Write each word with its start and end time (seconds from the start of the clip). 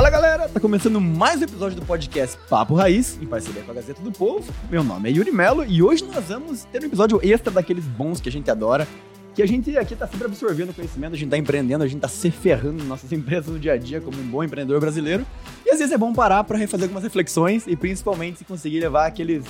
Fala 0.00 0.08
galera, 0.08 0.48
tá 0.48 0.58
começando 0.58 0.98
mais 0.98 1.42
um 1.42 1.44
episódio 1.44 1.78
do 1.78 1.84
podcast 1.84 2.34
Papo 2.48 2.74
Raiz, 2.74 3.18
em 3.20 3.26
parceria 3.26 3.62
com 3.62 3.70
a 3.70 3.74
Gazeta 3.74 4.00
do 4.00 4.10
Povo. 4.10 4.50
Meu 4.70 4.82
nome 4.82 5.10
é 5.10 5.12
Yuri 5.12 5.30
Melo 5.30 5.62
e 5.62 5.82
hoje 5.82 6.02
nós 6.04 6.24
vamos 6.24 6.64
ter 6.64 6.82
um 6.82 6.86
episódio 6.86 7.20
extra 7.22 7.50
daqueles 7.52 7.84
bons 7.84 8.18
que 8.18 8.30
a 8.30 8.32
gente 8.32 8.50
adora. 8.50 8.88
Que 9.34 9.42
a 9.42 9.46
gente 9.46 9.76
aqui 9.76 9.94
tá 9.94 10.06
sempre 10.06 10.24
absorvendo 10.24 10.72
conhecimento, 10.72 11.12
a 11.12 11.18
gente 11.18 11.28
tá 11.28 11.36
empreendendo, 11.36 11.84
a 11.84 11.86
gente 11.86 12.00
tá 12.00 12.08
se 12.08 12.30
ferrando 12.30 12.82
nossas 12.84 13.12
empresas 13.12 13.52
no 13.52 13.58
dia 13.58 13.74
a 13.74 13.76
dia 13.76 14.00
como 14.00 14.18
um 14.18 14.24
bom 14.24 14.42
empreendedor 14.42 14.80
brasileiro. 14.80 15.26
E 15.66 15.70
às 15.70 15.78
vezes 15.78 15.92
é 15.92 15.98
bom 15.98 16.14
parar 16.14 16.44
para 16.44 16.56
refazer 16.56 16.84
algumas 16.84 17.02
reflexões 17.02 17.66
e 17.66 17.76
principalmente 17.76 18.38
se 18.38 18.44
conseguir 18.46 18.80
levar 18.80 19.04
aqueles, 19.04 19.44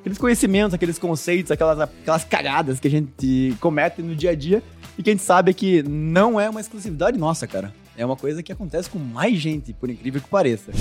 aqueles 0.00 0.18
conhecimentos, 0.18 0.74
aqueles 0.74 0.98
conceitos, 0.98 1.50
aquelas, 1.50 1.80
aquelas 1.80 2.24
cagadas 2.24 2.78
que 2.78 2.88
a 2.88 2.90
gente 2.90 3.56
comete 3.58 4.02
no 4.02 4.14
dia 4.14 4.32
a 4.32 4.34
dia 4.34 4.62
e 4.98 5.02
que 5.02 5.08
a 5.08 5.14
gente 5.14 5.24
sabe 5.24 5.54
que 5.54 5.82
não 5.82 6.38
é 6.38 6.50
uma 6.50 6.60
exclusividade 6.60 7.16
nossa, 7.16 7.46
cara. 7.46 7.72
É 7.96 8.04
uma 8.04 8.16
coisa 8.16 8.42
que 8.42 8.52
acontece 8.52 8.90
com 8.90 8.98
mais 8.98 9.36
gente, 9.36 9.72
por 9.72 9.88
incrível 9.88 10.20
que 10.20 10.28
pareça. 10.28 10.72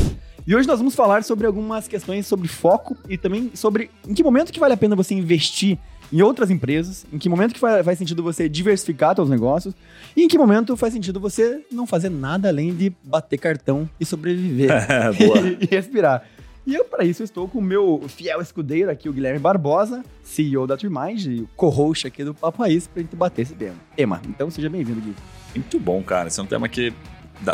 E 0.45 0.55
hoje 0.55 0.67
nós 0.67 0.79
vamos 0.79 0.95
falar 0.95 1.23
sobre 1.23 1.45
algumas 1.47 1.87
questões 1.87 2.25
sobre 2.25 2.47
foco 2.47 2.97
e 3.07 3.17
também 3.17 3.51
sobre 3.53 3.89
em 4.07 4.13
que 4.13 4.23
momento 4.23 4.51
que 4.51 4.59
vale 4.59 4.73
a 4.73 4.77
pena 4.77 4.95
você 4.95 5.13
investir 5.13 5.77
em 6.11 6.21
outras 6.21 6.51
empresas, 6.51 7.05
em 7.11 7.17
que 7.17 7.29
momento 7.29 7.53
que 7.53 7.59
faz, 7.59 7.97
sentido 7.97 8.21
você 8.21 8.47
diversificar 8.47 9.15
seus 9.15 9.29
negócios 9.29 9.73
e 10.15 10.23
em 10.23 10.27
que 10.27 10.37
momento 10.37 10.75
faz 10.77 10.93
sentido 10.93 11.19
você 11.19 11.65
não 11.71 11.87
fazer 11.87 12.09
nada 12.09 12.49
além 12.49 12.73
de 12.75 12.91
bater 13.03 13.37
cartão 13.37 13.89
e 13.99 14.05
sobreviver 14.05 14.69
e, 15.19 15.65
e 15.65 15.67
respirar. 15.67 16.23
E 16.65 16.73
eu, 16.73 16.85
para 16.85 17.03
isso, 17.03 17.23
estou 17.23 17.47
com 17.47 17.59
o 17.59 17.61
meu 17.61 18.01
fiel 18.07 18.41
escudeiro 18.41 18.89
aqui, 18.89 19.09
o 19.09 19.13
Guilherme 19.13 19.39
Barbosa, 19.39 20.03
CEO 20.23 20.65
da 20.65 20.77
Turmind 20.77 21.25
e 21.25 21.47
co-host 21.57 22.07
aqui 22.07 22.23
do 22.23 22.33
Papo 22.33 22.61
Raiz, 22.61 22.87
pra 22.87 23.01
gente 23.01 23.15
bater 23.17 23.41
esse 23.41 23.53
tema. 23.53 23.75
Ema, 23.97 24.21
então 24.29 24.49
seja 24.49 24.69
bem-vindo, 24.69 25.01
Gui. 25.01 25.13
Muito 25.55 25.79
bom, 25.79 26.01
cara. 26.03 26.27
Esse 26.27 26.39
é 26.39 26.43
um 26.43 26.47
tema 26.47 26.67
que 26.67 26.93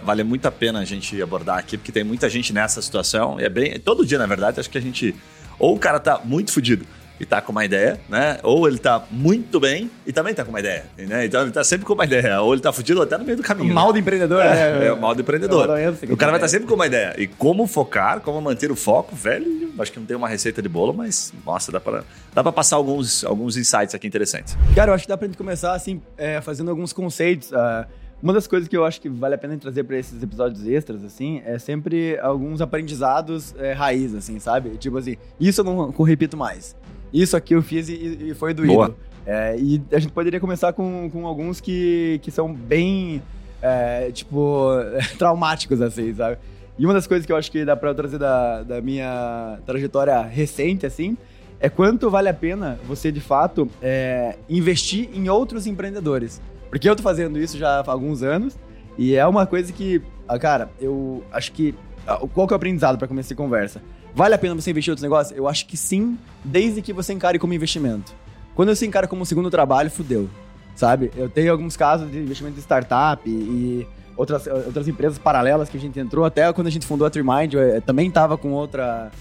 vale 0.04 0.24
muito 0.24 0.46
a 0.46 0.52
pena 0.52 0.80
a 0.80 0.86
gente 0.86 1.22
abordar 1.22 1.58
aqui, 1.58 1.78
porque 1.78 1.92
tem 1.92 2.04
muita 2.04 2.30
gente 2.30 2.54
nessa 2.54 2.82
situação. 2.82 3.40
É 3.40 3.50
bem. 3.50 3.80
Todo 3.80 4.06
dia, 4.06 4.18
na 4.18 4.26
verdade, 4.26 4.60
acho 4.60 4.70
que 4.70 4.78
a 4.78 4.82
gente. 4.82 5.16
Ou 5.58 5.76
o 5.76 5.80
cara 5.80 6.00
tá 6.00 6.22
muito 6.24 6.52
fodido 6.52 6.86
e 7.20 7.26
tá 7.26 7.42
com 7.42 7.52
uma 7.52 7.66
ideia, 7.66 8.00
né? 8.08 8.40
Ou 8.44 8.66
ele 8.66 8.78
tá 8.78 9.04
muito 9.12 9.60
bem 9.60 9.92
e 10.08 10.14
também 10.14 10.34
tá 10.34 10.46
com 10.46 10.52
uma 10.52 10.60
ideia, 10.60 10.86
né? 10.98 11.26
Então 11.26 11.42
ele 11.42 11.52
tá 11.52 11.64
sempre 11.66 11.86
com 11.86 11.94
uma 11.94 12.06
ideia. 12.06 12.42
Ou 12.42 12.54
ele 12.54 12.62
tá 12.62 12.72
fudido 12.72 13.02
até 13.02 13.18
no 13.18 13.26
meio 13.26 13.36
do 13.36 13.44
caminho. 13.44 13.70
O 13.70 13.76
mal 13.76 13.92
do 13.92 14.00
empreendedor, 14.00 14.42
é, 14.42 14.80
né? 14.80 14.88
É, 14.88 14.94
o 14.94 15.00
mal 15.00 15.14
do 15.14 15.22
empreendedor. 15.22 15.78
É 15.78 15.90
o 15.90 16.16
cara 16.16 16.32
vai 16.32 16.40
estar 16.40 16.40
tá 16.40 16.48
sempre 16.48 16.68
com 16.68 16.76
uma 16.76 16.88
ideia. 16.88 17.14
E 17.18 17.28
como 17.28 17.68
focar, 17.68 18.22
como 18.22 18.40
manter 18.42 18.72
o 18.72 18.76
foco, 18.76 19.16
velho, 19.16 19.74
acho 19.78 19.92
que 19.92 20.00
não 20.00 20.06
tem 20.06 20.16
uma 20.16 20.30
receita 20.30 20.62
de 20.62 20.70
bolo, 20.70 20.94
mas, 20.94 21.34
nossa, 21.46 21.72
dá 21.72 21.80
pra, 21.80 22.04
dá 22.34 22.42
pra 22.42 22.54
passar 22.54 22.78
alguns, 22.78 23.26
alguns 23.26 23.58
insights 23.58 23.94
aqui 23.94 24.08
interessantes. 24.08 24.58
Cara, 24.74 24.92
eu 24.92 24.96
acho 24.96 25.04
que 25.04 25.10
dá 25.10 25.18
pra 25.18 25.28
gente 25.28 25.38
começar, 25.38 25.74
assim, 25.74 26.02
é, 26.18 26.40
fazendo 26.40 26.70
alguns 26.72 26.94
conceitos. 26.94 27.52
Uh, 27.52 27.86
uma 28.22 28.34
das 28.34 28.48
coisas 28.48 28.68
que 28.68 28.76
eu 28.76 28.86
acho 28.86 29.00
que 29.00 29.10
vale 29.10 29.36
a 29.36 29.38
pena 29.38 29.58
trazer 29.58 29.84
para 29.84 29.98
esses 29.98 30.22
episódios 30.22 30.66
extras, 30.68 31.04
assim, 31.04 31.42
é 31.46 31.58
sempre 31.58 32.20
alguns 32.20 32.62
aprendizados 32.62 33.56
é, 33.58 33.74
raiz, 33.74 34.14
assim, 34.14 34.40
sabe? 34.40 34.72
Tipo 34.78 34.98
assim, 34.98 35.16
isso 35.40 35.62
eu 35.62 35.66
não, 35.66 35.90
repito 36.04 36.36
mais 36.36 36.76
isso 37.14 37.36
aqui 37.36 37.56
eu 37.56 37.62
fiz 37.62 37.90
e, 37.90 38.30
e 38.30 38.34
foi 38.34 38.54
doído. 38.54 38.96
É, 39.26 39.56
e 39.60 39.82
a 39.92 40.00
gente 40.00 40.12
poderia 40.12 40.40
começar 40.40 40.74
com, 40.74 41.10
com 41.12 41.28
alguns 41.28 41.60
que, 41.60 42.20
que 42.24 42.32
são 42.32 42.54
bem, 42.54 43.22
é, 43.62 44.12
tipo, 44.12 44.70
traumáticos, 45.18 45.82
assim, 45.82 46.14
sabe? 46.14 46.38
E 46.78 46.86
uma 46.86 46.94
das 46.94 47.06
coisas 47.06 47.26
que 47.26 47.32
eu 47.32 47.36
acho 47.36 47.52
que 47.52 47.66
dá 47.66 47.76
pra 47.76 47.94
trazer 47.94 48.18
da, 48.18 48.64
da 48.64 48.82
minha 48.82 49.60
trajetória 49.66 50.22
recente, 50.22 50.86
assim, 50.86 51.18
é 51.60 51.70
quanto 51.70 52.10
vale 52.10 52.30
a 52.30 52.34
pena 52.34 52.80
você, 52.88 53.12
de 53.12 53.20
fato, 53.20 53.70
é, 53.82 54.38
investir 54.50 55.10
em 55.14 55.28
outros 55.30 55.68
empreendedores. 55.68 56.42
Porque 56.70 56.90
eu 56.90 56.96
tô 56.96 57.04
fazendo 57.04 57.40
isso 57.40 57.58
já 57.58 57.80
há 57.80 57.92
alguns 57.92 58.22
anos 58.22 58.58
e 58.98 59.16
é 59.16 59.26
uma 59.26 59.46
coisa 59.46 59.72
que, 59.72 60.02
ah, 60.28 60.38
cara, 60.38 60.70
eu 60.80 61.24
acho 61.32 61.52
que. 61.52 61.74
Ah, 62.06 62.18
qual 62.34 62.48
que 62.48 62.54
é 62.54 62.56
o 62.56 62.58
aprendizado 62.58 62.98
para 62.98 63.08
começar 63.08 63.34
a 63.34 63.38
conversa? 63.38 63.82
Vale 64.14 64.36
a 64.36 64.38
pena 64.38 64.56
você 64.56 64.72
investir 64.72 64.90
em 64.90 64.94
outros 64.94 65.04
negócios? 65.04 65.38
Eu 65.38 65.48
acho 65.48 65.66
que 65.66 65.78
sim, 65.78 66.18
desde 66.44 66.82
que 66.82 66.92
você 66.92 67.14
encare 67.14 67.40
como 67.40 67.54
investimento. 67.54 68.14
Quando 68.56 68.76
você 68.76 68.86
encara 68.86 69.08
como 69.08 69.26
segundo 69.26 69.50
trabalho, 69.50 69.90
fudeu. 69.90 70.30
Sabe? 70.76 71.12
Eu 71.16 71.30
tenho 71.30 71.52
alguns 71.52 71.76
casos 71.76 72.10
de 72.12 72.18
investimento 72.18 72.58
em 72.58 72.62
startup 72.62 73.22
e, 73.30 73.88
outras, 74.20 74.48
outras 74.48 74.88
empresas 74.88 75.18
paralelas 75.18 75.70
que 75.70 75.78
a 75.78 75.80
gente 75.80 76.00
entrou. 76.00 76.26
Até 76.26 76.52
quando 76.52 76.68
a 76.68 76.70
gente 76.70 76.86
fundou 76.86 77.08
a 77.08 77.10
Trimind, 77.10 77.54
eu 77.54 77.62
eh, 77.62 77.80
também 77.80 78.10
estava 78.10 78.38
com 78.38 78.52
outra, 78.52 79.12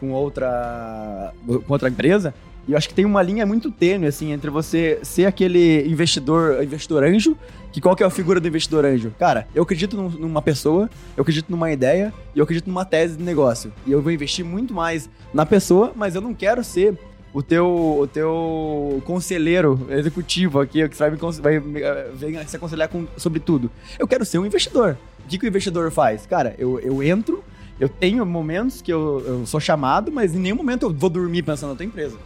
com 0.00 0.12
outra, 0.12 1.32
com 1.46 1.72
outra 1.72 1.88
empresa. 1.88 2.34
E 2.66 2.72
eu 2.72 2.78
acho 2.78 2.88
que 2.88 2.94
tem 2.94 3.04
uma 3.04 3.22
linha 3.22 3.46
muito 3.46 3.70
tênue, 3.70 4.08
assim, 4.08 4.32
entre 4.32 4.50
você 4.50 4.98
ser 5.02 5.26
aquele 5.26 5.86
investidor, 5.88 6.62
investidor 6.62 7.04
anjo, 7.04 7.36
que 7.72 7.80
qual 7.80 7.94
que 7.94 8.02
é 8.02 8.06
a 8.06 8.10
figura 8.10 8.40
do 8.40 8.48
investidor 8.48 8.84
anjo? 8.84 9.12
Cara, 9.18 9.46
eu 9.54 9.62
acredito 9.62 9.96
numa 9.96 10.42
pessoa, 10.42 10.90
eu 11.16 11.22
acredito 11.22 11.48
numa 11.50 11.70
ideia 11.70 12.12
e 12.34 12.38
eu 12.38 12.42
acredito 12.42 12.66
numa 12.66 12.84
tese 12.84 13.16
de 13.16 13.22
negócio. 13.22 13.72
E 13.86 13.92
eu 13.92 14.02
vou 14.02 14.10
investir 14.10 14.44
muito 14.44 14.74
mais 14.74 15.08
na 15.32 15.46
pessoa, 15.46 15.92
mas 15.94 16.14
eu 16.14 16.20
não 16.20 16.34
quero 16.34 16.64
ser 16.64 16.98
o 17.32 17.42
teu, 17.42 17.98
o 18.00 18.06
teu 18.06 19.02
conselheiro 19.04 19.86
executivo 19.90 20.58
aqui, 20.58 20.88
que 20.88 20.96
vai, 20.96 21.10
me, 21.10 21.18
vai, 21.18 21.60
vai 22.32 22.46
se 22.46 22.56
aconselhar 22.56 22.88
com, 22.88 23.06
sobre 23.16 23.38
tudo. 23.38 23.70
Eu 23.98 24.08
quero 24.08 24.24
ser 24.24 24.38
um 24.38 24.46
investidor. 24.46 24.96
O 25.24 25.28
que, 25.28 25.38
que 25.38 25.44
o 25.44 25.48
investidor 25.48 25.92
faz? 25.92 26.24
Cara, 26.24 26.54
eu, 26.58 26.80
eu 26.80 27.02
entro, 27.02 27.44
eu 27.78 27.88
tenho 27.88 28.24
momentos 28.24 28.80
que 28.80 28.92
eu, 28.92 29.22
eu 29.26 29.46
sou 29.46 29.60
chamado, 29.60 30.10
mas 30.10 30.34
em 30.34 30.38
nenhum 30.38 30.56
momento 30.56 30.84
eu 30.84 30.92
vou 30.92 31.10
dormir 31.10 31.42
pensando 31.42 31.70
na 31.70 31.76
tua 31.76 31.84
empresa. 31.84 32.16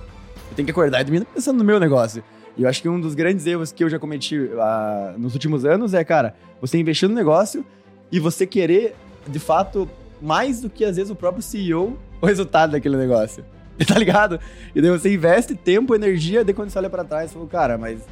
Eu 0.50 0.56
tenho 0.56 0.66
que 0.66 0.72
acordar 0.72 1.00
e 1.00 1.04
dormir 1.04 1.24
pensando 1.24 1.58
no 1.58 1.64
meu 1.64 1.78
negócio. 1.78 2.22
E 2.56 2.62
eu 2.62 2.68
acho 2.68 2.82
que 2.82 2.88
um 2.88 3.00
dos 3.00 3.14
grandes 3.14 3.46
erros 3.46 3.72
que 3.72 3.82
eu 3.82 3.88
já 3.88 3.98
cometi 3.98 4.36
uh, 4.36 5.18
nos 5.18 5.32
últimos 5.34 5.64
anos 5.64 5.94
é, 5.94 6.04
cara, 6.04 6.34
você 6.60 6.78
investir 6.78 7.08
no 7.08 7.14
negócio 7.14 7.64
e 8.10 8.18
você 8.18 8.46
querer, 8.46 8.94
de 9.28 9.38
fato, 9.38 9.88
mais 10.20 10.60
do 10.60 10.68
que 10.68 10.84
às 10.84 10.96
vezes 10.96 11.10
o 11.10 11.14
próprio 11.14 11.42
CEO, 11.42 11.96
o 12.20 12.26
resultado 12.26 12.72
daquele 12.72 12.96
negócio. 12.96 13.44
Tá 13.88 13.98
ligado? 13.98 14.38
E 14.74 14.82
daí 14.82 14.90
você 14.90 15.14
investe 15.14 15.54
tempo, 15.54 15.94
energia, 15.94 16.44
daí 16.44 16.52
quando 16.52 16.68
você 16.68 16.76
olha 16.76 16.90
para 16.90 17.02
trás, 17.02 17.30
você 17.30 17.38
fala, 17.38 17.48
cara, 17.48 17.78
mas 17.78 18.02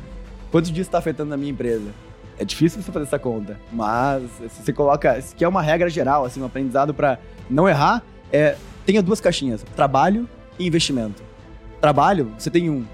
quantos 0.50 0.72
dias 0.72 0.86
está 0.86 0.96
afetando 0.96 1.34
a 1.34 1.36
minha 1.36 1.50
empresa? 1.50 1.90
É 2.38 2.44
difícil 2.44 2.80
você 2.80 2.90
fazer 2.90 3.04
essa 3.04 3.18
conta, 3.18 3.60
mas 3.70 4.22
se 4.48 4.62
você 4.62 4.72
coloca, 4.72 5.22
que 5.36 5.44
é 5.44 5.48
uma 5.48 5.60
regra 5.60 5.90
geral, 5.90 6.24
assim, 6.24 6.40
um 6.40 6.46
aprendizado 6.46 6.94
para 6.94 7.18
não 7.50 7.68
errar, 7.68 8.02
é 8.32 8.56
tenha 8.86 9.02
duas 9.02 9.20
caixinhas, 9.20 9.62
trabalho 9.76 10.26
e 10.58 10.66
investimento 10.66 11.27
trabalho, 11.80 12.32
você 12.38 12.50
tem 12.50 12.70
um. 12.70 12.84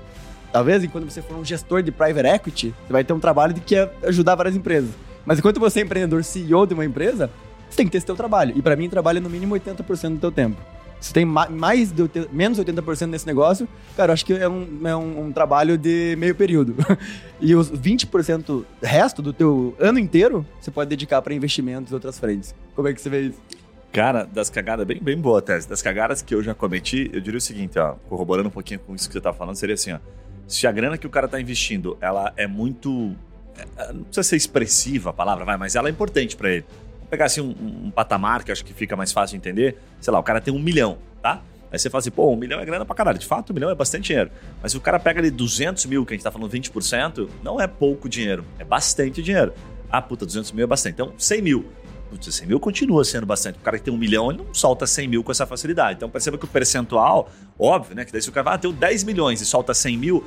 Talvez 0.52 0.84
enquanto 0.84 1.10
você 1.10 1.20
for 1.20 1.36
um 1.36 1.44
gestor 1.44 1.82
de 1.82 1.90
private 1.90 2.28
equity, 2.28 2.74
você 2.86 2.92
vai 2.92 3.02
ter 3.02 3.12
um 3.12 3.18
trabalho 3.18 3.52
de 3.52 3.60
que 3.60 3.74
é 3.74 3.90
ajudar 4.04 4.34
várias 4.36 4.54
empresas. 4.54 4.90
Mas 5.26 5.38
enquanto 5.38 5.58
você 5.58 5.80
é 5.80 5.82
empreendedor 5.82 6.22
CEO 6.22 6.66
de 6.66 6.74
uma 6.74 6.84
empresa, 6.84 7.30
você 7.68 7.78
tem 7.78 7.86
que 7.86 7.92
ter 7.92 7.98
esse 7.98 8.06
teu 8.06 8.14
trabalho. 8.14 8.52
E 8.56 8.62
para 8.62 8.76
mim, 8.76 8.88
trabalho 8.88 9.18
é 9.18 9.20
no 9.20 9.30
mínimo 9.30 9.54
80% 9.54 10.10
do 10.10 10.18
teu 10.18 10.30
tempo. 10.30 10.60
Se 11.00 11.12
tem 11.12 11.24
mais 11.24 11.92
de 11.92 12.08
menos 12.32 12.58
80% 12.58 13.06
nesse 13.08 13.26
negócio, 13.26 13.68
cara, 13.94 14.10
eu 14.10 14.14
acho 14.14 14.24
que 14.24 14.32
é 14.32 14.48
um, 14.48 14.66
é 14.84 14.96
um, 14.96 15.26
um 15.26 15.32
trabalho 15.32 15.76
de 15.76 16.16
meio 16.18 16.34
período. 16.34 16.74
e 17.40 17.54
os 17.54 17.70
20% 17.70 18.64
resto 18.82 19.20
do 19.20 19.30
teu 19.30 19.76
ano 19.78 19.98
inteiro, 19.98 20.46
você 20.58 20.70
pode 20.70 20.88
dedicar 20.88 21.20
para 21.20 21.34
investimentos 21.34 21.90
e 21.90 21.94
outras 21.94 22.18
frentes. 22.18 22.54
Como 22.74 22.88
é 22.88 22.94
que 22.94 23.02
você 23.02 23.10
vê 23.10 23.20
isso? 23.22 23.38
Cara, 23.94 24.24
das 24.24 24.50
cagadas, 24.50 24.84
bem, 24.84 24.98
bem 25.00 25.16
boa 25.16 25.40
tese. 25.40 25.68
Das 25.68 25.80
cagadas 25.80 26.20
que 26.20 26.34
eu 26.34 26.42
já 26.42 26.52
cometi, 26.52 27.08
eu 27.12 27.20
diria 27.20 27.38
o 27.38 27.40
seguinte, 27.40 27.78
ó, 27.78 27.94
corroborando 28.08 28.48
um 28.48 28.50
pouquinho 28.50 28.80
com 28.80 28.92
isso 28.92 29.06
que 29.06 29.12
você 29.12 29.20
tá 29.20 29.32
falando, 29.32 29.54
seria 29.54 29.76
assim, 29.76 29.92
ó. 29.92 30.00
Se 30.48 30.66
a 30.66 30.72
grana 30.72 30.98
que 30.98 31.06
o 31.06 31.10
cara 31.10 31.28
tá 31.28 31.40
investindo, 31.40 31.96
ela 32.00 32.32
é 32.36 32.44
muito. 32.44 33.14
É, 33.76 33.92
não 33.92 34.02
precisa 34.02 34.24
ser 34.24 34.34
expressiva 34.34 35.10
a 35.10 35.12
palavra, 35.12 35.44
vai, 35.44 35.56
mas 35.56 35.76
ela 35.76 35.88
é 35.88 35.92
importante 35.92 36.34
para 36.34 36.50
ele. 36.50 36.64
Vamos 36.94 37.08
pegar 37.08 37.26
assim 37.26 37.40
um, 37.40 37.86
um, 37.86 37.90
patamar 37.92 38.42
que 38.42 38.50
eu 38.50 38.52
acho 38.54 38.64
que 38.64 38.74
fica 38.74 38.96
mais 38.96 39.12
fácil 39.12 39.38
de 39.38 39.48
entender. 39.48 39.78
Sei 40.00 40.12
lá, 40.12 40.18
o 40.18 40.24
cara 40.24 40.40
tem 40.40 40.52
um 40.52 40.58
milhão, 40.58 40.98
tá? 41.22 41.40
Aí 41.70 41.78
você 41.78 41.88
fala 41.88 42.00
assim, 42.00 42.10
pô, 42.10 42.32
um 42.32 42.36
milhão 42.36 42.58
é 42.58 42.64
grana 42.64 42.84
pra 42.84 42.96
caralho. 42.96 43.16
De 43.16 43.26
fato, 43.26 43.50
um 43.50 43.54
milhão 43.54 43.70
é 43.70 43.76
bastante 43.76 44.06
dinheiro. 44.08 44.28
Mas 44.60 44.72
se 44.72 44.76
o 44.76 44.80
cara 44.80 44.98
pega 44.98 45.20
ali 45.20 45.30
200 45.30 45.86
mil, 45.86 46.04
que 46.04 46.14
a 46.14 46.16
gente 46.16 46.24
tá 46.24 46.32
falando 46.32 46.50
20%, 46.50 47.28
não 47.44 47.60
é 47.60 47.68
pouco 47.68 48.08
dinheiro, 48.08 48.44
é 48.58 48.64
bastante 48.64 49.22
dinheiro. 49.22 49.52
Ah, 49.88 50.02
puta, 50.02 50.26
200 50.26 50.50
mil 50.50 50.64
é 50.64 50.66
bastante. 50.66 50.94
Então, 50.94 51.14
100 51.16 51.42
mil. 51.42 51.64
Putz, 52.10 52.34
100 52.34 52.46
mil 52.46 52.60
continua 52.60 53.04
sendo 53.04 53.26
bastante. 53.26 53.58
O 53.58 53.60
cara 53.60 53.78
que 53.78 53.84
tem 53.84 53.92
um 53.92 53.96
milhão, 53.96 54.30
ele 54.30 54.38
não 54.38 54.54
solta 54.54 54.86
100 54.86 55.08
mil 55.08 55.24
com 55.24 55.32
essa 55.32 55.46
facilidade. 55.46 55.96
Então 55.96 56.08
perceba 56.08 56.38
que 56.38 56.44
o 56.44 56.48
percentual, 56.48 57.30
óbvio, 57.58 57.96
né? 57.96 58.04
Que 58.04 58.12
daí 58.12 58.22
se 58.22 58.28
o 58.28 58.32
cara 58.32 58.44
vai, 58.44 58.54
ah, 58.54 58.58
tenho 58.58 58.72
10 58.72 59.04
milhões 59.04 59.40
e 59.40 59.46
solta 59.46 59.74
100 59.74 59.96
mil, 59.96 60.24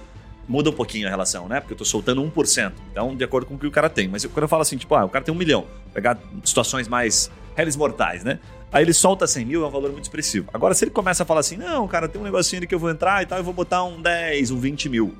muda 0.47 0.69
um 0.69 0.73
pouquinho 0.73 1.07
a 1.07 1.09
relação, 1.09 1.47
né? 1.47 1.59
Porque 1.59 1.73
eu 1.73 1.77
tô 1.77 1.85
soltando 1.85 2.21
1%. 2.21 2.73
Então, 2.91 3.15
de 3.15 3.23
acordo 3.23 3.45
com 3.45 3.55
o 3.55 3.59
que 3.59 3.67
o 3.67 3.71
cara 3.71 3.89
tem. 3.89 4.07
Mas 4.07 4.25
quando 4.25 4.43
eu 4.43 4.47
falo 4.47 4.61
assim, 4.61 4.77
tipo, 4.77 4.95
ah, 4.95 5.05
o 5.05 5.09
cara 5.09 5.23
tem 5.23 5.33
um 5.33 5.37
milhão, 5.37 5.65
pegar 5.93 6.17
situações 6.43 6.87
mais 6.87 7.29
réis 7.55 7.75
mortais, 7.75 8.23
né? 8.23 8.39
Aí 8.71 8.83
ele 8.83 8.93
solta 8.93 9.25
100 9.25 9.45
mil, 9.45 9.63
é 9.63 9.67
um 9.67 9.71
valor 9.71 9.91
muito 9.91 10.03
expressivo. 10.03 10.49
Agora, 10.53 10.73
se 10.73 10.83
ele 10.83 10.91
começa 10.91 11.23
a 11.23 11.25
falar 11.25 11.39
assim, 11.39 11.57
não, 11.57 11.87
cara, 11.87 12.07
tem 12.07 12.19
um 12.19 12.23
negocinho 12.23 12.59
ali 12.59 12.67
que 12.67 12.75
eu 12.75 12.79
vou 12.79 12.89
entrar 12.89 13.23
e 13.23 13.25
tal, 13.25 13.37
eu 13.37 13.43
vou 13.43 13.53
botar 13.53 13.83
um 13.83 14.01
10, 14.01 14.51
um 14.51 14.59
20 14.59 14.89
mil. 14.89 15.15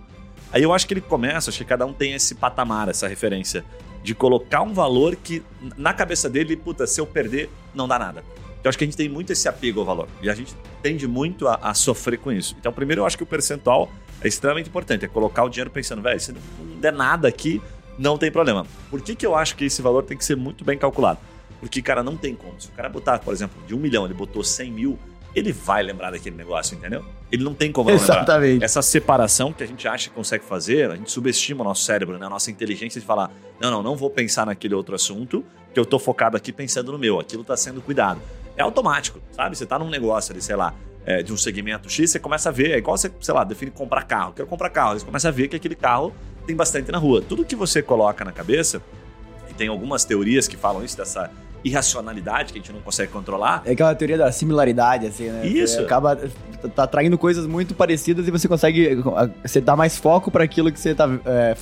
Aí 0.52 0.64
eu 0.64 0.74
acho 0.74 0.88
que 0.88 0.94
ele 0.94 1.02
começa, 1.02 1.50
acho 1.50 1.58
que 1.58 1.66
cada 1.66 1.86
um 1.86 1.94
tem 1.94 2.14
esse 2.14 2.36
patamar, 2.36 2.88
essa 2.90 3.08
referência 3.08 3.64
de 4.04 4.16
colocar 4.16 4.62
um 4.62 4.74
valor 4.74 5.16
que 5.16 5.44
na 5.76 5.94
cabeça 5.94 6.30
dele, 6.30 6.56
puta, 6.56 6.88
se 6.88 7.02
eu 7.02 7.06
perder, 7.06 7.50
não 7.76 7.88
dá 7.88 8.00
nada. 8.00 8.24
Então 8.60 8.70
acho 8.70 8.78
que 8.78 8.84
a 8.84 8.88
gente 8.88 8.98
tem 8.98 9.10
muito 9.10 9.32
esse 9.34 9.48
apego 9.48 9.82
ao 9.82 9.86
valor 9.86 10.08
e 10.22 10.30
a 10.30 10.36
gente 10.36 10.56
tende 10.82 11.08
muito 11.08 11.48
a, 11.48 11.56
a 11.56 11.74
sofrer 11.74 12.18
com 12.18 12.32
isso. 12.32 12.56
Então, 12.60 12.72
primeiro, 12.72 13.02
eu 13.02 13.06
acho 13.06 13.18
que 13.18 13.24
o 13.24 13.26
percentual 13.26 13.92
é 14.22 14.28
extremamente 14.28 14.70
importante, 14.70 15.06
é 15.06 15.08
colocar 15.08 15.44
o 15.44 15.50
dinheiro 15.50 15.70
pensando, 15.70 16.02
velho, 16.02 16.20
se 16.20 16.32
não 16.32 16.80
der 16.80 16.94
nada 16.94 17.28
aqui, 17.28 17.62
não 17.98 18.18
tem 18.18 18.32
problema. 18.32 18.66
Por 18.90 19.02
que, 19.02 19.16
que 19.16 19.26
eu 19.26 19.36
acho 19.36 19.56
que 19.56 19.66
esse 19.66 19.82
valor 19.82 20.04
tem 20.04 20.18
que 20.18 20.24
ser 20.26 20.36
muito 20.36 20.64
bem 20.64 20.78
calculado? 20.78 21.20
Porque, 21.60 21.82
cara, 21.82 22.04
não 22.04 22.16
tem 22.16 22.36
como. 22.36 22.60
Se 22.60 22.68
o 22.68 22.72
cara 22.72 22.88
botar, 22.88 23.20
por 23.20 23.34
exemplo, 23.34 23.62
de 23.66 23.74
um 23.74 23.80
milhão, 23.80 24.06
ele 24.06 24.14
botou 24.14 24.44
100 24.44 24.72
mil, 24.72 25.00
ele 25.38 25.54
vai 25.54 25.84
lembrar 25.84 26.10
daquele 26.10 26.36
negócio, 26.36 26.76
entendeu? 26.76 27.06
Ele 27.32 27.44
não 27.44 27.54
tem 27.54 27.72
como 27.72 27.92
Exatamente. 27.92 28.54
lembrar. 28.54 28.66
Essa 28.66 28.82
separação 28.82 29.54
que 29.54 29.64
a 29.64 29.68
gente 29.68 29.88
acha 29.88 30.10
que 30.10 30.16
consegue 30.16 30.44
fazer, 30.44 30.90
a 30.90 30.96
gente 30.96 31.12
subestima 31.12 31.62
o 31.62 31.64
nosso 31.64 31.84
cérebro, 31.84 32.18
né? 32.18 32.26
a 32.26 32.30
nossa 32.30 32.50
inteligência 32.50 33.00
de 33.00 33.06
falar: 33.06 33.32
não, 33.60 33.70
não, 33.70 33.84
não 33.84 33.96
vou 33.96 34.10
pensar 34.10 34.48
naquele 34.48 34.74
outro 34.74 34.96
assunto, 34.96 35.46
que 35.72 35.80
eu 35.80 35.86
tô 35.86 36.00
focado 36.00 36.36
aqui 36.36 36.52
pensando 36.52 36.92
no 36.92 36.98
meu, 36.98 37.20
aquilo 37.20 37.44
tá 37.44 37.56
sendo 37.56 37.82
cuidado. 37.82 38.20
É 38.56 38.64
automático, 38.64 39.22
sabe? 39.32 39.56
Você 39.56 39.66
tá 39.68 39.78
num 39.78 39.90
negócio 39.90 40.34
ali, 40.34 40.42
sei 40.42 40.56
lá, 40.56 40.74
é, 41.06 41.22
de 41.22 41.32
um 41.32 41.38
segmento 41.38 41.88
X, 41.88 42.10
você 42.10 42.20
começa 42.20 42.50
a 42.50 42.52
ver, 42.52 42.72
é 42.72 42.78
igual 42.80 42.98
você, 42.98 43.12
sei 43.22 43.34
lá, 43.34 43.44
define 43.44 43.70
comprar 43.70 44.04
carro. 44.04 44.34
Quero 44.34 44.48
comprar 44.48 44.72
carro. 44.72 45.00
Você 45.00 45.06
começa 45.06 45.28
a 45.28 45.32
ver 45.32 45.48
que 45.48 45.56
aquele 45.56 45.76
carro 45.76 46.12
tem 46.48 46.56
bastante 46.56 46.92
na 46.92 46.98
rua. 46.98 47.22
Tudo 47.22 47.46
que 47.46 47.56
você 47.56 47.84
coloca 47.84 48.26
na 48.26 48.32
cabeça, 48.32 48.82
e 49.48 49.54
tem 49.54 49.68
algumas 49.68 50.04
teorias 50.04 50.48
que 50.48 50.58
falam 50.58 50.84
isso, 50.84 50.98
dessa 50.98 51.30
irracionalidade 51.68 52.54
que 52.54 52.60
a 52.60 52.62
gente 52.62 52.74
não 52.74 52.82
consegue 52.82 53.12
controlar. 53.12 53.62
É 53.66 53.72
aquela 53.72 53.94
teoria 53.94 54.18
da 54.18 54.32
similaridade, 54.32 55.08
assim, 55.08 55.30
né? 55.30 55.46
Isso. 55.46 55.76
Você 55.76 55.82
acaba 55.82 56.18
tá 56.76 56.84
atraindo 56.84 57.18
coisas 57.18 57.46
muito 57.46 57.76
parecidas 57.76 58.28
e 58.28 58.32
você 58.32 58.48
consegue. 58.48 58.98
Você 59.44 59.62
dá 59.62 59.76
mais 59.76 59.98
foco 59.98 60.32
para 60.32 60.44
aquilo 60.44 60.72
que 60.72 60.80
você 60.80 60.96
tá 60.96 61.08
é, 61.26 61.56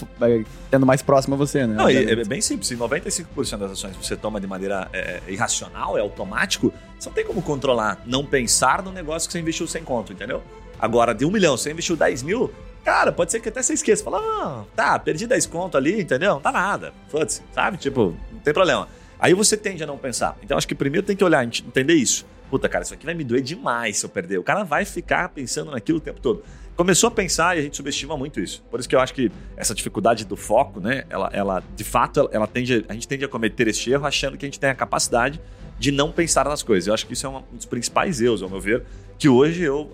tendo 0.71 0.85
mais 0.85 1.01
próximo 1.01 1.35
a 1.35 1.37
você, 1.37 1.67
né? 1.67 1.75
Não, 1.75 1.89
é 1.89 2.23
bem 2.23 2.41
simples. 2.41 2.67
Se 2.67 2.77
95% 2.77 3.57
das 3.57 3.71
ações 3.71 3.95
que 3.97 4.05
você 4.05 4.15
toma 4.15 4.39
de 4.39 4.47
maneira 4.47 4.87
é, 4.93 5.21
irracional, 5.27 5.97
é 5.97 6.01
automático, 6.01 6.73
você 6.97 7.09
não 7.09 7.15
tem 7.15 7.25
como 7.25 7.41
controlar 7.41 8.01
não 8.05 8.25
pensar 8.25 8.81
no 8.81 8.91
negócio 8.91 9.27
que 9.27 9.33
você 9.33 9.39
investiu 9.39 9.67
sem 9.67 9.83
conto, 9.83 10.13
entendeu? 10.13 10.41
Agora, 10.79 11.13
de 11.13 11.25
um 11.25 11.31
milhão, 11.31 11.57
você 11.57 11.71
investiu 11.71 11.95
10 11.95 12.23
mil, 12.23 12.51
cara, 12.83 13.11
pode 13.11 13.31
ser 13.31 13.39
que 13.39 13.49
até 13.49 13.61
você 13.61 13.73
esqueça. 13.73 14.03
Fala, 14.03 14.19
ah, 14.19 14.63
tá, 14.75 14.99
perdi 14.99 15.25
10 15.25 15.45
conto 15.47 15.77
ali, 15.77 16.01
entendeu? 16.01 16.35
Não 16.35 16.41
tá 16.41 16.51
nada. 16.51 16.93
Foda-se, 17.07 17.41
sabe? 17.53 17.77
Tipo, 17.77 18.15
não 18.31 18.39
tem 18.39 18.53
problema. 18.53 18.87
Aí 19.19 19.33
você 19.33 19.55
tende 19.55 19.83
a 19.83 19.87
não 19.87 19.97
pensar. 19.97 20.37
Então 20.43 20.57
acho 20.57 20.67
que 20.67 20.75
primeiro 20.75 21.05
tem 21.05 21.15
que 21.15 21.23
olhar, 21.23 21.43
entender 21.43 21.93
isso. 21.93 22.25
Puta, 22.49 22.69
cara, 22.69 22.83
isso 22.83 22.93
aqui 22.93 23.05
vai 23.05 23.15
me 23.15 23.23
doer 23.23 23.41
demais 23.41 23.97
se 23.97 24.05
eu 24.05 24.09
perder. 24.09 24.37
O 24.37 24.43
cara 24.43 24.63
vai 24.63 24.85
ficar 24.85 25.29
pensando 25.29 25.71
naquilo 25.71 25.97
o 25.97 26.01
tempo 26.01 26.19
todo. 26.19 26.43
Começou 26.75 27.07
a 27.07 27.11
pensar 27.11 27.55
e 27.55 27.59
a 27.59 27.63
gente 27.63 27.75
subestima 27.75 28.17
muito 28.17 28.39
isso. 28.39 28.63
Por 28.69 28.79
isso 28.79 28.87
que 28.87 28.95
eu 28.95 28.99
acho 28.99 29.13
que 29.13 29.31
essa 29.55 29.73
dificuldade 29.73 30.25
do 30.25 30.35
foco, 30.35 30.79
né? 30.79 31.05
Ela, 31.09 31.29
ela 31.33 31.63
de 31.75 31.83
fato, 31.83 32.29
ela, 32.31 32.45
tende, 32.45 32.85
a 32.87 32.93
gente 32.93 33.07
tende 33.07 33.25
a 33.25 33.27
cometer 33.27 33.67
esse 33.67 33.89
erro 33.91 34.05
achando 34.05 34.37
que 34.37 34.45
a 34.45 34.47
gente 34.47 34.59
tem 34.59 34.69
a 34.69 34.75
capacidade 34.75 35.41
de 35.79 35.91
não 35.91 36.11
pensar 36.11 36.45
nas 36.45 36.61
coisas. 36.61 36.87
Eu 36.87 36.93
acho 36.93 37.07
que 37.07 37.13
isso 37.13 37.25
é 37.25 37.29
um 37.29 37.43
dos 37.53 37.65
principais 37.65 38.21
erros, 38.21 38.41
ao 38.41 38.49
meu 38.49 38.59
ver, 38.59 38.83
que 39.17 39.27
hoje 39.27 39.63
eu, 39.63 39.91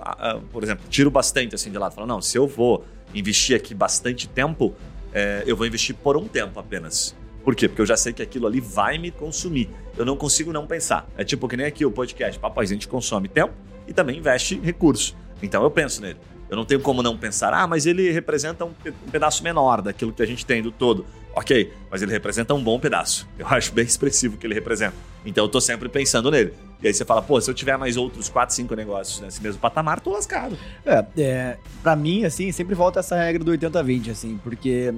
por 0.51 0.63
exemplo, 0.63 0.85
tiro 0.89 1.09
bastante 1.09 1.55
assim 1.55 1.71
de 1.71 1.77
lado. 1.77 1.93
Falo, 1.93 2.07
não, 2.07 2.21
se 2.21 2.37
eu 2.37 2.47
vou 2.47 2.85
investir 3.13 3.55
aqui 3.55 3.73
bastante 3.73 4.27
tempo, 4.27 4.73
é, 5.13 5.43
eu 5.45 5.55
vou 5.55 5.65
investir 5.65 5.95
por 5.95 6.17
um 6.17 6.27
tempo 6.27 6.59
apenas. 6.59 7.15
Por 7.43 7.55
quê? 7.55 7.67
Porque 7.67 7.81
eu 7.81 7.85
já 7.85 7.97
sei 7.97 8.13
que 8.13 8.21
aquilo 8.21 8.47
ali 8.47 8.59
vai 8.59 8.97
me 8.97 9.11
consumir. 9.11 9.69
Eu 9.97 10.05
não 10.05 10.15
consigo 10.15 10.53
não 10.53 10.67
pensar. 10.67 11.09
É 11.17 11.23
tipo 11.23 11.47
que 11.47 11.57
nem 11.57 11.65
aqui 11.65 11.85
o 11.85 11.91
podcast. 11.91 12.39
Papai, 12.39 12.65
a 12.65 12.67
gente 12.67 12.87
consome 12.87 13.27
tempo 13.27 13.53
e 13.87 13.93
também 13.93 14.17
investe 14.17 14.59
recursos. 14.59 15.15
Então 15.41 15.63
eu 15.63 15.71
penso 15.71 16.01
nele. 16.01 16.17
Eu 16.51 16.57
não 16.57 16.65
tenho 16.65 16.81
como 16.81 17.01
não 17.01 17.17
pensar, 17.17 17.53
ah, 17.53 17.65
mas 17.65 17.85
ele 17.85 18.11
representa 18.11 18.65
um, 18.65 18.73
pedaço 19.09 19.41
menor 19.41 19.81
daquilo 19.81 20.11
que 20.11 20.21
a 20.21 20.25
gente 20.25 20.45
tem 20.45 20.61
do 20.61 20.69
todo. 20.69 21.05
Ok, 21.33 21.71
mas 21.89 22.01
ele 22.01 22.11
representa 22.11 22.53
um 22.53 22.61
bom 22.61 22.77
pedaço. 22.77 23.25
Eu 23.39 23.47
acho 23.51 23.71
bem 23.71 23.85
expressivo 23.85 24.35
o 24.35 24.37
que 24.37 24.45
ele 24.45 24.53
representa. 24.53 24.93
Então 25.25 25.45
eu 25.45 25.47
tô 25.47 25.61
sempre 25.61 25.87
pensando 25.87 26.29
nele. 26.29 26.53
E 26.83 26.87
aí 26.87 26.93
você 26.93 27.05
fala, 27.05 27.21
pô, 27.21 27.39
se 27.39 27.49
eu 27.49 27.53
tiver 27.53 27.77
mais 27.77 27.95
outros 27.95 28.27
4, 28.27 28.53
5 28.53 28.75
negócios 28.75 29.21
nesse 29.21 29.41
mesmo 29.41 29.61
patamar, 29.61 30.01
tô 30.01 30.11
lascado. 30.11 30.57
É, 30.85 31.05
é 31.17 31.57
pra 31.81 31.95
mim, 31.95 32.25
assim, 32.25 32.51
sempre 32.51 32.75
volta 32.75 32.99
essa 32.99 33.15
regra 33.15 33.45
do 33.45 33.51
80-20, 33.53 34.11
assim, 34.11 34.37
porque 34.43 34.93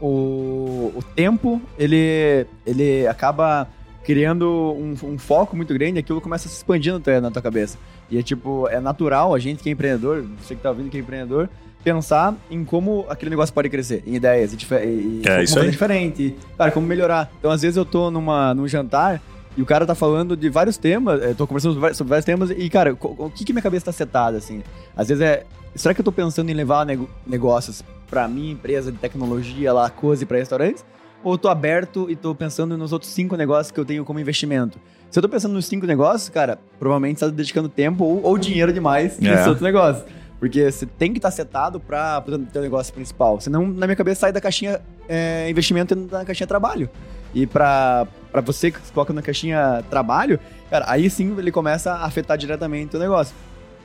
o, 0.00 0.92
o 0.94 1.02
tempo, 1.14 1.60
ele, 1.78 2.46
ele 2.66 3.06
acaba 3.06 3.68
criando 4.04 4.48
um, 4.78 4.94
um, 5.02 5.18
foco 5.18 5.56
muito 5.56 5.74
grande, 5.74 5.98
aquilo 5.98 6.20
começa 6.20 6.46
a 6.46 6.50
se 6.50 6.58
expandindo 6.58 7.02
na 7.20 7.30
tua 7.30 7.42
cabeça. 7.42 7.76
E 8.08 8.16
é 8.16 8.22
tipo, 8.22 8.68
é 8.68 8.78
natural 8.78 9.34
a 9.34 9.38
gente 9.38 9.62
que 9.62 9.68
é 9.68 9.72
empreendedor, 9.72 10.24
você 10.40 10.54
que 10.54 10.62
tá 10.62 10.70
ouvindo 10.70 10.88
que 10.88 10.96
é 10.96 11.00
empreendedor, 11.00 11.48
pensar 11.82 12.34
em 12.50 12.64
como 12.64 13.04
aquele 13.08 13.30
negócio 13.30 13.52
pode 13.52 13.68
crescer, 13.68 14.02
em 14.06 14.14
ideias, 14.14 14.52
e, 14.52 14.56
e 14.56 15.22
é, 15.24 15.36
como 15.36 15.48
fazer 15.48 15.70
diferente, 15.70 16.36
cara, 16.56 16.70
como 16.70 16.86
melhorar. 16.86 17.32
Então, 17.38 17.50
às 17.50 17.62
vezes 17.62 17.76
eu 17.76 17.84
tô 17.84 18.10
numa, 18.10 18.54
num 18.54 18.68
jantar 18.68 19.20
e 19.56 19.62
o 19.62 19.66
cara 19.66 19.86
tá 19.86 19.94
falando 19.94 20.36
de 20.36 20.48
vários 20.48 20.76
temas, 20.76 21.22
eu 21.22 21.34
tô 21.34 21.46
conversando 21.46 21.74
sobre 21.94 22.10
vários 22.10 22.24
temas 22.24 22.50
e, 22.50 22.70
cara, 22.70 22.92
o, 22.92 23.26
o 23.26 23.30
que 23.30 23.44
que 23.44 23.52
minha 23.52 23.62
cabeça 23.62 23.86
tá 23.86 23.92
setada, 23.92 24.36
assim? 24.36 24.62
Às 24.96 25.08
vezes 25.08 25.22
é, 25.22 25.44
será 25.74 25.94
que 25.94 26.00
eu 26.00 26.04
tô 26.04 26.12
pensando 26.12 26.48
em 26.48 26.54
levar 26.54 26.86
negócios 27.26 27.82
para 28.08 28.26
minha 28.28 28.52
empresa 28.52 28.92
de 28.92 28.98
tecnologia, 28.98 29.72
lá, 29.72 29.90
Cozy, 29.90 30.26
para 30.26 30.38
restaurantes? 30.38 30.84
Ou 31.22 31.34
eu 31.34 31.38
tô 31.38 31.48
aberto 31.48 32.10
e 32.10 32.16
tô 32.16 32.34
pensando 32.34 32.76
nos 32.78 32.92
outros 32.92 33.10
cinco 33.10 33.36
negócios 33.36 33.70
que 33.70 33.80
eu 33.80 33.84
tenho 33.84 34.04
como 34.04 34.20
investimento? 34.20 34.78
Se 35.10 35.18
eu 35.18 35.22
tô 35.22 35.28
pensando 35.28 35.54
nos 35.54 35.66
cinco 35.66 35.86
negócios, 35.86 36.28
cara, 36.28 36.58
provavelmente 36.78 37.20
você 37.20 37.26
tá 37.26 37.30
dedicando 37.32 37.68
tempo 37.68 38.04
ou, 38.04 38.22
ou 38.22 38.38
dinheiro 38.38 38.72
demais 38.72 39.20
é. 39.22 39.40
outros 39.40 39.60
negócios. 39.60 40.04
Porque 40.38 40.70
você 40.70 40.84
tem 40.84 41.12
que 41.12 41.18
estar 41.18 41.30
tá 41.30 41.34
setado 41.34 41.80
para 41.80 42.22
o 42.28 42.38
teu 42.38 42.60
negócio 42.60 42.92
principal. 42.92 43.40
Senão, 43.40 43.66
na 43.66 43.86
minha 43.86 43.96
cabeça, 43.96 44.20
sai 44.20 44.32
da 44.32 44.40
caixinha 44.40 44.80
é, 45.08 45.48
investimento 45.48 45.94
e 45.94 46.12
na 46.12 46.24
caixinha 46.24 46.46
trabalho. 46.46 46.90
E 47.34 47.46
para 47.46 48.06
você 48.44 48.70
que 48.70 48.78
coloca 48.92 49.12
na 49.12 49.22
caixinha 49.22 49.82
trabalho, 49.88 50.38
cara, 50.70 50.84
aí 50.88 51.08
sim 51.08 51.34
ele 51.38 51.50
começa 51.50 51.92
a 51.92 52.04
afetar 52.04 52.36
diretamente 52.36 52.88
o 52.88 52.90
teu 52.90 53.00
negócio. 53.00 53.34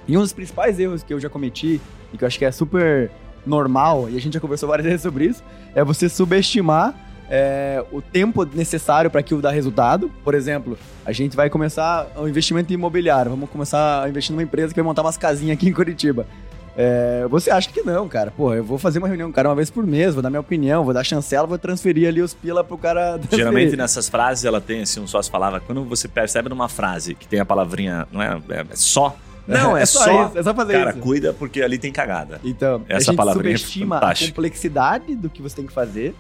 E 0.08 0.18
um 0.18 0.22
dos 0.22 0.34
principais 0.34 0.80
erros 0.80 1.04
que 1.04 1.14
eu 1.14 1.20
já 1.20 1.30
cometi, 1.30 1.80
e 2.14 2.18
que 2.18 2.24
eu 2.24 2.28
acho 2.28 2.38
que 2.38 2.46
é 2.46 2.52
super 2.52 3.10
normal, 3.46 4.10
e 4.10 4.18
a 4.18 4.22
gente 4.22 4.34
já 4.34 4.40
conversou 4.40 4.70
várias 4.70 4.86
vezes 4.86 5.02
sobre 5.02 5.26
isso, 5.26 5.44
é 5.74 5.84
você 5.84 6.08
subestimar 6.10 6.94
é, 7.30 7.84
o 7.92 8.02
tempo 8.02 8.44
necessário 8.44 9.10
para 9.10 9.22
aquilo 9.22 9.42
dar 9.42 9.52
resultado. 9.52 10.12
Por 10.24 10.36
exemplo, 10.36 10.78
a 11.06 11.14
gente 11.14 11.36
vai 11.36 11.50
começar 11.50 12.08
um 12.18 12.28
investimento 12.28 12.74
imobiliário, 12.74 13.32
vamos 13.32 13.50
começar 13.50 14.04
a 14.04 14.10
investir 14.10 14.34
numa 14.34 14.44
empresa 14.44 14.74
que 14.74 14.80
vai 14.80 14.84
montar 14.84 15.02
umas 15.02 15.18
casinhas 15.18 15.58
aqui 15.58 15.70
em 15.70 15.74
Curitiba. 15.74 16.28
É, 16.76 17.26
você 17.30 17.52
acha 17.52 17.70
que 17.70 17.82
não, 17.82 18.08
cara? 18.08 18.32
Pô, 18.32 18.54
eu 18.54 18.64
vou 18.64 18.78
fazer 18.78 19.00
uma 19.00 19.08
reunião 19.08 19.28
com 19.28 19.32
o 19.32 19.36
cara 19.36 19.50
uma 19.50 19.56
vez 19.56 19.70
por 19.70 19.86
mês, 19.86 20.14
vou 20.14 20.24
dar 20.24 20.30
minha 20.30 20.40
opinião, 20.40 20.84
vou 20.84 20.94
dar 20.94 21.04
chancela, 21.04 21.46
vou 21.46 21.58
transferir 21.58 22.08
ali 22.08 22.22
os 22.22 22.34
pila 22.34 22.64
pro 22.64 22.78
cara. 22.78 23.14
Transferir. 23.20 23.38
Geralmente 23.38 23.76
nessas 23.76 24.08
frases 24.08 24.46
ela 24.46 24.62
tem 24.62 24.82
assim 24.82 25.00
um 25.00 25.08
sócio 25.08 25.32
falava, 25.32 25.60
quando 25.60 25.84
você 25.84 26.08
percebe 26.08 26.50
numa 26.50 26.70
frase 26.70 27.14
que 27.14 27.28
tem 27.28 27.40
a 27.40 27.46
palavrinha, 27.46 28.08
não 28.12 28.22
é, 28.22 28.42
é 28.50 28.66
só, 28.74 29.16
não, 29.52 29.78
é, 29.78 29.84
é 29.84 29.86
só, 29.86 30.04
só, 30.04 30.28
isso, 30.28 30.40
é 30.40 30.44
só 30.44 30.54
fazer 30.54 30.74
cara, 30.74 30.84
isso. 30.86 30.94
Cara, 30.94 31.02
cuida 31.02 31.34
porque 31.34 31.62
ali 31.62 31.78
tem 31.78 31.92
cagada. 31.92 32.40
Então, 32.44 32.84
Essa 32.88 33.12
a 33.12 33.16
gente 33.16 33.34
subestima 33.34 33.98
é 33.98 34.06
a 34.06 34.16
complexidade 34.16 35.16
do 35.16 35.30
que 35.30 35.42
você 35.42 35.56
tem 35.56 35.66
que 35.66 35.74
fazer 35.74 36.16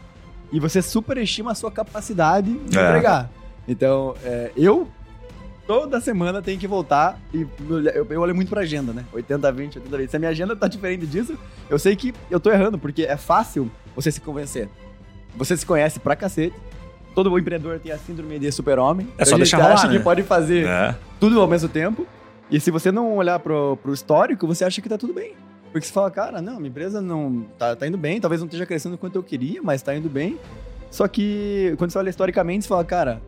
e 0.51 0.59
você 0.59 0.81
superestima 0.81 1.51
a 1.51 1.55
sua 1.55 1.71
capacidade 1.71 2.51
de 2.51 2.77
é. 2.77 2.89
entregar. 2.89 3.29
Então, 3.67 4.15
é, 4.23 4.51
eu 4.55 4.87
toda 5.65 6.01
semana 6.01 6.41
tenho 6.41 6.59
que 6.59 6.67
voltar 6.67 7.17
e 7.33 7.47
eu, 7.93 8.05
eu 8.09 8.21
olho 8.21 8.35
muito 8.35 8.49
pra 8.49 8.61
agenda, 8.61 8.91
né? 8.91 9.05
80, 9.13 9.51
20, 9.51 9.75
80, 9.77 9.97
20. 9.97 10.09
Se 10.09 10.15
a 10.15 10.19
minha 10.19 10.31
agenda 10.31 10.55
tá 10.55 10.67
diferente 10.67 11.05
disso, 11.05 11.37
eu 11.69 11.79
sei 11.79 11.95
que 11.95 12.13
eu 12.29 12.39
tô 12.39 12.51
errando, 12.51 12.77
porque 12.77 13.03
é 13.03 13.15
fácil 13.15 13.71
você 13.95 14.11
se 14.11 14.19
convencer. 14.19 14.67
Você 15.35 15.55
se 15.55 15.65
conhece 15.65 15.99
pra 15.99 16.15
cacete. 16.15 16.55
Todo 17.15 17.37
empreendedor 17.37 17.79
tem 17.79 17.91
a 17.91 17.97
síndrome 17.97 18.39
de 18.39 18.51
super-homem. 18.51 19.07
É 19.17 19.25
só 19.25 19.37
deixar 19.37 19.57
rolar, 19.57 19.73
acha 19.73 19.87
né? 19.87 19.97
que 19.97 20.03
pode 20.03 20.23
fazer 20.23 20.65
é. 20.65 20.95
tudo 21.19 21.39
ao 21.39 21.47
mesmo 21.47 21.67
tempo. 21.67 22.07
E 22.51 22.59
se 22.59 22.69
você 22.69 22.91
não 22.91 23.15
olhar 23.15 23.39
pro, 23.39 23.77
pro 23.77 23.93
histórico, 23.93 24.45
você 24.45 24.65
acha 24.65 24.81
que 24.81 24.89
tá 24.89 24.97
tudo 24.97 25.13
bem. 25.13 25.33
Porque 25.71 25.87
você 25.87 25.93
fala, 25.93 26.11
cara, 26.11 26.41
não, 26.41 26.57
minha 26.57 26.67
empresa 26.67 27.01
não 27.01 27.45
tá, 27.57 27.73
tá 27.77 27.87
indo 27.87 27.97
bem, 27.97 28.19
talvez 28.19 28.41
não 28.41 28.45
esteja 28.45 28.65
crescendo 28.65 28.97
quanto 28.97 29.15
eu 29.15 29.23
queria, 29.23 29.61
mas 29.63 29.81
tá 29.81 29.95
indo 29.95 30.09
bem. 30.09 30.37
Só 30.89 31.07
que 31.07 31.73
quando 31.77 31.91
você 31.91 31.97
olha 31.97 32.09
historicamente, 32.09 32.65
você 32.65 32.67
fala, 32.67 32.83
cara, 32.83 33.21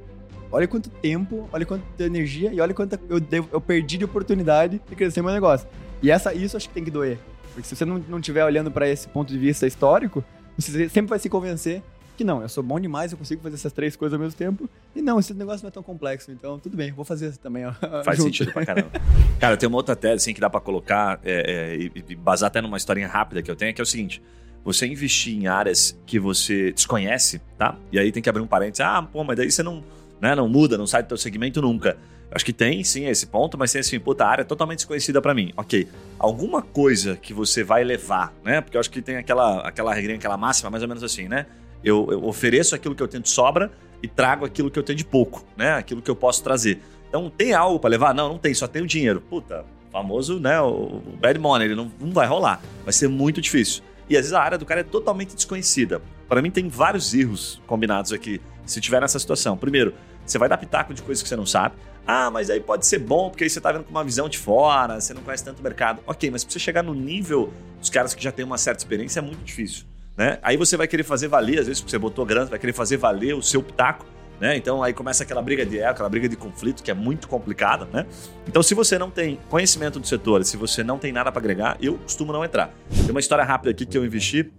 olha 0.51 0.67
quanto 0.67 0.89
tempo, 0.89 1.47
olha 1.53 1.65
quanta 1.65 1.83
energia 2.03 2.53
e 2.53 2.59
olha 2.59 2.73
quanto 2.73 2.99
eu, 3.09 3.21
devo, 3.21 3.47
eu 3.49 3.61
perdi 3.61 3.97
de 3.97 4.03
oportunidade 4.03 4.81
de 4.89 4.95
crescer 4.95 5.21
meu 5.21 5.31
negócio. 5.31 5.69
E 6.01 6.11
essa, 6.11 6.33
isso 6.33 6.57
acho 6.57 6.67
que 6.67 6.73
tem 6.73 6.83
que 6.83 6.91
doer. 6.91 7.17
Porque 7.53 7.65
se 7.65 7.77
você 7.77 7.85
não, 7.85 8.03
não 8.09 8.19
estiver 8.19 8.43
olhando 8.43 8.69
para 8.69 8.89
esse 8.89 9.07
ponto 9.07 9.31
de 9.31 9.39
vista 9.39 9.65
histórico, 9.65 10.21
você 10.57 10.89
sempre 10.89 11.09
vai 11.09 11.19
se 11.19 11.29
convencer 11.29 11.81
que 12.17 12.23
não, 12.23 12.41
eu 12.41 12.49
sou 12.49 12.63
bom 12.63 12.79
demais, 12.79 13.11
eu 13.11 13.17
consigo 13.17 13.41
fazer 13.41 13.55
essas 13.55 13.73
três 13.73 13.95
coisas 13.95 14.13
ao 14.13 14.19
mesmo 14.19 14.37
tempo. 14.37 14.69
E 14.95 15.01
não, 15.01 15.19
esse 15.19 15.33
negócio 15.33 15.63
não 15.63 15.69
é 15.69 15.71
tão 15.71 15.83
complexo, 15.83 16.31
então 16.31 16.59
tudo 16.59 16.77
bem, 16.77 16.91
vou 16.91 17.03
fazer 17.05 17.35
também. 17.37 17.65
Ó, 17.65 17.73
Faz 18.03 18.17
junto. 18.17 18.29
sentido 18.29 18.51
pra 18.53 18.65
caramba. 18.65 18.89
Cara, 19.39 19.57
tem 19.57 19.67
uma 19.67 19.77
outra 19.77 19.95
tese 19.95 20.15
assim, 20.15 20.33
que 20.33 20.41
dá 20.41 20.49
pra 20.49 20.59
colocar 20.59 21.19
é, 21.23 21.73
é, 21.73 21.75
e, 21.75 21.91
e 22.09 22.15
basar 22.15 22.47
até 22.47 22.61
numa 22.61 22.77
historinha 22.77 23.07
rápida 23.07 23.41
que 23.41 23.49
eu 23.49 23.55
tenho, 23.55 23.73
que 23.73 23.81
é 23.81 23.83
o 23.83 23.85
seguinte. 23.85 24.21
Você 24.63 24.87
investir 24.87 25.35
em 25.35 25.47
áreas 25.47 25.99
que 26.05 26.17
você 26.19 26.71
desconhece, 26.71 27.41
tá? 27.57 27.75
E 27.91 27.99
aí 27.99 28.11
tem 28.11 28.23
que 28.23 28.29
abrir 28.29 28.41
um 28.41 28.47
parênteses. 28.47 28.81
Ah, 28.81 29.01
pô, 29.01 29.23
mas 29.23 29.35
daí 29.35 29.51
você 29.51 29.61
não, 29.61 29.83
né, 30.21 30.33
não 30.35 30.47
muda, 30.47 30.77
não 30.77 30.87
sai 30.87 31.03
do 31.03 31.07
teu 31.07 31.17
segmento 31.17 31.61
nunca. 31.61 31.97
Acho 32.31 32.45
que 32.45 32.53
tem, 32.53 32.83
sim, 32.83 33.05
esse 33.05 33.27
ponto, 33.27 33.57
mas 33.57 33.71
tem 33.71 33.81
assim, 33.81 33.99
puta, 33.99 34.25
a 34.25 34.29
área 34.29 34.41
é 34.41 34.45
totalmente 34.45 34.79
desconhecida 34.79 35.21
para 35.21 35.35
mim. 35.35 35.53
Ok, 35.55 35.87
alguma 36.17 36.63
coisa 36.63 37.15
que 37.15 37.31
você 37.33 37.63
vai 37.63 37.83
levar, 37.83 38.33
né? 38.43 38.59
Porque 38.59 38.75
eu 38.75 38.79
acho 38.79 38.89
que 38.89 39.01
tem 39.03 39.17
aquela, 39.17 39.59
aquela 39.67 39.93
regrinha, 39.93 40.17
aquela 40.17 40.37
máxima, 40.37 40.71
mais 40.71 40.81
ou 40.81 40.87
menos 40.89 41.03
assim, 41.03 41.27
né? 41.27 41.45
Eu, 41.83 42.07
eu 42.11 42.25
ofereço 42.25 42.73
aquilo 42.75 42.95
que 42.95 43.03
eu 43.03 43.07
tenho 43.07 43.23
de 43.23 43.29
sobra 43.29 43.71
e 44.01 44.07
trago 44.07 44.45
aquilo 44.45 44.71
que 44.71 44.79
eu 44.79 44.83
tenho 44.83 44.97
de 44.97 45.05
pouco, 45.05 45.45
né? 45.57 45.73
Aquilo 45.73 46.01
que 46.01 46.09
eu 46.09 46.15
posso 46.15 46.43
trazer. 46.43 46.81
Então, 47.09 47.29
tem 47.29 47.53
algo 47.53 47.79
para 47.79 47.89
levar? 47.89 48.13
Não, 48.13 48.29
não 48.29 48.37
tem, 48.37 48.53
só 48.53 48.67
tem 48.67 48.81
o 48.81 48.87
dinheiro. 48.87 49.21
Puta, 49.21 49.65
famoso, 49.91 50.39
né? 50.39 50.59
O 50.61 51.01
bad 51.21 51.37
money, 51.39 51.67
ele 51.67 51.75
não, 51.75 51.91
não 51.99 52.11
vai 52.11 52.25
rolar. 52.27 52.61
Vai 52.83 52.93
ser 52.93 53.07
muito 53.07 53.39
difícil. 53.41 53.83
E 54.09 54.15
às 54.15 54.21
vezes 54.21 54.33
a 54.33 54.41
área 54.41 54.57
do 54.57 54.65
cara 54.65 54.81
é 54.81 54.83
totalmente 54.83 55.35
desconhecida. 55.35 56.01
Para 56.27 56.41
mim, 56.41 56.49
tem 56.49 56.67
vários 56.67 57.13
erros 57.13 57.61
combinados 57.67 58.11
aqui, 58.11 58.41
se 58.65 58.81
tiver 58.81 58.99
nessa 58.99 59.19
situação. 59.19 59.55
Primeiro, 59.55 59.93
Você 60.25 60.37
vai 60.37 60.47
dar 60.47 60.57
pitaco 60.57 60.93
de 60.93 61.01
coisas 61.01 61.21
que 61.21 61.27
você 61.27 61.35
não 61.35 61.45
sabe. 61.45 61.75
Ah, 62.05 62.29
mas 62.29 62.49
aí 62.49 62.59
pode 62.59 62.85
ser 62.85 62.99
bom, 62.99 63.29
porque 63.29 63.43
aí 63.43 63.49
você 63.49 63.61
tá 63.61 63.71
vendo 63.71 63.83
com 63.83 63.91
uma 63.91 64.03
visão 64.03 64.27
de 64.27 64.37
fora, 64.37 64.99
você 64.99 65.13
não 65.13 65.21
conhece 65.21 65.43
tanto 65.43 65.59
o 65.59 65.63
mercado. 65.63 66.01
Ok, 66.05 66.29
mas 66.31 66.43
pra 66.43 66.51
você 66.51 66.59
chegar 66.59 66.83
no 66.83 66.93
nível 66.93 67.51
dos 67.79 67.89
caras 67.89 68.13
que 68.13 68.23
já 68.23 68.31
têm 68.31 68.43
uma 68.45 68.57
certa 68.57 68.79
experiência 68.79 69.19
é 69.19 69.21
muito 69.21 69.43
difícil. 69.43 69.85
Né? 70.15 70.37
Aí 70.41 70.57
você 70.57 70.77
vai 70.77 70.87
querer 70.87 71.03
fazer 71.03 71.27
valer, 71.27 71.59
às 71.59 71.67
vezes, 71.67 71.81
porque 71.81 71.91
você 71.91 71.97
botou 71.97 72.25
grana, 72.25 72.45
vai 72.45 72.59
querer 72.59 72.73
fazer 72.73 72.97
valer 72.97 73.33
o 73.35 73.41
seu 73.41 73.61
pitaco. 73.63 74.05
Né? 74.39 74.57
Então 74.57 74.83
aí 74.83 74.93
começa 74.93 75.23
aquela 75.23 75.41
briga 75.41 75.65
de 75.65 75.79
ego, 75.79 75.91
aquela 75.91 76.09
briga 76.09 76.27
de 76.27 76.35
conflito 76.35 76.83
que 76.83 76.91
é 76.91 76.93
muito 76.93 77.27
complicada, 77.27 77.87
né? 77.93 78.05
Então 78.47 78.61
se 78.61 78.73
você 78.73 78.97
não 78.97 79.09
tem 79.09 79.39
conhecimento 79.47 79.99
do 79.99 80.07
setor, 80.07 80.43
se 80.43 80.57
você 80.57 80.83
não 80.83 80.97
tem 80.97 81.13
nada 81.13 81.31
para 81.31 81.39
agregar, 81.39 81.77
eu 81.79 81.97
costumo 81.99 82.33
não 82.33 82.43
entrar. 82.43 82.73
Tem 82.89 83.11
uma 83.11 83.19
história 83.19 83.43
rápida 83.43 83.71
aqui 83.71 83.85
que 83.85 83.97
eu 83.97 84.03
investi 84.03 84.51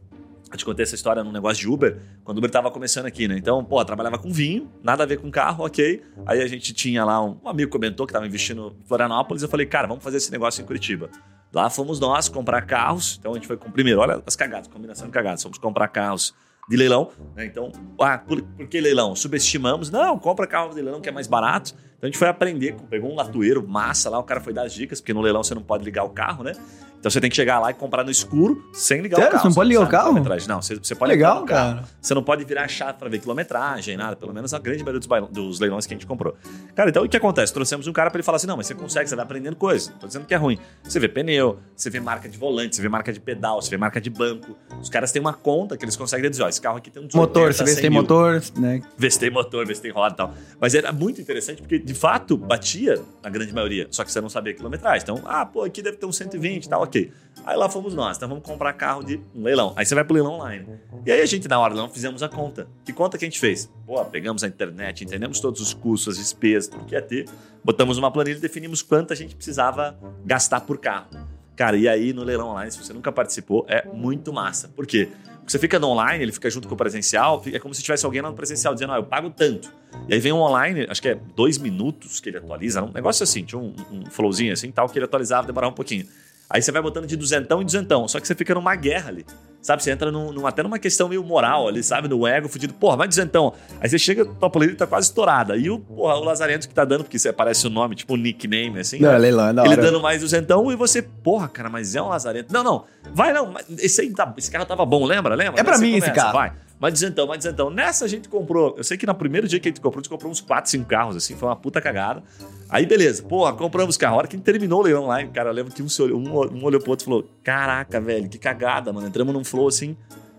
eu 0.55 0.59
te 0.59 0.65
contei 0.65 0.85
essa 0.85 0.95
história 0.95 1.25
num 1.25 1.33
negócio 1.33 1.61
de 1.61 1.69
Uber, 1.69 1.99
quando 2.23 2.37
o 2.37 2.39
Uber 2.39 2.49
tava 2.49 2.71
começando 2.71 3.07
aqui, 3.07 3.27
né? 3.27 3.37
Então, 3.37 3.65
pô, 3.65 3.85
trabalhava 3.85 4.19
com 4.19 4.31
vinho, 4.33 4.71
nada 4.85 5.03
a 5.03 5.07
ver 5.07 5.19
com 5.19 5.29
carro, 5.29 5.65
ok. 5.65 6.01
Aí 6.25 6.41
a 6.41 6.47
gente 6.47 6.73
tinha 6.73 7.05
lá, 7.05 7.21
um, 7.21 7.37
um 7.45 7.49
amigo 7.49 7.73
comentou 7.73 8.07
que 8.07 8.13
tava 8.13 8.25
investindo 8.25 8.77
em 8.81 8.87
Florianópolis, 8.87 9.43
eu 9.43 9.49
falei, 9.49 9.67
cara, 9.67 9.89
vamos 9.89 10.05
fazer 10.05 10.19
esse 10.19 10.31
negócio 10.31 10.63
em 10.63 10.65
Curitiba. 10.65 11.11
Lá 11.55 11.71
fomos 11.71 12.01
nós 12.01 12.29
comprar 12.29 12.63
carros, 12.63 13.17
então 13.19 13.31
a 13.31 13.35
gente 13.37 13.47
foi 13.47 13.57
com 13.57 13.71
primeiro, 13.71 14.01
olha 14.01 14.21
as 14.27 14.35
cagadas, 14.35 14.67
combinação 14.67 15.07
de 15.07 15.13
cagadas, 15.13 15.41
fomos 15.41 15.57
comprar 15.57 15.87
carros 15.87 16.35
de 16.69 16.77
leilão, 16.77 17.11
né? 17.37 17.47
Então, 17.47 17.71
ah, 18.01 18.19
por, 18.19 18.43
por, 18.43 18.67
que 18.67 18.81
leilão? 18.81 19.15
Subestimamos, 19.15 19.89
não, 19.89 20.19
compra 20.19 20.47
carro 20.47 20.71
de 20.71 20.83
leilão 20.83 21.01
que 21.01 21.09
é 21.09 21.13
mais 21.13 21.27
barato. 21.29 21.75
Então 21.99 22.03
a 22.03 22.07
gente 22.07 22.19
foi 22.19 22.29
aprender, 22.29 22.75
pegou 22.91 23.11
um 23.11 23.15
latoeiro 23.17 23.67
massa 23.67 24.11
lá, 24.11 24.19
o 24.19 24.25
cara 24.25 24.41
foi 24.41 24.53
dar 24.53 24.65
as 24.67 24.73
dicas, 24.73 25.01
porque 25.01 25.15
no 25.15 25.21
leilão 25.21 25.43
você 25.43 25.55
não 25.55 25.63
pode 25.63 25.85
ligar 25.85 26.05
o 26.05 26.11
carro, 26.11 26.43
né? 26.45 26.53
Então 26.99 27.11
você 27.11 27.21
tem 27.21 27.29
que 27.29 27.37
chegar 27.37 27.61
lá 27.61 27.71
e 27.71 27.75
comprar 27.75 28.03
no 28.03 28.11
escuro 28.11 28.65
sem 28.73 29.03
ligar 29.03 29.17
Sério? 29.17 29.29
o 29.29 29.33
carro. 29.33 29.43
Você 29.43 29.49
não 29.49 29.55
pode 29.55 29.69
ligar 29.69 29.83
o 29.83 29.89
carro? 29.91 30.49
Não, 30.49 30.63
você, 30.63 30.75
você 30.77 30.95
pode 30.95 31.11
Legal, 31.11 31.35
ligar 31.35 31.45
o 31.45 31.47
carro. 31.47 31.75
cara. 31.77 31.89
Você 32.01 32.15
não 32.15 32.23
pode 32.23 32.45
virar 32.47 32.63
a 32.65 32.69
chave 32.69 32.95
para 32.99 33.11
ver 33.11 33.19
quilometragem, 33.19 33.95
nada. 33.95 34.17
Pelo 34.17 34.33
menos 34.33 34.55
a 34.55 34.59
grande 34.59 34.83
maioria 34.83 35.01
dos, 35.07 35.29
dos 35.31 35.61
leilões 35.61 35.85
que 35.87 35.93
a 35.93 35.97
gente 35.97 36.07
comprou. 36.07 36.35
Cara, 36.75 36.89
então 36.89 37.05
o 37.05 37.09
que 37.09 37.15
acontece? 37.15 37.53
Trouxemos 37.53 37.87
um 37.87 37.93
cara 37.93 38.11
para 38.11 38.17
ele 38.17 38.23
falar 38.25 38.37
assim: 38.37 38.47
não, 38.47 38.57
mas 38.57 38.67
você 38.69 38.75
consegue, 38.75 39.07
você 39.07 39.15
vai 39.15 39.23
aprendendo 39.27 39.55
coisa. 39.55 39.93
Tô 40.01 40.07
dizendo 40.07 40.25
que 40.25 40.33
é 40.33 40.37
ruim. 40.39 40.59
Você 40.83 40.99
vê 40.99 41.07
pneu, 41.07 41.59
você 41.77 41.91
vê 41.91 42.01
marca 42.01 42.27
de 42.27 42.39
volante, 42.39 42.75
você 42.75 42.81
vê 42.81 42.89
marca 42.89 43.13
de 43.13 43.21
pedal, 43.21 43.61
você 43.61 43.69
vê 43.69 43.77
marca 43.77 44.01
de 44.01 44.09
banco. 44.09 44.57
Os 44.81 44.89
caras 44.89 45.13
têm 45.13 45.21
uma 45.21 45.35
conta 45.35 45.77
que 45.77 45.85
eles 45.85 45.97
conseguem 45.97 46.31
dizer: 46.31 46.43
ó, 46.45 46.49
esse 46.49 46.59
carro 46.61 46.79
aqui 46.79 46.91
tem 46.91 47.03
um 47.03 47.09
Motor, 47.15 47.49
80, 47.49 47.53
você 47.53 47.65
vê 47.65 47.69
se 47.69 47.75
100 47.75 47.83
tem 47.83 47.91
mil. 47.91 48.01
motor, 48.01 48.43
né? 48.57 48.81
Vê 48.97 49.11
se 49.11 49.19
tem 49.21 49.31
motor, 49.31 49.67
vê 49.67 49.75
se 49.75 49.83
tem 49.83 49.91
roda 49.93 50.15
e 50.15 50.17
tal. 50.17 50.35
Mas 50.59 50.75
era 50.75 50.91
muito 50.91 51.21
interessante 51.21 51.61
porque, 51.61 51.79
de 51.85 51.93
fato, 51.93 52.35
batia 52.35 53.03
na 53.23 53.29
grande 53.29 53.53
maioria. 53.53 53.87
Só 53.91 54.05
que 54.05 54.11
você 54.11 54.19
não 54.19 54.31
sabia 54.31 54.55
a 54.55 54.57
quilometragem. 54.57 55.03
Então, 55.03 55.21
ah, 55.27 55.45
pô, 55.45 55.63
aqui 55.65 55.83
deve 55.83 55.99
ter 55.99 56.07
uns 56.07 56.17
120 56.17 56.65
e 56.65 56.69
tal, 56.69 56.83
ok. 56.83 57.13
Aí 57.45 57.57
lá 57.59 57.69
fomos 57.69 57.95
nós. 57.95 58.17
Então 58.17 58.27
vamos 58.27 58.43
comprar 58.43 58.73
carro 58.73 59.05
de 59.05 59.21
um 59.35 59.43
leilão. 59.43 59.75
Aí 59.77 59.85
você 59.85 59.95
vai 59.95 60.03
pro 60.03 60.15
leilão 60.15 60.33
online. 60.33 60.67
E 61.05 61.13
aí 61.13 61.21
a 61.21 61.27
gente, 61.27 61.47
na 61.47 61.61
hora 61.61 61.75
do 61.75 61.77
leilão, 61.77 61.93
fizemos 61.93 62.23
a 62.23 62.29
conta. 62.29 62.67
Que 62.87 62.93
conta 62.93 63.19
que 63.19 63.27
a 63.27 63.29
gente 63.29 63.39
fez? 63.39 63.71
Pô, 63.87 64.03
pegamos 64.07 64.43
a 64.43 64.49
internet, 64.49 65.05
entendemos 65.05 65.41
todos 65.41 65.61
os 65.61 65.75
custos, 65.75 66.15
as 66.15 66.19
despesas, 66.19 66.69
tudo 66.69 66.87
que 66.87 66.95
ia 66.95 67.03
ter. 67.03 67.29
Botamos 67.63 67.99
uma 67.99 68.11
planilha 68.11 68.39
e 68.39 68.41
definimos 68.41 68.81
quanto 68.81 69.13
a 69.13 69.17
gente 69.17 69.37
precisava 69.37 69.95
gastar 70.25 70.63
por 70.63 70.79
carro. 70.79 71.09
Cara, 71.55 71.77
e 71.77 71.87
aí 71.87 72.15
no 72.15 72.25
leilão 72.25 72.49
online, 72.49 72.71
se 72.71 72.83
você 72.83 72.95
nunca 72.95 73.13
participou, 73.13 73.67
é 73.69 73.87
muito 73.93 74.33
massa. 74.33 74.69
Por 74.69 74.87
quê? 74.87 75.11
Porque 75.11 75.34
você 75.47 75.59
fica 75.59 75.79
no 75.79 75.89
online, 75.89 76.23
ele 76.23 76.33
fica 76.33 76.49
junto 76.49 76.69
com 76.69 76.75
o 76.75 76.77
presencial, 76.77 77.43
é 77.53 77.59
como 77.59 77.75
se 77.75 77.83
tivesse 77.83 78.05
alguém 78.05 78.23
lá 78.23 78.31
no 78.31 78.37
presencial 78.37 78.73
dizendo, 78.75 78.93
ah, 78.93 78.97
eu 78.97 79.05
pago 79.05 79.31
tanto. 79.31 79.71
E 80.09 80.15
aí 80.15 80.21
vem 80.21 80.33
um 80.33 80.39
online, 80.39 80.87
acho 80.89 81.03
que 81.03 81.09
é 81.09 81.15
dois 81.15 81.59
minutos 81.59 82.21
que 82.21 82.31
ele 82.31 82.39
atualiza, 82.39 82.83
um 82.83 82.93
negócio 82.93 83.23
assim, 83.23 83.45
tinha 83.45 83.61
um, 83.61 83.75
um 83.93 84.07
flowzinho 84.07 84.53
assim 84.53 84.71
tal, 84.71 84.89
que 84.89 84.99
ele 84.99 85.05
atualizava, 85.05 85.47
demorava 85.47 85.73
um 85.73 85.77
pouquinho. 85.77 86.07
Aí 86.55 86.63
você 86.63 86.71
vai 86.71 86.81
botando 86.81 87.05
de 87.05 87.17
duzentão 87.17 87.61
em 87.61 87.65
duzentão, 87.65 88.07
só 88.07 88.21
que 88.21 88.29
você 88.29 88.35
fica 88.37 88.55
numa 88.55 88.77
guerra 88.77 89.09
ali. 89.09 89.27
Sabe, 89.61 89.83
você 89.83 89.91
entra 89.91 90.13
num, 90.13 90.31
num- 90.31 90.47
até 90.47 90.63
numa 90.63 90.79
questão 90.79 91.09
meio 91.09 91.25
moral 91.25 91.67
ali, 91.67 91.83
sabe, 91.83 92.07
no 92.07 92.25
ego, 92.29 92.49
fudido. 92.49 92.73
Porra, 92.75 92.97
vai 92.99 93.09
duzentão. 93.09 93.53
Aí 93.81 93.89
você 93.89 93.99
chega, 93.99 94.25
tua 94.25 94.49
planilha 94.49 94.77
tá 94.77 94.87
quase 94.87 95.09
estourada. 95.09 95.57
E 95.57 95.69
o, 95.69 95.81
porra, 95.81 96.15
o 96.15 96.23
Lazarento 96.23 96.69
que 96.69 96.75
tá 96.75 96.85
dando, 96.85 97.03
porque 97.03 97.19
você 97.19 97.31
aparece 97.31 97.67
o 97.67 97.71
nome, 97.71 97.97
tipo 97.97 98.15
um 98.15 98.17
nickname, 98.17 98.79
assim. 98.79 99.01
Não, 99.01 99.09
né? 99.11 99.17
é 99.17 99.19
leilão, 99.19 99.49
é 99.49 99.53
da 99.53 99.65
Ele 99.65 99.75
dando 99.77 100.01
mais 100.01 100.21
duzentão 100.21 100.71
e 100.71 100.77
você, 100.77 101.03
porra, 101.03 101.49
cara, 101.49 101.69
mas 101.69 101.97
é 101.97 102.01
um 102.01 102.09
lazarento. 102.09 102.53
Não, 102.55 102.63
não, 102.63 102.85
vai 103.13 103.33
não, 103.33 103.53
esse, 103.79 104.03
aí 104.03 104.13
tá- 104.13 104.33
esse 104.39 104.49
carro 104.51 104.65
tava 104.65 104.85
bom, 104.87 105.05
lembra? 105.05 105.35
Lembra? 105.35 105.61
É 105.61 105.65
pra 105.65 105.77
você 105.77 105.83
mim 105.83 105.97
esse 105.97 106.13
carro. 106.13 106.35
Vai. 106.35 106.53
Mas 106.79 106.93
duzentão, 106.95 107.27
mas 107.27 107.39
duzentão. 107.39 107.71
Nessa 107.71 108.05
a 108.05 108.09
gente 108.09 108.29
comprou, 108.29 108.75
eu 108.77 108.85
sei 108.85 108.97
que 108.97 109.07
no 109.07 109.15
primeiro 109.15 109.47
dia 109.49 109.59
que 109.61 109.69
a 109.69 109.71
gente 109.71 109.81
comprou, 109.81 110.01
a 110.01 110.03
gente 110.03 110.11
comprou 110.11 110.31
uns 110.31 110.41
4, 110.41 110.71
5 110.71 110.85
carros, 110.85 111.17
assim, 111.17 111.37
foi 111.37 111.49
uma 111.49 111.57
puta 111.57 111.81
cagada. 111.81 112.23
Aí 112.69 112.85
beleza, 112.85 113.23
porra, 113.23 113.53
compramos 113.53 113.97
carro. 113.97 114.15
A 114.15 114.19
hora 114.19 114.29
que 114.29 114.37
a 114.37 114.39
gente 114.39 114.45
terminou 114.45 114.81
o 114.81 114.83
leilão 114.83 115.07
lá, 115.07 115.25
cara, 115.27 115.51
eu 115.51 115.55
lembro 115.55 115.73
que 115.73 115.83
um, 115.83 115.87
olhou, 116.01 116.19
um, 116.19 116.59
um 116.59 116.65
olhou 116.65 116.81
pro 116.81 116.91
outro 116.91 117.05
e 117.05 117.07
falou, 117.07 117.31
caraca, 117.43 118.01
velho, 118.01 118.29
que 118.29 118.39
cagada, 118.39 118.93
mano. 118.93 119.07
Entramos 119.07 119.33
num 119.33 119.45
flow 119.45 119.69
assim... 119.69 119.97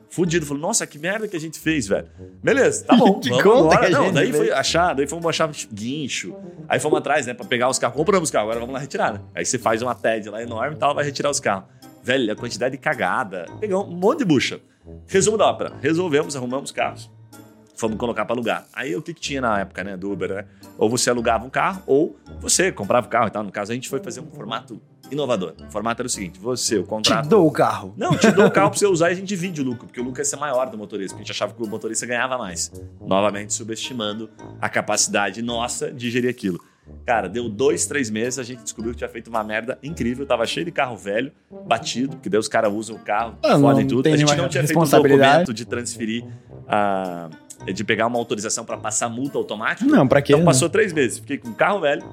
Fudido, 0.08 0.46
falou, 0.46 0.62
nossa, 0.62 0.88
que 0.88 0.98
merda 0.98 1.28
que 1.28 1.36
a 1.36 1.40
gente 1.40 1.60
fez, 1.60 1.88
velho. 1.88 2.08
Beleza, 2.42 2.86
tá 2.86 2.96
bom. 2.96 3.20
Que 3.20 3.30
vamos 3.32 3.44
conta 3.44 3.76
embora. 3.76 3.80
que 3.90 3.94
a 3.94 4.00
Não, 4.00 4.14
daí 4.14 4.32
fez. 4.32 4.38
foi 4.38 4.52
achar, 4.52 4.94
daí 4.94 5.06
fomos 5.08 5.26
achar 5.26 5.50
guincho. 5.74 6.34
Aí 6.70 6.80
fomos 6.80 7.00
atrás, 7.00 7.26
né, 7.26 7.34
pra 7.34 7.46
pegar 7.46 7.68
os 7.68 7.78
carros. 7.78 7.98
Compramos 7.98 8.30
os 8.30 8.32
carros, 8.32 8.46
agora 8.46 8.62
vamos 8.62 8.74
lá 8.74 8.80
retirar, 8.80 9.12
né? 9.14 9.20
Aí 9.36 9.46
você 9.46 9.60
faz 9.60 9.82
uma 9.82 9.94
TED 9.94 10.30
lá 10.30 10.42
enorme 10.42 10.76
e 10.76 10.80
tal, 10.80 10.96
vai 10.96 11.04
retirar 11.04 11.30
os 11.30 11.42
carros. 11.42 11.66
Velho, 12.02 12.32
a 12.32 12.36
quantidade 12.36 12.72
de 12.74 12.78
cagada. 12.78 13.46
Pegamos 13.60 13.90
um 13.90 13.98
monte 13.98 14.20
de 14.20 14.26
bucha. 14.26 14.62
Resumo 15.08 15.38
da 15.38 15.48
ópera. 15.48 15.74
Resolvemos, 15.82 16.36
arrumamos 16.36 16.70
os 16.70 16.76
carros. 16.76 17.10
Fomos 17.78 17.98
colocar 17.98 18.24
para 18.26 18.36
alugar. 18.36 18.66
Aí 18.74 18.96
o 18.96 19.02
que, 19.02 19.14
que 19.14 19.20
tinha 19.20 19.42
na 19.42 19.60
época, 19.60 19.84
né, 19.84 19.98
do 19.98 20.10
Uber, 20.12 20.34
né? 20.34 20.46
Ou 20.78 20.90
você 20.90 21.10
alugava 21.10 21.46
um 21.46 21.50
carro, 21.50 21.84
ou 21.86 22.18
você 22.40 22.72
comprava 22.72 23.06
o 23.06 23.10
carro 23.10 23.28
e 23.28 23.32
tal. 23.32 23.44
No 23.44 23.52
caso, 23.52 23.72
a 23.72 23.76
gente 23.76 23.90
foi 23.90 24.00
fazer 24.00 24.22
um 24.22 24.28
formato 24.32 24.82
inovador. 25.12 25.54
O 25.68 25.72
formato 25.72 26.02
era 26.02 26.08
o 26.08 26.10
seguinte: 26.10 26.40
você, 26.40 26.78
o 26.78 26.84
Te 26.84 26.88
contrato. 26.88 27.28
dou 27.28 27.46
o 27.46 27.52
carro. 27.52 27.94
Não, 27.98 28.16
te 28.16 28.32
dou 28.32 28.46
o 28.46 28.52
carro 28.52 28.70
pra 28.70 28.80
você 28.80 28.88
usar 28.88 29.10
e 29.10 29.12
a 29.12 29.16
gente 29.16 29.28
divide 29.28 29.62
o 29.62 29.66
lucro, 29.66 29.88
porque 29.88 30.00
o 30.00 30.04
lucro 30.06 30.22
ia 30.22 30.26
ser 30.26 30.38
maior 30.38 30.70
do 30.70 30.78
motorista, 30.78 31.16
porque 31.16 31.24
a 31.24 31.26
gente 31.26 31.32
achava 31.36 31.54
que 31.54 31.62
o 31.62 31.68
motorista 31.68 32.06
ganhava 32.06 32.38
mais. 32.38 32.72
Novamente 33.02 33.54
subestimando 33.54 34.30
a 34.62 34.70
capacidade 34.70 35.42
nossa 35.42 35.92
de 35.92 36.10
gerir 36.10 36.30
aquilo. 36.30 36.60
Cara, 37.06 37.28
deu 37.28 37.50
dois, 37.50 37.86
três 37.86 38.10
meses, 38.10 38.38
a 38.40 38.44
gente 38.44 38.64
descobriu 38.64 38.92
que 38.94 38.98
tinha 39.00 39.10
feito 39.10 39.28
uma 39.28 39.44
merda 39.44 39.78
incrível, 39.82 40.26
tava 40.26 40.46
cheio 40.46 40.66
de 40.66 40.72
carro 40.72 40.96
velho, 40.98 41.32
batido, 41.68 42.16
porque 42.16 42.30
daí 42.30 42.40
os 42.40 42.48
caras 42.48 42.72
usam 42.72 42.96
o 42.96 43.00
carro, 43.00 43.38
Ah, 43.44 43.58
tudo. 43.88 44.08
A 44.08 44.18
gente 44.18 44.36
não 44.36 44.48
tinha 44.50 44.64
feito 44.64 44.78
o 44.78 44.82
responsabilidade. 44.82 45.32
documento 45.32 45.54
de 45.54 45.66
transferir, 45.66 46.26
a, 46.68 47.30
de 47.74 47.84
pegar 47.84 48.08
uma 48.08 48.18
autorização 48.18 48.66
para 48.66 48.78
passar 48.78 49.10
multa 49.10 49.38
automática. 49.38 49.90
Não, 49.90 50.08
pra 50.08 50.22
quê? 50.22 50.34
Então 50.34 50.46
passou 50.46 50.70
três 50.70 50.94
meses. 50.94 51.20
Fiquei 51.20 51.38
com 51.38 51.54
carro 51.54 51.80
velho, 51.80 52.04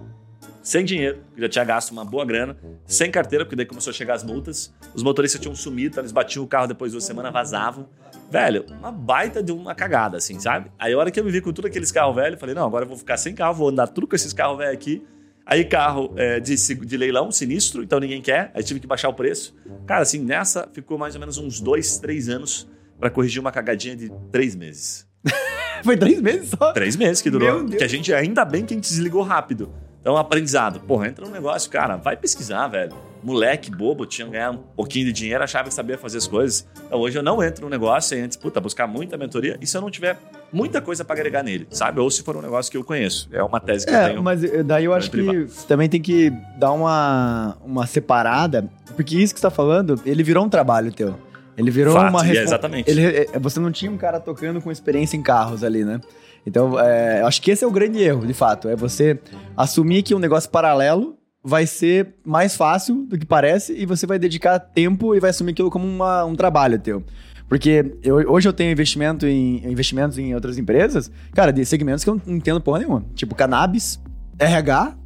sem 0.63 0.85
dinheiro, 0.85 1.23
já 1.37 1.49
tinha 1.49 1.65
gasto 1.65 1.91
uma 1.91 2.05
boa 2.05 2.25
grana, 2.25 2.57
sem 2.87 3.11
carteira, 3.11 3.45
porque 3.45 3.57
daí 3.57 3.67
começou 3.67 3.91
a 3.91 3.95
chegar 3.95 4.15
as 4.15 4.23
multas. 4.23 4.73
Os 4.95 5.03
motoristas 5.03 5.41
tinham 5.41 5.55
sumido, 5.55 5.89
então 5.89 6.03
eles 6.03 6.13
batiam 6.13 6.45
o 6.45 6.47
carro 6.47 6.69
depois 6.69 6.93
de 6.93 6.97
uma 6.97 7.01
semana, 7.01 7.31
vazavam. 7.31 7.89
Velho, 8.31 8.65
uma 8.79 8.93
baita 8.93 9.43
de 9.43 9.53
uma 9.53 9.75
cagada, 9.75 10.17
assim, 10.17 10.39
sabe? 10.39 10.71
Aí 10.79 10.93
a 10.93 10.99
hora 10.99 11.11
que 11.11 11.19
eu 11.19 11.25
me 11.25 11.31
vi 11.31 11.41
com 11.41 11.53
tudo 11.53 11.67
aqueles 11.67 11.91
carros 11.91 12.15
velhos, 12.15 12.39
falei, 12.39 12.55
não, 12.55 12.65
agora 12.65 12.85
eu 12.85 12.89
vou 12.89 12.97
ficar 12.97 13.17
sem 13.17 13.35
carro, 13.35 13.55
vou 13.55 13.69
andar 13.69 13.89
tudo 13.89 14.07
com 14.07 14.15
esses 14.15 14.33
carros 14.33 14.57
velhos 14.57 14.75
aqui. 14.75 15.05
Aí 15.45 15.65
carro 15.65 16.15
é, 16.17 16.39
de, 16.39 16.55
de 16.57 16.97
leilão, 16.97 17.33
sinistro, 17.33 17.83
então 17.83 17.99
ninguém 17.99 18.23
quer. 18.23 18.53
Aí 18.55 18.63
tive 18.63 18.79
que 18.79 18.87
baixar 18.87 19.09
o 19.09 19.15
preço. 19.15 19.55
Cara, 19.87 20.03
assim, 20.03 20.21
nessa 20.21 20.69
ficou 20.73 20.97
mais 20.97 21.15
ou 21.15 21.21
menos 21.21 21.37
uns 21.37 21.61
dois, 21.61 21.99
três 21.99 22.29
anos 22.29 22.69
para 22.99 23.11
corrigir 23.11 23.41
uma 23.41 23.51
cagadinha 23.51 23.97
de 23.97 24.13
três 24.31 24.55
meses. 24.55 25.09
Foi 25.83 25.97
três 25.97 26.21
meses 26.21 26.51
só. 26.51 26.73
Três 26.73 26.95
meses 26.95 27.21
que 27.21 27.29
durou. 27.29 27.49
Meu 27.49 27.65
Deus. 27.65 27.79
Que 27.79 27.85
a 27.85 27.89
gente, 27.89 28.15
ainda 28.15 28.45
bem 28.45 28.65
que 28.65 28.73
a 28.73 28.77
gente 28.77 28.89
desligou 28.89 29.23
rápido. 29.23 29.75
Então, 30.03 30.17
aprendizado. 30.17 30.81
Porra, 30.81 31.07
entra 31.09 31.25
no 31.25 31.31
negócio, 31.31 31.71
cara, 31.71 31.97
vai 31.97 32.17
pesquisar, 32.17 32.67
velho. 32.67 32.93
Moleque 33.23 33.71
bobo, 33.71 34.05
tinha 34.05 34.27
que 34.27 34.33
ganhar 34.33 34.51
um 34.51 34.57
pouquinho 34.57 35.07
de 35.07 35.13
dinheiro, 35.13 35.45
achava 35.45 35.69
que 35.69 35.75
sabia 35.75 35.97
fazer 35.97 36.19
as 36.19 36.27
coisas. 36.27 36.67
Então, 36.87 36.99
hoje 36.99 37.17
eu 37.17 37.23
não 37.23 37.41
entro 37.41 37.65
no 37.65 37.71
negócio 37.71 38.19
antes, 38.21 38.37
puta, 38.37 38.61
buscar 38.61 38.89
muita 38.89 39.17
mentoria. 39.17 39.57
E 39.61 39.67
se 39.67 39.77
eu 39.77 39.81
não 39.81 39.89
tiver 39.93 40.19
muita 40.53 40.81
coisa 40.83 41.05
pra 41.05 41.15
agregar 41.15 41.45
nele, 41.45 41.69
sabe? 41.71 42.01
Ou 42.01 42.11
se 42.11 42.21
for 42.25 42.37
um 42.37 42.43
negócio 42.43 42.69
que 42.69 42.77
eu 42.77 42.83
conheço. 42.83 43.29
É 43.33 43.41
uma 43.45 43.61
tese 43.61 43.87
que 43.87 43.93
eu 43.93 43.97
É, 43.97 44.09
tenho. 44.09 44.23
mas 44.25 44.43
eh, 44.43 44.65
daí 44.65 44.87
eu 44.87 44.93
acho 44.93 45.09
que 45.09 45.47
também 45.69 45.89
tem 45.89 46.03
que 46.03 46.31
dar 46.59 46.73
uma, 46.73 47.57
uma 47.65 47.87
separada, 47.87 48.69
porque 48.97 49.17
isso 49.17 49.33
que 49.33 49.39
você 49.39 49.47
tá 49.47 49.51
falando, 49.53 50.03
ele 50.05 50.25
virou 50.25 50.45
um 50.45 50.49
trabalho 50.49 50.91
teu. 50.93 51.15
Ele 51.57 51.71
virou 51.71 51.95
Fato, 51.95 52.11
uma 52.11 52.21
é 52.25 52.29
respon- 52.29 52.43
exatamente. 52.45 52.91
Ele, 52.91 53.05
eh, 53.05 53.39
você 53.41 53.61
não 53.61 53.71
tinha 53.71 53.91
um 53.91 53.97
cara 53.97 54.19
tocando 54.19 54.61
com 54.61 54.71
experiência 54.71 55.17
em 55.17 55.23
carros 55.23 55.63
ali, 55.63 55.85
né? 55.85 56.01
Então, 56.47 56.79
é, 56.81 57.21
eu 57.21 57.27
acho 57.27 57.41
que 57.41 57.51
esse 57.51 57.63
é 57.63 57.67
o 57.67 57.71
grande 57.71 58.03
erro, 58.03 58.27
de 58.27 58.35
fato. 58.35 58.69
É 58.69 58.75
você 58.75 59.19
assumir 59.57 60.03
que 60.03 60.15
um 60.15 60.19
negócio 60.19 60.51
paralelo 60.51 61.17
vai 61.45 61.67
ser 61.67 62.15
mais 62.25 62.57
fácil 62.57 63.05
do 63.07 63.19
que 63.19 63.27
parece 63.27 63.73
e 63.75 63.85
você 63.85 64.07
vai 64.07 64.19
dedicar 64.19 64.59
tempo 64.59 65.15
e 65.15 65.21
vai 65.21 65.31
assumir 65.31 65.53
aquilo 65.53 65.71
como 65.71 65.87
uma- 65.87 66.25
um 66.25 66.35
trabalho 66.35 66.79
teu. 66.79 67.03
Porque 67.49 67.97
eu- 68.03 68.17
hoje 68.33 68.49
eu 68.49 68.53
tenho 68.53 68.73
investimento 68.73 69.27
em, 69.27 69.57
investimentos 69.71 70.17
em 70.19 70.35
outras 70.35 70.57
empresas, 70.57 71.11
cara, 71.35 71.53
de 71.53 71.65
segmentos 71.67 72.03
que 72.03 72.09
eu 72.11 72.21
não 72.27 72.35
entendo 72.37 72.61
porra 72.61 72.79
nenhuma. 72.79 73.05
Tipo 73.15 73.35
cannabis, 73.35 74.01
RH, 74.39 74.97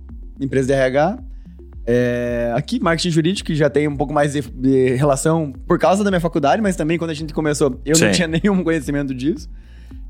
empresa 0.41 0.69
de 0.69 0.73
RH. 0.75 1.19
É, 1.87 2.53
aqui, 2.57 2.81
marketing 2.81 3.11
jurídico, 3.11 3.47
que 3.47 3.55
já 3.55 3.71
tem 3.71 3.87
um 3.87 3.97
pouco 3.97 4.13
mais 4.13 4.33
de, 4.33 4.41
de 4.43 4.95
relação 4.97 5.53
por 5.67 5.79
causa 5.79 6.03
da 6.03 6.11
minha 6.11 6.21
faculdade, 6.21 6.61
mas 6.61 6.75
também 6.75 6.99
quando 6.99 7.11
a 7.11 7.15
gente 7.15 7.33
começou, 7.33 7.81
eu 7.85 7.97
não 7.99 8.09
Sim. 8.09 8.11
tinha 8.11 8.27
nenhum 8.43 8.65
conhecimento 8.65 9.15
disso. 9.15 9.49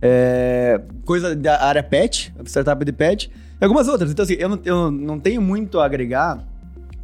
É, 0.01 0.81
coisa 1.05 1.37
da 1.37 1.63
área 1.63 1.83
pet, 1.83 2.33
startup 2.47 2.83
de 2.83 2.93
pet, 2.93 3.31
e 3.61 3.65
algumas 3.65 3.89
outras. 3.89 4.11
Então, 4.11 4.23
assim, 4.23 4.37
eu 4.39 4.49
não, 4.49 4.61
eu 4.65 4.91
não 4.91 5.19
tenho 5.19 5.43
muito 5.43 5.79
a 5.79 5.85
agregar 5.85 6.43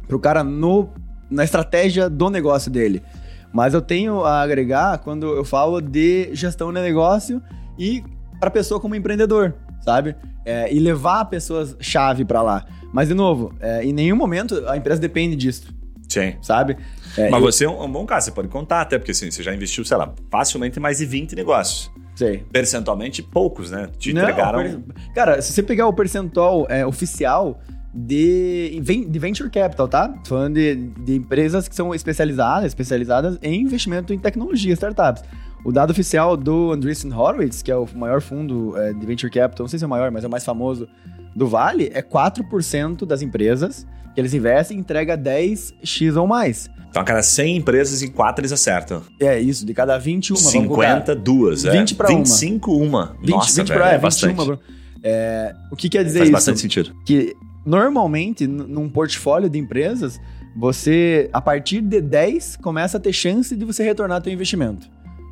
pro 0.07 0.19
cara 0.19 0.43
no, 0.43 0.89
na 1.29 1.43
estratégia 1.43 2.09
do 2.09 2.29
negócio 2.31 2.71
dele. 2.71 3.03
Mas 3.51 3.75
eu 3.75 3.81
tenho 3.81 4.23
a 4.23 4.41
agregar 4.41 4.97
quando 4.99 5.27
eu 5.27 5.45
falo 5.45 5.79
de 5.79 6.33
gestão 6.33 6.73
de 6.73 6.81
negócio 6.81 7.41
e 7.77 8.03
para 8.39 8.49
pessoa 8.49 8.79
como 8.79 8.95
empreendedor, 8.95 9.53
sabe? 9.81 10.15
É, 10.43 10.73
e 10.73 10.79
levar 10.79 11.25
pessoas-chave 11.25 12.25
para 12.25 12.41
lá. 12.41 12.65
Mas, 12.93 13.07
de 13.07 13.15
novo, 13.15 13.51
é, 13.59 13.83
em 13.83 13.91
nenhum 13.91 14.15
momento 14.15 14.63
a 14.67 14.77
empresa 14.77 15.01
depende 15.01 15.35
disso. 15.35 15.67
Sim. 16.07 16.35
Sabe? 16.41 16.77
É, 17.17 17.29
Mas 17.29 17.41
eu... 17.41 17.51
você 17.51 17.65
é 17.65 17.69
um, 17.69 17.83
um, 17.83 17.91
bom 17.91 18.05
caso, 18.05 18.25
você 18.25 18.31
pode 18.31 18.47
contar 18.47 18.81
até, 18.81 18.99
porque 18.99 19.11
assim, 19.11 19.31
você 19.31 19.41
já 19.41 19.53
investiu, 19.53 19.83
sei 19.83 19.97
lá, 19.97 20.13
facilmente 20.29 20.79
mais 20.79 20.99
de 20.99 21.05
20 21.05 21.35
negócios. 21.35 21.91
Sei. 22.15 22.45
Percentualmente 22.51 23.23
poucos, 23.23 23.71
né? 23.71 23.89
Te 23.97 24.13
Não, 24.13 24.21
entregaram. 24.21 24.59
Per... 24.59 24.79
Cara, 25.15 25.41
se 25.41 25.51
você 25.51 25.63
pegar 25.63 25.87
o 25.87 25.93
percentual 25.93 26.67
é, 26.69 26.85
oficial 26.85 27.59
de, 27.91 28.79
de 29.07 29.19
venture 29.19 29.49
capital, 29.49 29.87
tá? 29.87 30.09
Tô 30.09 30.29
falando 30.29 30.55
de, 30.55 30.75
de 30.75 31.15
empresas 31.15 31.67
que 31.67 31.75
são 31.75 31.93
especializadas, 31.95 32.65
especializadas 32.65 33.39
em 33.41 33.61
investimento 33.61 34.13
em 34.13 34.19
tecnologia, 34.19 34.73
startups. 34.73 35.23
O 35.65 35.71
dado 35.71 35.91
oficial 35.91 36.35
do 36.35 36.73
Andreessen 36.73 37.13
Horowitz, 37.13 37.61
que 37.61 37.71
é 37.71 37.75
o 37.75 37.87
maior 37.95 38.21
fundo 38.21 38.77
é, 38.77 38.93
de 38.93 39.05
venture 39.05 39.31
capital, 39.31 39.63
não 39.63 39.69
sei 39.69 39.79
se 39.79 39.85
é 39.85 39.87
o 39.87 39.89
maior, 39.89 40.11
mas 40.11 40.23
é 40.23 40.27
o 40.27 40.29
mais 40.29 40.43
famoso 40.43 40.87
do 41.35 41.47
Vale, 41.47 41.91
é 41.93 42.01
4% 42.01 43.05
das 43.05 43.21
empresas 43.21 43.85
que 44.13 44.21
eles 44.21 44.33
investem 44.33 44.77
entrega 44.77 45.17
10x 45.17 46.15
ou 46.15 46.27
mais. 46.27 46.69
Então, 46.89 47.01
a 47.01 47.05
cada 47.05 47.23
100 47.23 47.57
empresas, 47.57 48.03
em 48.03 48.09
4 48.09 48.41
eles 48.41 48.51
acertam. 48.51 49.01
É 49.19 49.39
isso, 49.39 49.65
de 49.65 49.73
cada 49.73 49.97
21, 49.97 50.35
50, 50.35 51.15
duas. 51.15 51.63
20 51.63 51.95
para 51.95 52.09
25, 52.09 52.71
uma. 52.71 53.15
20, 53.19 53.29
Nossa, 53.31 53.61
20 53.61 53.67
velho, 53.67 53.79
pra, 53.79 53.91
é, 53.91 53.95
é 53.95 53.97
bastante. 53.97 54.39
21, 54.39 54.57
é, 55.01 55.55
o 55.71 55.75
que 55.75 55.89
quer 55.89 56.03
dizer 56.03 56.19
Faz 56.19 56.29
isso? 56.29 56.33
Faz 56.33 56.45
bastante 56.45 56.61
sentido. 56.61 56.95
Que, 57.03 57.35
normalmente, 57.65 58.45
num 58.45 58.87
portfólio 58.87 59.49
de 59.49 59.57
empresas, 59.57 60.21
você, 60.55 61.31
a 61.33 61.41
partir 61.41 61.81
de 61.81 61.99
10, 61.99 62.57
começa 62.57 62.97
a 62.97 62.99
ter 62.99 63.11
chance 63.11 63.55
de 63.55 63.65
você 63.65 63.83
retornar 63.83 64.23
seu 64.23 64.31
investimento. 64.31 64.87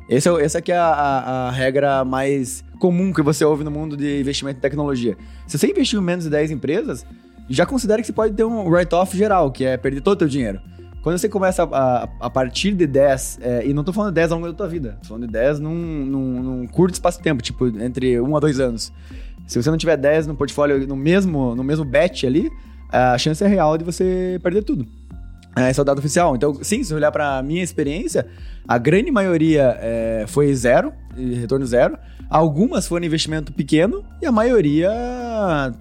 Esse 0.08 0.28
é, 0.28 0.44
essa 0.44 0.58
aqui 0.58 0.72
é 0.72 0.76
a, 0.76 0.84
a, 0.84 1.48
a, 1.48 1.50
regra 1.50 2.04
mais 2.04 2.64
comum 2.78 3.12
que 3.12 3.22
você 3.22 3.44
ouve 3.44 3.64
no 3.64 3.70
mundo 3.70 3.96
de 3.96 4.20
investimento 4.20 4.58
em 4.58 4.60
tecnologia. 4.60 5.16
Se 5.46 5.58
você 5.58 5.68
investiu 5.68 6.00
em 6.00 6.04
menos 6.04 6.24
de 6.24 6.30
10 6.30 6.50
empresas, 6.50 7.06
já 7.48 7.64
considera 7.64 8.00
que 8.00 8.06
você 8.06 8.12
pode 8.12 8.34
ter 8.34 8.44
um 8.44 8.68
write-off 8.68 9.16
geral, 9.16 9.50
que 9.50 9.64
é 9.64 9.76
perder 9.76 10.00
todo 10.00 10.16
o 10.16 10.18
seu 10.20 10.28
dinheiro. 10.28 10.60
Quando 11.02 11.18
você 11.18 11.28
começa 11.28 11.64
a, 11.64 12.08
a, 12.20 12.30
partir 12.30 12.72
de 12.74 12.86
10, 12.86 13.40
é, 13.42 13.66
e 13.66 13.74
não 13.74 13.82
tô 13.82 13.92
falando 13.92 14.10
de 14.10 14.14
10 14.16 14.32
ao 14.32 14.38
longo 14.38 14.50
da 14.50 14.56
tua 14.56 14.68
vida, 14.68 14.98
tô 15.02 15.08
falando 15.08 15.26
de 15.26 15.32
10 15.32 15.58
num, 15.58 15.74
num, 15.74 16.42
num 16.42 16.66
curto 16.68 16.94
espaço 16.94 17.18
de 17.18 17.24
tempo, 17.24 17.42
tipo, 17.42 17.66
entre 17.66 18.20
1 18.20 18.36
a 18.36 18.40
2 18.40 18.60
anos. 18.60 18.92
Se 19.46 19.60
você 19.60 19.68
não 19.68 19.76
tiver 19.76 19.96
10 19.96 20.28
no 20.28 20.36
portfólio, 20.36 20.86
no 20.86 20.94
mesmo, 20.94 21.56
no 21.56 21.64
mesmo 21.64 21.84
bet 21.84 22.24
ali, 22.24 22.50
a 22.88 23.18
chance 23.18 23.42
é 23.42 23.48
real 23.48 23.76
de 23.76 23.84
você 23.84 24.38
perder 24.42 24.62
tudo. 24.62 24.86
É, 25.56 25.70
esse 25.70 25.78
é 25.78 25.82
o 25.82 25.84
dado 25.84 25.98
oficial. 25.98 26.34
Então, 26.34 26.54
sim, 26.62 26.82
se 26.82 26.94
olhar 26.94 27.12
para 27.12 27.42
minha 27.42 27.62
experiência, 27.62 28.26
a 28.66 28.78
grande 28.78 29.10
maioria 29.10 29.76
é, 29.80 30.24
foi 30.26 30.54
zero, 30.54 30.92
retorno 31.14 31.66
zero. 31.66 31.98
Algumas 32.30 32.86
foram 32.86 33.04
investimento 33.04 33.52
pequeno 33.52 34.04
e 34.20 34.26
a 34.26 34.32
maioria 34.32 34.90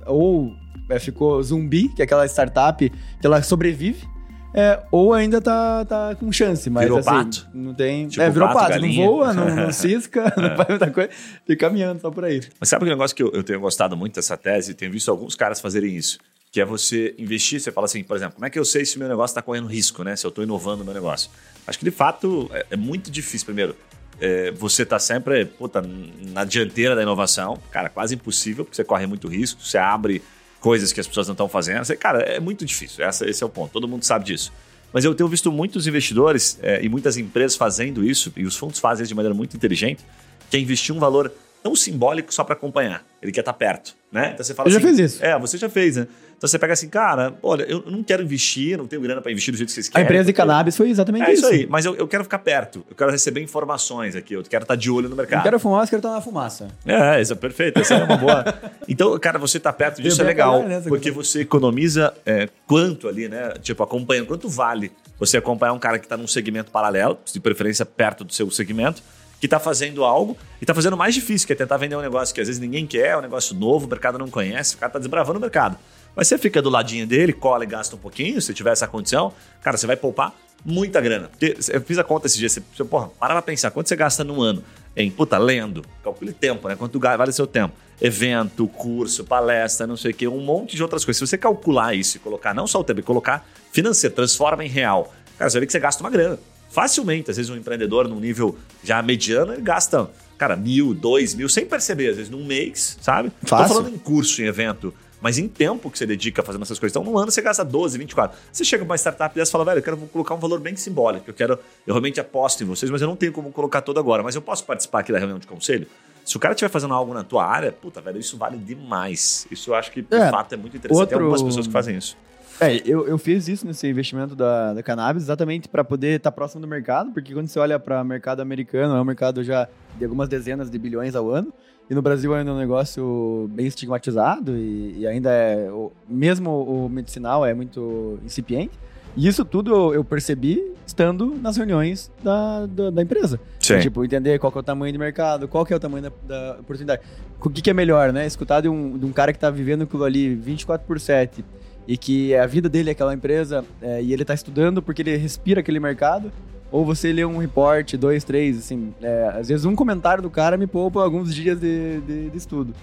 ou 0.05 0.53
é, 0.89 0.99
ficou 0.99 1.41
zumbi, 1.41 1.87
que 1.89 2.01
é 2.01 2.05
aquela 2.05 2.25
startup 2.25 2.89
que 2.89 3.25
ela 3.25 3.41
sobrevive, 3.41 4.05
é, 4.53 4.83
ou 4.91 5.13
ainda 5.13 5.39
tá, 5.39 5.85
tá 5.85 6.15
com 6.15 6.29
chance, 6.31 6.69
mas 6.69 6.83
virou 6.83 6.99
assim, 6.99 7.09
pato. 7.09 7.47
não 7.53 7.73
tem. 7.73 8.07
Tipo 8.09 8.21
é, 8.21 8.29
virou 8.29 8.49
pato, 8.49 8.73
pato, 8.73 8.81
não 8.81 8.93
voa, 8.93 9.33
não, 9.33 9.55
não 9.55 9.71
cisca, 9.71 10.33
não 10.35 10.57
faz 10.57 10.67
muita 10.67 10.91
coisa, 10.91 11.09
fica 11.45 11.67
caminhando 11.67 12.01
só 12.01 12.11
por 12.11 12.25
aí. 12.25 12.41
Mas 12.59 12.67
sabe 12.67 12.83
um 12.83 12.89
negócio 12.89 13.15
que 13.15 13.23
eu, 13.23 13.31
eu 13.31 13.43
tenho 13.43 13.61
gostado 13.61 13.95
muito 13.95 14.15
dessa 14.15 14.35
tese? 14.35 14.73
Tenho 14.73 14.91
visto 14.91 15.09
alguns 15.09 15.35
caras 15.35 15.61
fazerem 15.61 15.95
isso. 15.95 16.19
Que 16.51 16.59
é 16.59 16.65
você 16.65 17.15
investir, 17.17 17.61
você 17.61 17.71
fala 17.71 17.85
assim, 17.85 18.03
por 18.03 18.17
exemplo, 18.17 18.35
como 18.35 18.45
é 18.45 18.49
que 18.49 18.59
eu 18.59 18.65
sei 18.65 18.83
se 18.83 18.97
o 18.97 18.99
meu 18.99 19.07
negócio 19.07 19.31
está 19.31 19.41
correndo 19.41 19.67
risco, 19.67 20.03
né? 20.03 20.15
Se 20.15 20.25
eu 20.25 20.29
estou 20.29 20.43
inovando 20.43 20.83
o 20.83 20.85
meu 20.85 20.93
negócio. 20.93 21.31
Acho 21.65 21.79
que 21.79 21.85
de 21.85 21.91
fato 21.91 22.49
é, 22.53 22.65
é 22.71 22.75
muito 22.75 23.09
difícil. 23.09 23.45
Primeiro, 23.45 23.75
é, 24.19 24.51
você 24.51 24.83
está 24.83 24.99
sempre 24.99 25.45
puta, 25.45 25.81
na 25.81 26.43
dianteira 26.43 26.95
da 26.95 27.01
inovação, 27.01 27.57
cara, 27.71 27.89
quase 27.89 28.15
impossível, 28.15 28.65
porque 28.65 28.75
você 28.75 28.83
corre 28.83 29.07
muito 29.07 29.27
risco, 29.27 29.63
você 29.63 29.77
abre 29.77 30.21
coisas 30.59 30.93
que 30.93 30.99
as 30.99 31.07
pessoas 31.07 31.27
não 31.27 31.33
estão 31.33 31.49
fazendo. 31.49 31.83
Você, 31.83 31.95
cara, 31.95 32.19
é 32.21 32.39
muito 32.39 32.63
difícil. 32.65 33.03
Essa, 33.03 33.27
esse 33.29 33.41
é 33.41 33.45
o 33.45 33.49
ponto. 33.49 33.71
Todo 33.71 33.87
mundo 33.87 34.03
sabe 34.03 34.25
disso. 34.25 34.51
Mas 34.93 35.05
eu 35.05 35.15
tenho 35.15 35.29
visto 35.29 35.51
muitos 35.51 35.87
investidores 35.87 36.59
é, 36.61 36.83
e 36.83 36.89
muitas 36.89 37.17
empresas 37.17 37.57
fazendo 37.57 38.03
isso, 38.03 38.31
e 38.35 38.45
os 38.45 38.55
fundos 38.55 38.79
fazem 38.79 39.03
isso 39.03 39.09
de 39.09 39.15
maneira 39.15 39.33
muito 39.33 39.55
inteligente, 39.55 40.05
que 40.49 40.57
é 40.57 40.59
investir 40.59 40.93
um 40.93 40.99
valor 40.99 41.31
tão 41.61 41.75
simbólico 41.75 42.33
só 42.33 42.43
para 42.43 42.53
acompanhar. 42.53 43.03
Ele 43.21 43.31
quer 43.31 43.41
estar 43.41 43.53
tá 43.53 43.57
perto, 43.57 43.95
né? 44.11 44.31
Então 44.33 44.43
você 44.43 44.53
fala 44.53 44.69
eu 44.69 44.77
assim, 44.77 44.81
já 44.81 44.89
fiz 44.89 44.99
isso. 44.99 45.25
É, 45.25 45.37
você 45.37 45.57
já 45.57 45.69
fez, 45.69 45.95
né? 45.95 46.07
Então 46.41 46.47
você 46.47 46.57
pega 46.57 46.73
assim, 46.73 46.89
cara, 46.89 47.35
olha, 47.43 47.61
eu 47.65 47.83
não 47.85 48.01
quero 48.01 48.23
investir, 48.23 48.75
não 48.75 48.87
tenho 48.87 48.99
grana 48.99 49.21
para 49.21 49.31
investir 49.31 49.53
do 49.53 49.57
jeito 49.57 49.67
que 49.67 49.75
vocês 49.75 49.87
querem. 49.87 50.03
A 50.03 50.05
empresa 50.05 50.25
de 50.25 50.33
cannabis 50.33 50.75
foi 50.75 50.89
exatamente 50.89 51.29
é 51.29 51.33
isso. 51.33 51.45
É 51.45 51.49
isso 51.49 51.61
aí, 51.61 51.67
mas 51.69 51.85
eu, 51.85 51.95
eu, 51.95 52.07
quero 52.07 52.23
ficar 52.23 52.39
perto, 52.39 52.83
eu 52.89 52.95
quero 52.95 53.11
receber 53.11 53.43
informações 53.43 54.15
aqui, 54.15 54.33
eu 54.33 54.41
quero 54.41 54.63
estar 54.63 54.75
de 54.75 54.89
olho 54.89 55.07
no 55.07 55.15
mercado. 55.15 55.41
Eu 55.41 55.43
quero 55.43 55.59
fumar, 55.59 55.81
mas 55.81 55.89
quero 55.91 55.99
estar 55.99 56.11
na 56.11 56.19
fumaça. 56.19 56.69
É, 56.83 57.21
isso 57.21 57.33
é 57.33 57.35
perfeito, 57.35 57.79
essa 57.79 57.93
é 57.93 58.03
uma 58.03 58.17
boa. 58.17 58.43
Então, 58.89 59.17
cara, 59.19 59.37
você 59.37 59.59
tá 59.59 59.71
perto 59.71 60.01
disso 60.01 60.19
é 60.19 60.25
legal, 60.25 60.63
porque 60.87 61.11
você 61.11 61.41
economiza 61.41 62.11
é, 62.25 62.49
quanto 62.65 63.07
ali, 63.07 63.29
né? 63.29 63.53
Tipo, 63.61 63.83
acompanhando, 63.83 64.25
quanto 64.25 64.49
vale 64.49 64.91
você 65.19 65.37
acompanhar 65.37 65.73
um 65.73 65.79
cara 65.79 65.99
que 65.99 66.05
está 66.07 66.17
num 66.17 66.25
segmento 66.25 66.71
paralelo, 66.71 67.19
de 67.31 67.39
preferência 67.39 67.85
perto 67.85 68.23
do 68.23 68.33
seu 68.33 68.49
segmento, 68.49 69.03
que 69.41 69.47
está 69.47 69.59
fazendo 69.59 70.05
algo 70.05 70.37
e 70.61 70.63
está 70.63 70.73
fazendo 70.73 70.95
mais 70.95 71.15
difícil, 71.15 71.47
que 71.47 71.53
é 71.53 71.55
tentar 71.55 71.75
vender 71.77 71.95
um 71.95 72.01
negócio 72.01 72.33
que 72.33 72.39
às 72.39 72.47
vezes 72.47 72.61
ninguém 72.61 72.85
quer, 72.85 73.17
um 73.17 73.21
negócio 73.21 73.55
novo, 73.55 73.87
o 73.87 73.89
mercado 73.89 74.19
não 74.19 74.29
conhece, 74.29 74.75
o 74.75 74.77
cara 74.77 74.89
está 74.89 74.99
desbravando 74.99 75.39
o 75.39 75.41
mercado. 75.41 75.77
Mas 76.15 76.27
você 76.27 76.37
fica 76.37 76.61
do 76.61 76.69
ladinho 76.69 77.07
dele, 77.07 77.33
cola 77.33 77.63
e 77.63 77.67
gasta 77.67 77.95
um 77.95 77.99
pouquinho, 77.99 78.39
se 78.39 78.53
tiver 78.53 78.71
essa 78.71 78.87
condição, 78.87 79.33
cara, 79.63 79.77
você 79.77 79.87
vai 79.87 79.95
poupar 79.97 80.35
muita 80.63 81.01
grana. 81.01 81.31
Eu 81.73 81.81
fiz 81.81 81.97
a 81.97 82.03
conta 82.03 82.27
esse 82.27 82.37
dia, 82.37 82.47
você, 82.47 82.61
porra, 82.87 83.09
para 83.19 83.33
pra 83.33 83.41
pensar, 83.41 83.71
quanto 83.71 83.89
você 83.89 83.95
gasta 83.95 84.23
num 84.23 84.43
ano 84.43 84.63
em, 84.95 85.09
puta, 85.09 85.39
lendo, 85.39 85.83
calcule 86.03 86.33
tempo, 86.33 86.67
né? 86.67 86.75
Quanto 86.75 86.99
vale 86.99 87.31
seu 87.31 87.47
tempo? 87.47 87.73
Evento, 87.99 88.67
curso, 88.67 89.23
palestra, 89.23 89.87
não 89.87 89.97
sei 89.97 90.11
o 90.11 90.13
quê, 90.13 90.27
um 90.27 90.41
monte 90.41 90.75
de 90.75 90.83
outras 90.83 91.03
coisas. 91.03 91.17
Se 91.17 91.25
você 91.25 91.37
calcular 91.37 91.95
isso 91.95 92.17
e 92.17 92.19
colocar 92.19 92.53
não 92.53 92.67
só 92.67 92.79
o 92.79 92.83
tempo, 92.83 93.01
colocar 93.01 93.43
financeiro, 93.71 94.15
transforma 94.15 94.63
em 94.63 94.67
real, 94.67 95.11
cara, 95.39 95.49
você 95.49 95.59
ver 95.59 95.65
que 95.65 95.71
você 95.71 95.79
gasta 95.79 96.03
uma 96.03 96.11
grana. 96.11 96.37
Facilmente, 96.71 97.29
às 97.29 97.37
vezes 97.37 97.49
um 97.49 97.55
empreendedor 97.55 98.07
num 98.07 98.19
nível 98.19 98.57
já 98.83 99.01
mediano, 99.01 99.53
ele 99.53 99.61
gasta, 99.61 100.09
cara, 100.37 100.55
mil, 100.55 100.93
dois 100.93 101.35
mil, 101.35 101.49
sem 101.49 101.65
perceber, 101.65 102.09
às 102.09 102.15
vezes 102.17 102.31
num 102.31 102.45
mês, 102.45 102.97
sabe? 103.01 103.31
Fácil. 103.43 103.67
Tô 103.67 103.73
falando 103.73 103.93
em 103.93 103.97
curso, 103.97 104.41
em 104.41 104.45
evento 104.45 104.93
mas 105.21 105.37
em 105.37 105.47
tempo 105.47 105.89
que 105.89 105.97
você 105.97 106.05
dedica 106.05 106.41
fazendo 106.41 106.63
essas 106.63 106.79
coisas. 106.79 106.93
Então, 106.93 107.03
num 107.09 107.17
ano 107.17 107.31
você 107.31 107.41
gasta 107.41 107.63
12, 107.63 107.97
24. 107.97 108.35
Você 108.51 108.65
chega 108.65 108.83
para 108.83 108.91
uma 108.91 108.97
startup 108.97 109.33
dessa 109.35 109.49
e 109.49 109.51
fala, 109.51 109.63
velho, 109.63 109.77
eu 109.77 109.83
quero 109.83 109.97
colocar 109.97 110.33
um 110.33 110.39
valor 110.39 110.59
bem 110.59 110.75
simbólico. 110.75 111.29
Eu 111.29 111.33
quero, 111.33 111.59
eu 111.85 111.93
realmente 111.93 112.19
aposto 112.19 112.63
em 112.63 112.65
vocês, 112.65 112.89
mas 112.91 113.01
eu 113.01 113.07
não 113.07 113.15
tenho 113.15 113.31
como 113.31 113.51
colocar 113.51 113.81
todo 113.81 113.99
agora. 113.99 114.23
Mas 114.23 114.33
eu 114.33 114.41
posso 114.41 114.65
participar 114.65 115.01
aqui 115.01 115.11
da 115.11 115.19
reunião 115.19 115.37
de 115.37 115.45
conselho? 115.45 115.85
Se 116.25 116.35
o 116.35 116.39
cara 116.39 116.53
estiver 116.53 116.69
fazendo 116.69 116.93
algo 116.95 117.13
na 117.13 117.23
tua 117.23 117.45
área, 117.45 117.71
puta, 117.71 118.01
velho, 118.01 118.19
isso 118.19 118.35
vale 118.35 118.57
demais. 118.57 119.45
Isso 119.51 119.69
eu 119.69 119.75
acho 119.75 119.91
que, 119.91 120.01
de 120.01 120.15
é, 120.15 120.29
fato, 120.31 120.53
é 120.53 120.57
muito 120.57 120.75
interessante. 120.75 120.99
Outro... 120.99 121.15
Tem 121.15 121.23
algumas 121.23 121.43
pessoas 121.43 121.67
que 121.67 121.73
fazem 121.73 121.95
isso. 121.95 122.17
É, 122.59 122.81
eu, 122.85 123.07
eu 123.07 123.17
fiz 123.17 123.47
isso 123.47 123.65
nesse 123.65 123.87
investimento 123.87 124.35
da, 124.35 124.73
da 124.73 124.83
cannabis 124.83 125.23
exatamente 125.23 125.67
para 125.67 125.83
poder 125.83 126.17
estar 126.17 126.31
tá 126.31 126.35
próximo 126.35 126.61
do 126.61 126.67
mercado, 126.67 127.11
porque 127.11 127.33
quando 127.33 127.47
você 127.47 127.59
olha 127.59 127.79
para 127.79 128.01
o 128.01 128.05
mercado 128.05 128.41
americano, 128.41 128.95
é 128.95 129.01
um 129.01 129.05
mercado 129.05 129.43
já 129.43 129.67
de 129.97 130.03
algumas 130.03 130.29
dezenas 130.29 130.69
de 130.69 130.77
bilhões 130.77 131.15
ao 131.15 131.29
ano. 131.29 131.53
E 131.89 131.93
no 131.95 132.01
Brasil 132.01 132.33
ainda 132.33 132.51
é 132.51 132.53
um 132.53 132.57
negócio 132.57 133.49
bem 133.51 133.67
estigmatizado 133.67 134.55
e, 134.55 134.99
e 134.99 135.07
ainda 135.07 135.29
é. 135.29 135.69
O, 135.69 135.91
mesmo 136.07 136.49
o 136.49 136.87
medicinal 136.87 137.45
é 137.45 137.53
muito 137.53 138.17
incipiente. 138.23 138.71
E 139.15 139.27
isso 139.27 139.43
tudo 139.43 139.73
eu, 139.73 139.95
eu 139.95 140.03
percebi 140.03 140.71
estando 140.85 141.35
nas 141.41 141.57
reuniões 141.57 142.09
da, 142.23 142.65
da, 142.65 142.89
da 142.91 143.01
empresa. 143.01 143.39
Sim. 143.59 143.79
Tipo, 143.79 144.05
entender 144.05 144.39
qual 144.39 144.53
é 144.55 144.59
o 144.59 144.63
tamanho 144.63 144.93
do 144.93 144.99
mercado, 144.99 145.47
qual 145.47 145.67
é 145.69 145.75
o 145.75 145.79
tamanho 145.79 146.03
da, 146.03 146.11
da 146.27 146.59
oportunidade. 146.59 147.01
O 147.43 147.49
que, 147.49 147.61
que, 147.61 147.69
é 147.69 147.73
melhor, 147.73 148.13
né? 148.13 148.25
Escutar 148.25 148.61
de 148.61 148.69
um, 148.69 148.97
de 148.97 149.05
um 149.05 149.11
cara 149.11 149.33
que 149.33 149.37
está 149.37 149.49
vivendo 149.49 149.83
aquilo 149.83 150.03
ali 150.03 150.33
24 150.33 150.85
por 150.87 150.99
7 150.99 151.43
e 151.91 151.97
que 151.97 152.33
a 152.33 152.47
vida 152.47 152.69
dele 152.69 152.87
é 152.87 152.93
aquela 152.93 153.13
empresa 153.13 153.65
é, 153.81 154.01
e 154.01 154.13
ele 154.13 154.21
está 154.21 154.33
estudando 154.33 154.81
porque 154.81 155.01
ele 155.01 155.17
respira 155.17 155.59
aquele 155.59 155.77
mercado 155.77 156.31
ou 156.71 156.85
você 156.85 157.11
lê 157.11 157.25
um 157.25 157.37
report, 157.37 157.97
dois, 157.97 158.23
três, 158.23 158.57
assim, 158.57 158.93
é, 159.01 159.33
às 159.37 159.49
vezes 159.49 159.65
um 159.65 159.75
comentário 159.75 160.23
do 160.23 160.29
cara 160.29 160.55
me 160.55 160.65
poupa 160.65 161.03
alguns 161.03 161.35
dias 161.35 161.59
de, 161.59 161.99
de, 161.99 162.29
de 162.29 162.37
estudo. 162.37 162.73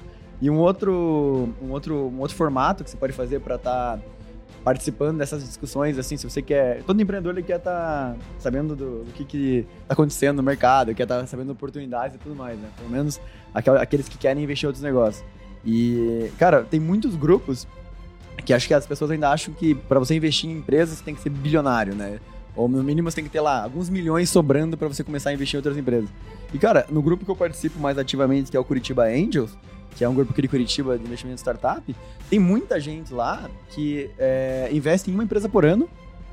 E 0.42 0.50
um 0.50 0.58
outro, 0.58 1.48
um 1.62 1.70
outro, 1.70 1.94
um 1.94 2.20
outro 2.20 2.36
formato 2.36 2.84
que 2.84 2.90
você 2.90 2.98
pode 2.98 3.14
fazer 3.14 3.40
para 3.40 3.54
estar 3.54 3.96
tá 3.96 4.02
participando 4.62 5.16
dessas 5.16 5.42
discussões, 5.42 5.96
assim, 5.96 6.18
se 6.18 6.28
você 6.28 6.42
quer, 6.42 6.82
todo 6.82 7.00
empreendedor 7.00 7.32
ele 7.32 7.42
quer 7.42 7.56
estar 7.56 8.12
tá 8.12 8.16
sabendo 8.38 8.76
do, 8.76 9.04
do 9.04 9.12
que 9.14 9.24
que 9.24 9.66
tá 9.86 9.94
acontecendo 9.94 10.36
no 10.36 10.42
mercado, 10.42 10.94
quer 10.94 11.04
estar 11.04 11.20
tá 11.20 11.26
sabendo 11.26 11.52
oportunidades 11.52 12.16
e 12.16 12.18
tudo 12.18 12.36
mais, 12.36 12.58
né? 12.58 12.68
Pelo 12.76 12.90
menos 12.90 13.18
aqueles 13.54 14.06
que 14.06 14.18
querem 14.18 14.44
investir 14.44 14.66
em 14.66 14.68
outros 14.68 14.84
negócios. 14.84 15.24
E, 15.64 16.30
cara, 16.38 16.62
tem 16.62 16.78
muitos 16.78 17.16
grupos 17.16 17.66
que 18.44 18.52
acho 18.52 18.66
que 18.66 18.74
as 18.74 18.86
pessoas 18.86 19.10
ainda 19.10 19.30
acham 19.30 19.52
que 19.54 19.74
para 19.74 19.98
você 19.98 20.14
investir 20.14 20.48
em 20.48 20.54
empresas 20.58 20.98
você 20.98 21.04
tem 21.04 21.14
que 21.14 21.20
ser 21.20 21.30
bilionário, 21.30 21.94
né? 21.94 22.18
Ou 22.56 22.68
no 22.68 22.82
mínimo 22.82 23.10
você 23.10 23.16
tem 23.16 23.24
que 23.24 23.30
ter 23.30 23.40
lá 23.40 23.62
alguns 23.62 23.88
milhões 23.88 24.28
sobrando 24.30 24.76
para 24.76 24.88
você 24.88 25.04
começar 25.04 25.30
a 25.30 25.32
investir 25.32 25.56
em 25.56 25.58
outras 25.58 25.76
empresas. 25.76 26.08
E 26.52 26.58
cara, 26.58 26.86
no 26.90 27.00
grupo 27.02 27.24
que 27.24 27.30
eu 27.30 27.36
participo 27.36 27.78
mais 27.78 27.98
ativamente, 27.98 28.50
que 28.50 28.56
é 28.56 28.60
o 28.60 28.64
Curitiba 28.64 29.04
Angels, 29.04 29.56
que 29.94 30.04
é 30.04 30.08
um 30.08 30.14
grupo 30.14 30.32
aqui 30.32 30.42
de 30.42 30.48
Curitiba 30.48 30.98
de 30.98 31.04
investimento 31.04 31.38
startup, 31.38 31.94
tem 32.30 32.38
muita 32.38 32.80
gente 32.80 33.12
lá 33.12 33.48
que 33.70 34.10
é, 34.18 34.68
investe 34.72 35.10
em 35.10 35.14
uma 35.14 35.24
empresa 35.24 35.48
por 35.48 35.64
ano, 35.64 35.88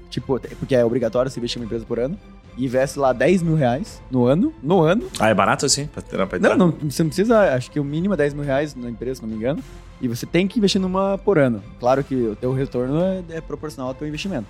tipo, 0.09 0.39
porque 0.59 0.75
é 0.75 0.85
obrigatório 0.85 1.29
você 1.29 1.39
investir 1.39 1.59
em 1.59 1.63
uma 1.63 1.65
empresa 1.65 1.85
por 1.85 1.99
ano. 1.99 2.17
Investe 2.57 2.99
lá 2.99 3.13
10 3.13 3.43
mil 3.43 3.55
reais 3.55 4.01
no 4.09 4.25
ano, 4.25 4.53
no 4.61 4.81
ano. 4.81 5.07
Ah, 5.19 5.29
é 5.29 5.33
barato 5.33 5.65
assim? 5.65 5.87
Pra, 5.87 6.25
pra 6.25 6.39
não, 6.39 6.55
não, 6.55 6.71
você 6.89 7.03
não 7.03 7.09
precisa, 7.09 7.53
acho 7.53 7.69
que 7.71 7.79
o 7.79 7.83
mínimo 7.83 8.13
é 8.13 8.17
10 8.17 8.33
mil 8.33 8.43
reais 8.43 8.75
na 8.75 8.89
empresa, 8.89 9.15
se 9.15 9.21
não 9.21 9.29
me 9.29 9.35
engano. 9.35 9.61
E 10.01 10.07
você 10.07 10.25
tem 10.25 10.47
que 10.47 10.59
investir 10.59 10.79
numa 10.79 11.17
por 11.17 11.37
ano. 11.37 11.63
Claro 11.79 12.03
que 12.03 12.15
o 12.15 12.35
teu 12.35 12.53
retorno 12.53 13.01
é, 13.01 13.23
é 13.29 13.41
proporcional 13.41 13.89
ao 13.89 13.93
teu 13.93 14.07
investimento. 14.07 14.47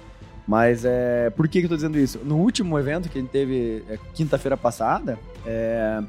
Mas 0.47 0.85
é, 0.85 1.29
por 1.31 1.47
que, 1.47 1.59
que 1.59 1.65
eu 1.65 1.69
tô 1.69 1.75
dizendo 1.75 1.97
isso? 1.97 2.19
No 2.23 2.37
último 2.37 2.77
evento 2.77 3.09
que 3.09 3.17
a 3.17 3.21
gente 3.21 3.31
teve 3.31 3.83
é, 3.89 3.97
quinta-feira 4.13 4.55
passada, 4.55 5.17
é, 5.45 6.01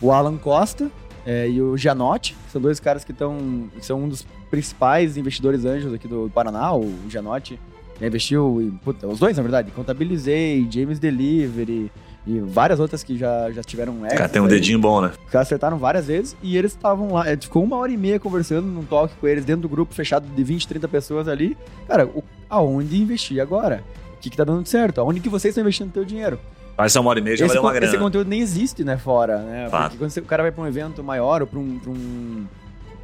o 0.00 0.12
Alan 0.12 0.36
Costa 0.38 0.90
é, 1.26 1.48
e 1.48 1.60
o 1.60 1.76
Gianotti, 1.76 2.34
que 2.46 2.52
são 2.52 2.60
dois 2.60 2.80
caras 2.80 3.04
que 3.04 3.12
estão. 3.12 3.68
são 3.80 4.02
um 4.02 4.08
dos 4.08 4.26
principais 4.50 5.16
investidores 5.16 5.64
anjos 5.64 5.92
aqui 5.94 6.08
do 6.08 6.30
Paraná, 6.32 6.74
o 6.74 6.90
Gianotti 7.08 7.58
investiu 8.00 8.60
em, 8.60 8.70
puta, 8.70 9.06
os 9.06 9.18
dois, 9.18 9.36
na 9.36 9.42
verdade, 9.42 9.70
Contabilizei, 9.70 10.66
James 10.70 10.98
Delivery 10.98 11.90
e 12.26 12.38
várias 12.38 12.78
outras 12.78 13.02
que 13.02 13.16
já, 13.16 13.50
já 13.50 13.62
tiveram 13.62 13.94
exit. 14.06 14.16
Cara, 14.16 14.28
tem 14.28 14.40
um 14.40 14.44
aí. 14.44 14.50
dedinho 14.50 14.78
bom, 14.78 15.00
né? 15.00 15.12
Os 15.26 15.30
caras 15.30 15.48
acertaram 15.48 15.76
várias 15.76 16.06
vezes 16.06 16.36
e 16.42 16.56
eles 16.56 16.72
estavam 16.72 17.12
lá. 17.12 17.24
Ficou 17.40 17.64
uma 17.64 17.76
hora 17.76 17.90
e 17.90 17.96
meia 17.96 18.20
conversando 18.20 18.66
num 18.66 18.84
talk 18.84 19.12
com 19.20 19.26
eles 19.26 19.44
dentro 19.44 19.62
do 19.62 19.68
grupo 19.68 19.92
fechado 19.92 20.26
de 20.26 20.44
20, 20.44 20.68
30 20.68 20.88
pessoas 20.88 21.28
ali. 21.28 21.56
Cara, 21.88 22.06
o, 22.06 22.22
aonde 22.48 23.00
investir 23.00 23.40
agora? 23.40 23.82
O 24.14 24.20
que, 24.20 24.30
que 24.30 24.36
tá 24.36 24.44
dando 24.44 24.66
certo? 24.66 25.00
Aonde 25.00 25.20
que 25.20 25.28
vocês 25.28 25.50
estão 25.50 25.62
investindo 25.62 25.90
o 25.90 25.94
seu 25.94 26.04
dinheiro? 26.04 26.38
Mas 26.76 26.94
uma 26.96 27.10
hora 27.10 27.18
e 27.18 27.22
meia 27.22 27.36
já 27.36 27.46
esse, 27.46 27.54
valeu 27.54 27.68
uma 27.68 27.72
grana. 27.72 27.86
Esse 27.92 27.98
conteúdo 27.98 28.28
nem 28.28 28.40
existe, 28.40 28.84
né, 28.84 28.96
fora, 28.96 29.38
né? 29.38 29.68
Fato. 29.68 29.82
Porque 29.82 29.98
quando 29.98 30.10
você, 30.10 30.20
o 30.20 30.24
cara 30.24 30.42
vai 30.42 30.52
pra 30.52 30.62
um 30.62 30.66
evento 30.66 31.02
maior 31.02 31.42
ou 31.42 31.46
pra 31.46 31.58
um, 31.58 31.78
pra 31.78 31.90
um 31.90 32.46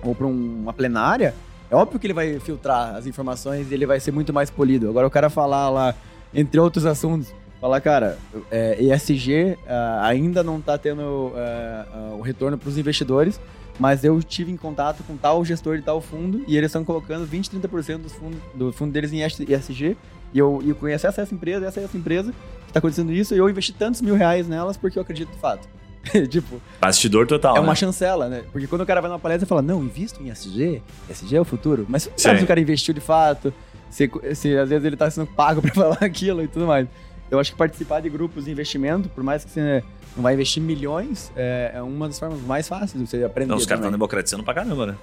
ou 0.03 0.15
pra 0.15 0.27
uma 0.27 0.73
plenária, 0.73 1.35
é 1.71 1.77
óbvio 1.77 1.99
que 1.99 2.07
ele 2.07 2.15
vai 2.15 2.39
filtrar 2.41 2.95
as 2.95 3.07
informações 3.07 3.71
e 3.71 3.75
ele 3.75 3.87
vai 3.87 4.01
ser 4.01 4.11
muito 4.11 4.33
mais 4.33 4.51
polido. 4.51 4.89
Agora, 4.89 5.07
o 5.07 5.11
cara 5.11 5.29
falar 5.29 5.69
lá, 5.69 5.95
entre 6.33 6.59
outros 6.59 6.87
assuntos, 6.87 7.33
falar, 7.61 7.81
cara, 7.81 8.19
é, 8.51 8.83
ESG 8.83 9.53
uh, 9.53 9.59
ah, 9.67 10.07
ainda 10.07 10.43
não 10.43 10.59
está 10.59 10.79
tendo 10.79 11.03
uh, 11.03 11.33
uh, 11.35 12.19
o 12.19 12.23
retorno 12.23 12.57
para 12.57 12.69
os 12.69 12.79
investidores, 12.79 13.39
mas 13.79 14.03
eu 14.03 14.23
tive 14.23 14.51
em 14.51 14.57
contato 14.57 15.03
com 15.05 15.17
tal 15.17 15.45
gestor 15.45 15.77
de 15.77 15.83
tal 15.83 16.01
fundo 16.01 16.43
e 16.49 16.57
eles 16.57 16.71
estão 16.71 16.85
colocando 16.85 17.27
20, 17.27 17.51
30% 17.51 17.99
dos 17.99 18.13
fundos, 18.13 18.39
do 18.55 18.73
fundo 18.73 18.93
deles 18.93 19.13
em 19.13 19.23
ESG. 19.23 19.97
E 20.33 20.39
eu, 20.39 20.63
eu 20.67 20.75
conheço 20.75 21.07
essa, 21.07 21.23
essa 21.23 21.35
empresa, 21.35 21.67
essa 21.67 21.81
essa 21.81 21.97
empresa 21.97 22.33
que 22.33 22.69
está 22.69 22.79
acontecendo 22.79 23.13
isso 23.13 23.35
e 23.35 23.39
eu 23.39 23.49
investi 23.49 23.73
tantos 23.73 24.01
mil 24.01 24.15
reais 24.15 24.47
nelas 24.49 24.77
porque 24.77 24.99
eu 24.99 25.03
acredito 25.03 25.31
de 25.31 25.39
fato. 25.39 25.69
tipo. 26.29 26.61
Bastidor 26.81 27.27
total. 27.27 27.57
É 27.57 27.61
né? 27.61 27.65
uma 27.65 27.75
chancela, 27.75 28.29
né? 28.29 28.45
Porque 28.53 28.67
quando 28.67 28.83
o 28.83 28.87
cara 28.87 29.01
vai 29.01 29.11
numa 29.11 29.19
palestra 29.19 29.47
e 29.47 29.49
fala, 29.49 29.63
não, 29.63 29.83
invisto 29.83 30.23
em 30.23 30.31
SG, 30.31 30.83
SG 31.11 31.37
é 31.37 31.41
o 31.41 31.45
futuro. 31.45 31.87
Mas 31.89 32.05
você 32.05 32.11
não 32.11 32.19
sabe 32.19 32.39
se 32.39 32.45
o 32.45 32.49
cara 32.49 32.61
investiu 32.61 32.95
de 32.95 33.01
fato, 33.01 33.53
se, 33.91 34.11
se 34.35 34.57
às 34.57 34.69
vezes 34.69 34.85
ele 34.85 34.97
tá 34.97 35.11
sendo 35.11 35.27
pago 35.27 35.61
pra 35.63 35.73
falar 35.73 35.99
aquilo 36.01 36.43
e 36.43 36.49
tudo 36.49 36.67
mais. 36.67 36.87
Eu 37.31 37.39
acho 37.39 37.53
que 37.53 37.59
participar 37.59 38.01
de 38.01 38.09
grupos 38.09 38.47
de 38.47 38.51
investimento, 38.51 39.09
por 39.11 39.23
mais 39.23 39.45
que 39.45 39.51
você 39.51 39.85
não 40.17 40.23
vai 40.23 40.35
investir 40.35 40.63
milhões, 40.63 41.31
é, 41.37 41.73
é 41.75 41.83
uma 41.83 42.09
das 42.09 42.19
formas 42.19 42.41
mais 42.41 42.67
fáceis 42.67 42.95
de 42.95 43.07
você 43.07 43.23
aprender. 43.23 43.51
Não, 43.51 43.57
os 43.57 43.67
caras 43.67 43.81
estão 43.81 43.93
democratizando 43.93 44.43
pra 44.43 44.55
caramba, 44.55 44.87
né? 44.87 44.97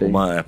Uma, 0.00 0.38
é, 0.38 0.44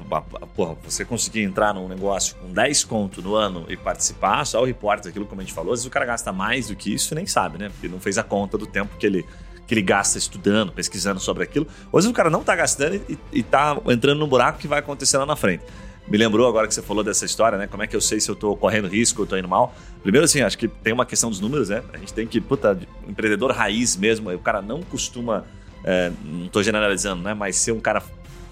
porra, 0.54 0.76
você 0.84 1.04
conseguir 1.04 1.42
entrar 1.42 1.74
num 1.74 1.88
negócio 1.88 2.36
com 2.36 2.52
10 2.52 2.84
conto 2.84 3.22
no 3.22 3.34
ano 3.34 3.64
e 3.68 3.76
participar, 3.76 4.44
só 4.44 4.60
o 4.60 4.64
repórter, 4.64 5.10
aquilo 5.10 5.26
como 5.26 5.40
a 5.40 5.44
gente 5.44 5.54
falou, 5.54 5.72
às 5.72 5.80
vezes 5.80 5.86
o 5.86 5.90
cara 5.90 6.04
gasta 6.04 6.32
mais 6.32 6.68
do 6.68 6.76
que 6.76 6.92
isso 6.92 7.12
e 7.12 7.16
nem 7.16 7.26
sabe, 7.26 7.58
né? 7.58 7.68
Porque 7.68 7.88
não 7.88 8.00
fez 8.00 8.18
a 8.18 8.22
conta 8.22 8.58
do 8.58 8.66
tempo 8.66 8.96
que 8.96 9.06
ele 9.06 9.24
que 9.66 9.74
ele 9.74 9.82
gasta 9.82 10.18
estudando, 10.18 10.72
pesquisando 10.72 11.20
sobre 11.20 11.42
aquilo. 11.42 11.66
Ou 11.90 11.98
às 11.98 12.04
vezes 12.04 12.10
o 12.10 12.14
cara 12.14 12.30
não 12.30 12.42
tá 12.42 12.54
gastando 12.54 12.96
e, 13.08 13.18
e 13.32 13.42
tá 13.42 13.76
entrando 13.88 14.18
num 14.18 14.28
buraco 14.28 14.58
que 14.58 14.68
vai 14.68 14.78
acontecer 14.78 15.16
lá 15.18 15.26
na 15.26 15.36
frente. 15.36 15.64
Me 16.06 16.18
lembrou 16.18 16.46
agora 16.46 16.68
que 16.68 16.74
você 16.74 16.82
falou 16.82 17.02
dessa 17.02 17.24
história, 17.24 17.56
né? 17.56 17.66
Como 17.66 17.82
é 17.82 17.86
que 17.86 17.96
eu 17.96 18.00
sei 18.00 18.20
se 18.20 18.30
eu 18.30 18.36
tô 18.36 18.54
correndo 18.54 18.88
risco 18.88 19.22
ou 19.22 19.26
tô 19.26 19.38
indo 19.38 19.48
mal? 19.48 19.74
Primeiro, 20.02 20.26
assim, 20.26 20.42
acho 20.42 20.58
que 20.58 20.68
tem 20.68 20.92
uma 20.92 21.06
questão 21.06 21.30
dos 21.30 21.40
números, 21.40 21.70
né? 21.70 21.82
A 21.94 21.96
gente 21.96 22.12
tem 22.12 22.26
que, 22.26 22.42
puta, 22.42 22.78
empreendedor 23.08 23.50
raiz 23.52 23.96
mesmo, 23.96 24.30
o 24.30 24.38
cara 24.38 24.60
não 24.60 24.82
costuma, 24.82 25.46
é, 25.82 26.12
não 26.22 26.46
tô 26.48 26.62
generalizando, 26.62 27.22
né? 27.22 27.32
Mas 27.32 27.56
ser 27.56 27.72
um 27.72 27.80
cara 27.80 28.02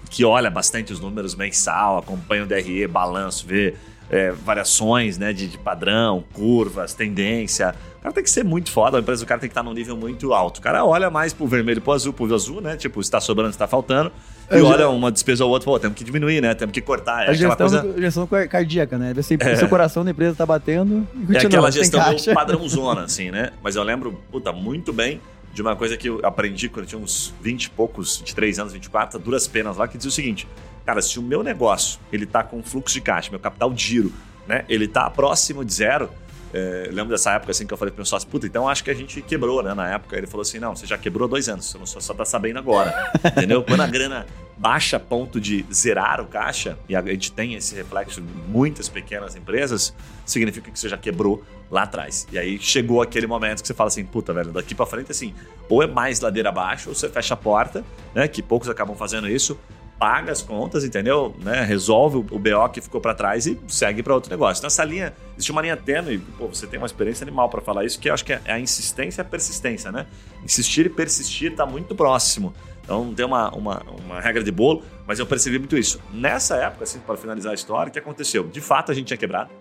que 0.09 0.25
olha 0.25 0.49
bastante 0.49 0.91
os 0.91 0.99
números 0.99 1.35
mensal, 1.35 1.99
acompanha 1.99 2.43
o 2.43 2.47
DRE, 2.47 2.87
balanço, 2.87 3.45
vê 3.45 3.75
é, 4.09 4.31
variações 4.31 5.17
né, 5.17 5.33
de, 5.33 5.47
de, 5.47 5.57
padrão, 5.57 6.23
curvas, 6.33 6.93
tendência. 6.93 7.73
O 7.99 8.03
cara 8.03 8.13
tem 8.13 8.23
que 8.23 8.29
ser 8.29 8.43
muito 8.43 8.69
foda, 8.69 8.97
a 8.97 8.99
empresa 8.99 9.23
do 9.23 9.27
cara 9.27 9.39
tem 9.39 9.49
que 9.49 9.51
estar 9.51 9.63
num 9.63 9.73
nível 9.73 9.95
muito 9.95 10.33
alto. 10.33 10.57
O 10.57 10.61
cara 10.61 10.85
olha 10.85 11.09
mais 11.09 11.33
pro 11.33 11.47
vermelho, 11.47 11.81
pro 11.81 11.93
azul, 11.93 12.11
pro 12.11 12.33
azul, 12.33 12.61
né? 12.61 12.75
Tipo, 12.75 13.01
se 13.01 13.09
tá 13.09 13.21
sobrando, 13.21 13.53
se 13.53 13.57
tá 13.57 13.67
faltando. 13.67 14.11
E 14.51 14.57
eu 14.57 14.65
olha 14.65 14.79
já... 14.79 14.89
uma 14.89 15.11
despesa 15.11 15.45
ou 15.45 15.51
outra, 15.51 15.65
pô, 15.65 15.79
temos 15.79 15.97
que 15.97 16.03
diminuir, 16.03 16.41
né? 16.41 16.53
Temos 16.53 16.73
que 16.73 16.81
cortar. 16.81 17.25
É 17.25 17.29
a 17.29 17.33
gestão, 17.33 17.69
coisa... 17.69 18.01
gestão 18.01 18.27
cardíaca, 18.49 18.97
né? 18.97 19.13
Ver 19.13 19.23
se 19.23 19.37
é. 19.39 19.55
seu 19.55 19.69
coração 19.69 20.03
da 20.03 20.11
empresa 20.11 20.35
tá 20.35 20.45
batendo 20.45 21.07
e 21.29 21.35
É 21.35 21.39
aquela 21.39 21.71
gestão 21.71 22.01
padrãozona, 22.33 23.03
assim, 23.05 23.31
né? 23.31 23.51
Mas 23.63 23.75
eu 23.75 23.83
lembro, 23.83 24.19
puta, 24.29 24.51
muito 24.51 24.91
bem 24.91 25.21
de 25.53 25.61
uma 25.61 25.75
coisa 25.75 25.95
que 25.95 26.09
eu 26.09 26.19
aprendi 26.23 26.67
quando 26.67 26.85
eu 26.85 26.89
tinha 26.89 27.01
uns 27.01 27.33
20 27.41 27.65
e 27.65 27.69
poucos, 27.69 28.17
23 28.17 28.59
anos, 28.59 28.73
24, 28.73 29.19
duras 29.19 29.47
penas 29.47 29.77
lá, 29.77 29.87
que 29.87 29.97
dizia 29.97 30.09
o 30.09 30.13
seguinte: 30.13 30.47
cara, 30.85 31.01
se 31.01 31.19
o 31.19 31.21
meu 31.21 31.43
negócio 31.43 31.99
ele 32.11 32.25
tá 32.25 32.43
com 32.43 32.61
fluxo 32.61 32.93
de 32.93 33.01
caixa, 33.01 33.29
meu 33.29 33.39
capital 33.39 33.73
giro, 33.75 34.11
né, 34.47 34.65
ele 34.67 34.87
tá 34.87 35.09
próximo 35.09 35.63
de 35.63 35.73
zero. 35.73 36.09
É, 36.53 36.87
lembro 36.91 37.09
dessa 37.09 37.31
época 37.31 37.49
assim 37.49 37.65
que 37.65 37.73
eu 37.73 37.77
falei 37.77 37.91
pro 37.91 37.99
meu 37.99 38.05
sócio, 38.05 38.29
puta, 38.29 38.45
então 38.45 38.69
acho 38.69 38.83
que 38.83 38.91
a 38.91 38.93
gente 38.93 39.23
quebrou, 39.23 39.63
né? 39.63 39.73
Na 39.73 39.89
época 39.89 40.15
ele 40.15 40.27
falou 40.27 40.43
assim: 40.43 40.59
não, 40.59 40.75
você 40.75 40.85
já 40.85 40.99
quebrou 40.99 41.27
dois 41.27 41.49
anos, 41.49 41.65
você 41.65 41.79
não 41.79 41.85
só, 41.87 41.99
só 41.99 42.13
tá 42.13 42.23
sabendo 42.23 42.59
agora. 42.59 42.93
entendeu? 43.25 43.63
Quando 43.63 43.81
a 43.81 43.87
grana 43.87 44.27
baixa 44.55 44.97
a 44.97 44.99
ponto 44.99 45.41
de 45.41 45.65
zerar 45.73 46.21
o 46.21 46.27
caixa, 46.27 46.77
e 46.87 46.95
a 46.95 47.01
gente 47.01 47.31
tem 47.31 47.55
esse 47.55 47.73
reflexo 47.73 48.19
em 48.19 48.51
muitas 48.51 48.87
pequenas 48.87 49.35
empresas, 49.35 49.95
significa 50.25 50.69
que 50.69 50.79
você 50.79 50.87
já 50.87 50.97
quebrou 50.97 51.43
lá 51.71 51.83
atrás. 51.83 52.27
E 52.31 52.37
aí 52.37 52.59
chegou 52.59 53.01
aquele 53.01 53.25
momento 53.25 53.61
que 53.61 53.67
você 53.67 53.73
fala 53.73 53.87
assim, 53.87 54.05
puta, 54.05 54.31
velho, 54.31 54.51
daqui 54.51 54.75
para 54.75 54.85
frente, 54.85 55.11
assim, 55.11 55.33
ou 55.67 55.81
é 55.81 55.87
mais 55.87 56.19
ladeira 56.19 56.49
abaixo, 56.49 56.89
ou 56.89 56.95
você 56.95 57.09
fecha 57.09 57.33
a 57.33 57.37
porta, 57.37 57.83
né? 58.13 58.27
Que 58.27 58.43
poucos 58.43 58.69
acabam 58.69 58.95
fazendo 58.95 59.27
isso, 59.27 59.57
paga 60.03 60.33
as 60.33 60.41
contas, 60.41 60.83
entendeu? 60.83 61.33
Né? 61.39 61.61
Resolve 61.61 62.17
o 62.17 62.37
BO 62.37 62.69
que 62.73 62.81
ficou 62.81 62.99
para 62.99 63.13
trás 63.13 63.47
e 63.47 63.57
segue 63.69 64.03
para 64.03 64.13
outro 64.13 64.29
negócio. 64.29 64.59
Então, 64.59 64.67
essa 64.67 64.83
linha, 64.83 65.13
existe 65.33 65.49
uma 65.49 65.61
linha 65.61 65.77
tênue, 65.77 66.17
pô, 66.37 66.45
você 66.47 66.67
tem 66.67 66.77
uma 66.77 66.85
experiência 66.85 67.23
animal 67.23 67.47
para 67.47 67.61
falar 67.61 67.85
isso, 67.85 67.97
que 67.97 68.09
eu 68.09 68.13
acho 68.13 68.25
que 68.25 68.33
é 68.33 68.41
a 68.47 68.59
insistência 68.59 69.21
e 69.21 69.23
a 69.23 69.25
persistência, 69.25 69.93
né? 69.93 70.05
Insistir 70.43 70.87
e 70.87 70.89
persistir 70.89 71.51
está 71.51 71.65
muito 71.65 71.95
próximo. 71.95 72.53
Então, 72.83 73.05
não 73.05 73.13
tem 73.13 73.25
uma, 73.25 73.49
uma, 73.55 73.81
uma 74.03 74.19
regra 74.19 74.43
de 74.43 74.51
bolo, 74.51 74.83
mas 75.07 75.19
eu 75.19 75.25
percebi 75.25 75.57
muito 75.57 75.77
isso. 75.77 76.01
Nessa 76.11 76.57
época, 76.57 76.83
assim, 76.83 76.99
para 76.99 77.15
finalizar 77.15 77.53
a 77.53 77.55
história, 77.55 77.89
o 77.89 77.93
que 77.93 77.97
aconteceu? 77.99 78.45
De 78.45 78.59
fato, 78.59 78.91
a 78.91 78.93
gente 78.93 79.07
tinha 79.07 79.17
quebrado. 79.17 79.51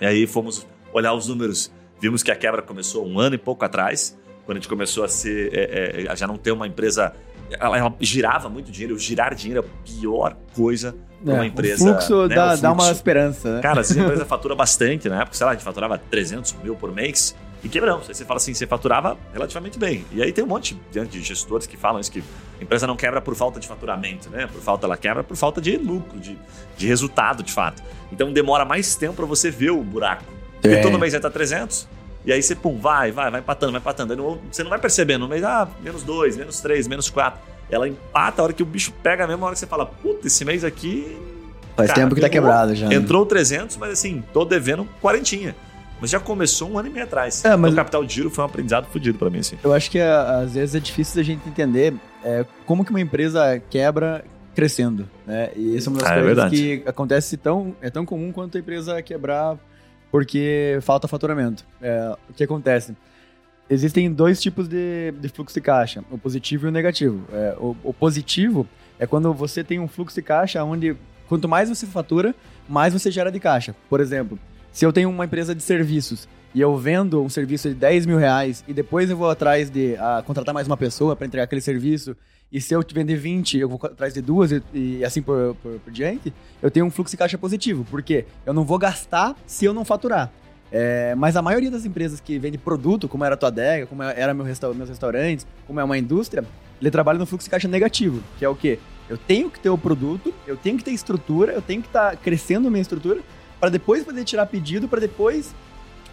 E 0.00 0.06
aí 0.06 0.26
fomos 0.26 0.66
olhar 0.94 1.12
os 1.12 1.28
números, 1.28 1.70
vimos 2.00 2.22
que 2.22 2.30
a 2.30 2.36
quebra 2.36 2.62
começou 2.62 3.06
um 3.06 3.20
ano 3.20 3.34
e 3.34 3.38
pouco 3.38 3.66
atrás, 3.66 4.16
quando 4.46 4.56
a 4.56 4.60
gente 4.60 4.68
começou 4.70 5.04
a 5.04 5.08
ser, 5.08 5.50
é, 5.52 6.06
é, 6.10 6.16
já 6.16 6.26
não 6.26 6.38
ter 6.38 6.52
uma 6.52 6.66
empresa 6.66 7.14
ela, 7.50 7.78
ela, 7.78 7.94
girava 8.00 8.48
muito 8.48 8.70
dinheiro. 8.70 8.98
Girar 8.98 9.34
dinheiro 9.34 9.64
é 9.64 9.66
a 9.66 9.82
pior 9.84 10.36
coisa 10.54 10.94
para 11.24 11.34
uma 11.34 11.44
é, 11.44 11.46
empresa. 11.46 11.84
O 11.84 11.88
fluxo, 11.88 12.26
né? 12.28 12.34
dá, 12.34 12.44
o 12.44 12.46
fluxo 12.48 12.62
dá 12.62 12.72
uma 12.72 12.90
esperança, 12.90 13.54
né? 13.56 13.60
Cara, 13.60 13.82
se 13.82 13.98
a 13.98 14.02
empresa 14.02 14.24
fatura 14.26 14.54
bastante, 14.54 15.08
na 15.08 15.22
época, 15.22 15.36
sei 15.36 15.44
lá, 15.44 15.52
a 15.52 15.54
gente 15.54 15.64
faturava 15.64 15.98
300 15.98 16.54
mil 16.62 16.74
por 16.74 16.92
mês 16.92 17.34
e 17.62 17.68
quebramos. 17.68 18.08
Aí 18.08 18.14
você 18.14 18.24
fala 18.24 18.38
assim, 18.38 18.54
você 18.54 18.66
faturava 18.66 19.16
relativamente 19.32 19.78
bem. 19.78 20.04
E 20.12 20.22
aí 20.22 20.32
tem 20.32 20.44
um 20.44 20.48
monte 20.48 20.78
de 20.90 21.22
gestores 21.22 21.66
que 21.66 21.76
falam 21.76 22.00
isso, 22.00 22.10
que 22.10 22.22
a 22.60 22.62
empresa 22.62 22.86
não 22.86 22.96
quebra 22.96 23.20
por 23.20 23.34
falta 23.34 23.58
de 23.58 23.66
faturamento, 23.66 24.30
né? 24.30 24.46
Por 24.46 24.60
falta, 24.60 24.86
ela 24.86 24.96
quebra 24.96 25.24
por 25.24 25.36
falta 25.36 25.60
de 25.60 25.76
lucro, 25.76 26.18
de, 26.18 26.38
de 26.76 26.86
resultado, 26.86 27.42
de 27.42 27.52
fato. 27.52 27.82
Então 28.12 28.32
demora 28.32 28.64
mais 28.64 28.94
tempo 28.94 29.14
para 29.14 29.26
você 29.26 29.50
ver 29.50 29.70
o 29.70 29.82
buraco. 29.82 30.24
Porque 30.60 30.76
é. 30.76 30.80
todo 30.80 30.98
mês 30.98 31.12
vai 31.12 31.18
estar 31.18 31.30
300, 31.30 31.88
e 32.28 32.32
aí 32.32 32.42
você, 32.42 32.54
pum, 32.54 32.76
vai, 32.76 33.10
vai, 33.10 33.30
vai 33.30 33.40
empatando, 33.40 33.72
vai 33.72 33.80
empatando. 33.80 34.14
Não, 34.14 34.38
você 34.52 34.62
não 34.62 34.68
vai 34.68 34.78
percebendo, 34.78 35.26
mês, 35.26 35.42
ah, 35.42 35.66
menos 35.82 36.02
dois, 36.02 36.36
menos 36.36 36.60
três, 36.60 36.86
menos 36.86 37.08
quatro. 37.08 37.40
Ela 37.70 37.88
empata 37.88 38.42
a 38.42 38.44
hora 38.44 38.52
que 38.52 38.62
o 38.62 38.66
bicho 38.66 38.92
pega 39.02 39.26
mesmo, 39.26 39.42
a 39.44 39.46
hora 39.46 39.54
que 39.54 39.60
você 39.60 39.66
fala, 39.66 39.86
puta, 39.86 40.26
esse 40.26 40.44
mês 40.44 40.62
aqui. 40.62 41.16
Faz 41.74 41.88
cara, 41.88 42.02
tempo 42.02 42.14
que 42.14 42.20
tá 42.20 42.28
quebrado 42.28 42.74
já. 42.74 42.86
Né? 42.86 42.96
Entrou 42.96 43.24
300, 43.24 43.78
mas 43.78 43.92
assim, 43.92 44.22
tô 44.30 44.44
devendo 44.44 44.86
quarentinha. 45.00 45.56
Mas 46.02 46.10
já 46.10 46.20
começou 46.20 46.70
um 46.70 46.78
ano 46.78 46.88
e 46.88 46.92
meio 46.92 47.06
atrás. 47.06 47.42
É, 47.46 47.56
mas... 47.56 47.58
Então, 47.58 47.72
o 47.72 47.76
capital 47.76 48.04
de 48.04 48.14
giro 48.14 48.28
foi 48.28 48.44
um 48.44 48.46
aprendizado 48.46 48.86
fodido 48.88 49.18
para 49.18 49.30
mim, 49.30 49.38
assim. 49.38 49.56
Eu 49.64 49.72
acho 49.72 49.90
que 49.90 49.98
às 49.98 50.52
vezes 50.52 50.74
é 50.74 50.80
difícil 50.80 51.22
a 51.22 51.24
gente 51.24 51.48
entender 51.48 51.94
é, 52.22 52.44
como 52.66 52.84
que 52.84 52.90
uma 52.90 53.00
empresa 53.00 53.58
quebra 53.70 54.22
crescendo, 54.54 55.08
né? 55.26 55.50
E 55.56 55.76
isso 55.76 55.88
é 55.88 55.92
uma 55.92 56.00
das 56.00 56.10
ah, 56.10 56.16
é 56.16 56.22
coisas 56.22 56.44
é 56.44 56.50
que 56.50 56.82
acontece 56.84 57.38
tão, 57.38 57.74
é 57.80 57.88
tão 57.88 58.04
comum 58.04 58.32
quanto 58.32 58.58
a 58.58 58.60
empresa 58.60 59.00
quebrar 59.00 59.56
porque 60.10 60.78
falta 60.82 61.08
faturamento. 61.08 61.64
É, 61.80 62.16
o 62.28 62.32
que 62.32 62.44
acontece? 62.44 62.96
Existem 63.70 64.10
dois 64.10 64.40
tipos 64.40 64.66
de, 64.66 65.12
de 65.20 65.28
fluxo 65.28 65.54
de 65.54 65.60
caixa, 65.60 66.02
o 66.10 66.16
positivo 66.16 66.66
e 66.66 66.68
o 66.68 66.72
negativo. 66.72 67.22
É, 67.32 67.54
o, 67.58 67.76
o, 67.84 67.92
positivo 67.92 68.66
é 68.98 69.06
quando 69.06 69.32
você 69.34 69.62
tem 69.62 69.78
um 69.78 69.86
fluxo 69.86 70.16
de 70.16 70.22
caixa 70.22 70.64
onde 70.64 70.96
quanto 71.28 71.46
mais 71.46 71.68
você 71.68 71.86
fatura, 71.86 72.34
mais 72.68 72.94
você 72.94 73.10
gera 73.10 73.30
de 73.30 73.38
caixa. 73.38 73.76
Por 73.88 74.00
exemplo, 74.00 74.38
se 74.72 74.86
eu 74.86 74.92
tenho 74.92 75.10
uma 75.10 75.26
empresa 75.26 75.54
de 75.54 75.62
serviços 75.62 76.26
e 76.54 76.60
eu 76.62 76.74
vendo 76.78 77.22
um 77.22 77.28
serviço 77.28 77.68
de 77.68 77.74
10 77.74 78.06
mil 78.06 78.16
reais 78.16 78.64
e 78.66 78.72
depois 78.72 79.10
eu 79.10 79.16
vou 79.16 79.28
atrás 79.28 79.68
de 79.68 79.96
contratar 80.24 80.54
mais 80.54 80.66
uma 80.66 80.76
pessoa 80.76 81.14
para 81.14 81.26
entregar 81.26 81.44
aquele 81.44 81.60
serviço 81.60 82.16
e 82.50 82.60
se 82.60 82.74
eu 82.74 82.82
te 82.82 82.94
vender 82.94 83.16
20, 83.16 83.58
eu 83.58 83.68
vou 83.68 83.78
atrás 83.82 84.14
de 84.14 84.22
duas 84.22 84.50
e, 84.50 84.62
e 84.72 85.04
assim 85.04 85.20
por, 85.20 85.54
por, 85.62 85.78
por, 85.80 85.92
diante, 85.92 86.32
eu 86.62 86.70
tenho 86.70 86.86
um 86.86 86.90
fluxo 86.90 87.12
de 87.12 87.18
caixa 87.18 87.36
positivo. 87.36 87.86
Porque 87.90 88.24
eu 88.46 88.54
não 88.54 88.64
vou 88.64 88.78
gastar 88.78 89.36
se 89.46 89.66
eu 89.66 89.74
não 89.74 89.84
faturar. 89.84 90.32
É, 90.70 91.14
mas 91.14 91.36
a 91.36 91.42
maioria 91.42 91.70
das 91.70 91.84
empresas 91.84 92.20
que 92.20 92.38
vende 92.38 92.56
produto, 92.56 93.08
como 93.08 93.24
era 93.24 93.34
a 93.34 93.38
tua 93.38 93.48
adega, 93.48 93.86
como 93.86 94.02
era 94.02 94.32
meu 94.32 94.44
resta 94.44 94.72
meus 94.72 94.88
restaurantes, 94.88 95.46
como 95.66 95.78
é 95.78 95.84
uma 95.84 95.96
indústria, 95.96 96.44
ele 96.80 96.90
trabalha 96.90 97.18
no 97.18 97.26
fluxo 97.26 97.46
de 97.46 97.50
caixa 97.50 97.68
negativo, 97.68 98.22
que 98.38 98.44
é 98.44 98.48
o 98.48 98.54
quê? 98.54 98.78
Eu 99.08 99.16
tenho 99.16 99.50
que 99.50 99.58
ter 99.58 99.70
o 99.70 99.78
produto, 99.78 100.32
eu 100.46 100.56
tenho 100.56 100.76
que 100.76 100.84
ter 100.84 100.90
estrutura, 100.90 101.52
eu 101.52 101.62
tenho 101.62 101.80
que 101.80 101.88
estar 101.88 102.10
tá 102.10 102.16
crescendo 102.16 102.70
minha 102.70 102.82
estrutura 102.82 103.20
para 103.58 103.70
depois 103.70 104.04
poder 104.04 104.24
tirar 104.24 104.46
pedido, 104.46 104.86
para 104.86 105.00
depois 105.00 105.54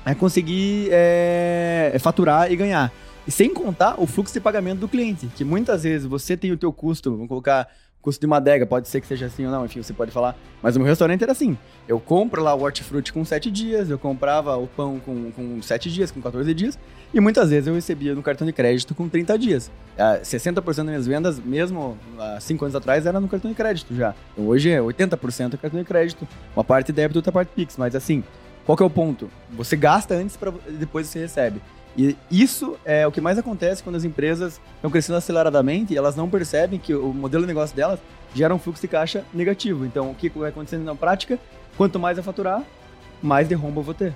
é, 0.06 0.16
conseguir 0.16 0.90
é, 0.92 1.96
faturar 2.00 2.52
e 2.52 2.56
ganhar. 2.56 2.92
E 3.28 3.32
sem 3.32 3.54
contar 3.54 4.00
o 4.00 4.06
fluxo 4.06 4.34
de 4.34 4.40
pagamento 4.40 4.80
do 4.80 4.88
cliente, 4.88 5.28
que 5.36 5.44
muitas 5.44 5.84
vezes 5.84 6.06
você 6.06 6.38
tem 6.38 6.52
o 6.52 6.58
teu 6.58 6.72
custo, 6.72 7.12
vamos 7.12 7.28
colocar 7.28 7.68
custo 8.06 8.20
de 8.20 8.28
uma 8.28 8.38
adega, 8.38 8.68
pode 8.68 8.88
ser 8.88 9.02
que 9.02 9.08
seja 9.08 9.26
assim 9.26 9.48
ou 9.48 9.52
não, 9.52 9.66
enfim, 9.66 9.82
você 9.82 9.92
pode 9.92 10.12
falar. 10.12 10.38
Mas 10.62 10.76
o 10.76 10.80
meu 10.80 10.88
restaurante 10.88 11.24
era 11.24 11.32
assim. 11.32 11.58
Eu 11.88 12.00
compro 12.00 12.44
lá 12.44 12.54
o 12.54 12.62
hortifruti 12.62 13.12
com 13.12 13.26
7 13.26 13.50
dias, 13.50 13.90
eu 13.90 13.98
comprava 13.98 14.56
o 14.58 14.68
pão 14.68 15.00
com, 15.04 15.32
com 15.32 15.60
7 15.60 15.92
dias, 15.92 16.12
com 16.12 16.22
14 16.22 16.54
dias, 16.54 16.78
e 17.12 17.20
muitas 17.20 17.50
vezes 17.50 17.66
eu 17.66 17.74
recebia 17.74 18.14
no 18.14 18.22
cartão 18.22 18.46
de 18.46 18.54
crédito 18.54 18.94
com 18.94 19.10
30 19.10 19.40
dias. 19.40 19.72
60% 19.98 20.58
ah, 20.58 20.62
das 20.62 20.86
minhas 20.86 21.08
vendas, 21.08 21.40
mesmo 21.40 21.98
há 22.20 22.40
5 22.40 22.66
anos 22.66 22.76
atrás, 22.76 23.08
era 23.08 23.20
no 23.20 23.28
cartão 23.28 23.50
de 23.50 23.58
crédito 23.58 23.96
já. 23.96 24.14
Então, 24.34 24.46
hoje 24.48 24.70
é 24.70 24.80
80% 24.80 25.58
cartão 25.58 25.80
de 25.80 25.86
crédito, 25.86 26.28
uma 26.56 26.64
parte 26.64 26.92
débito, 26.92 27.18
outra 27.18 27.32
parte 27.32 27.50
Pix. 27.56 27.76
Mas 27.76 27.96
assim, 27.96 28.24
qual 28.68 28.78
que 28.78 28.84
é 28.84 28.86
o 28.86 28.90
ponto? 28.90 29.32
Você 29.52 29.76
gasta 29.76 30.14
antes 30.14 30.38
para 30.38 30.54
depois 30.70 31.08
você 31.08 31.20
recebe. 31.20 31.60
E 31.98 32.18
isso 32.30 32.76
é 32.84 33.08
o 33.08 33.12
que 33.12 33.22
mais 33.22 33.38
acontece 33.38 33.82
quando 33.82 33.96
as 33.96 34.04
empresas 34.04 34.60
estão 34.76 34.92
crescendo 34.92 35.16
aceleradamente 35.16 35.94
e 35.94 35.98
elas 35.98 36.16
não 36.16 36.30
percebem 36.30 36.78
que 36.78 36.94
o 36.94 37.14
modelo 37.14 37.44
de 37.44 37.48
negócio 37.48 37.76
delas 37.76 38.00
gera 38.34 38.54
um 38.54 38.60
fluxo 38.60 38.82
de 38.82 38.88
caixa 38.88 39.24
negativo. 39.34 39.86
Então, 39.86 40.12
o 40.12 40.16
que 40.16 40.30
vai 40.30 40.50
acontecendo 40.50 40.84
na 40.84 40.94
prática? 40.94 41.40
Quanto 41.78 41.98
mais 41.98 42.18
eu 42.18 42.24
faturar, 42.24 42.64
mais 43.22 43.48
de 43.48 43.56
rombo 43.56 43.80
eu 43.80 43.84
vou 43.84 43.94
ter. 43.94 44.14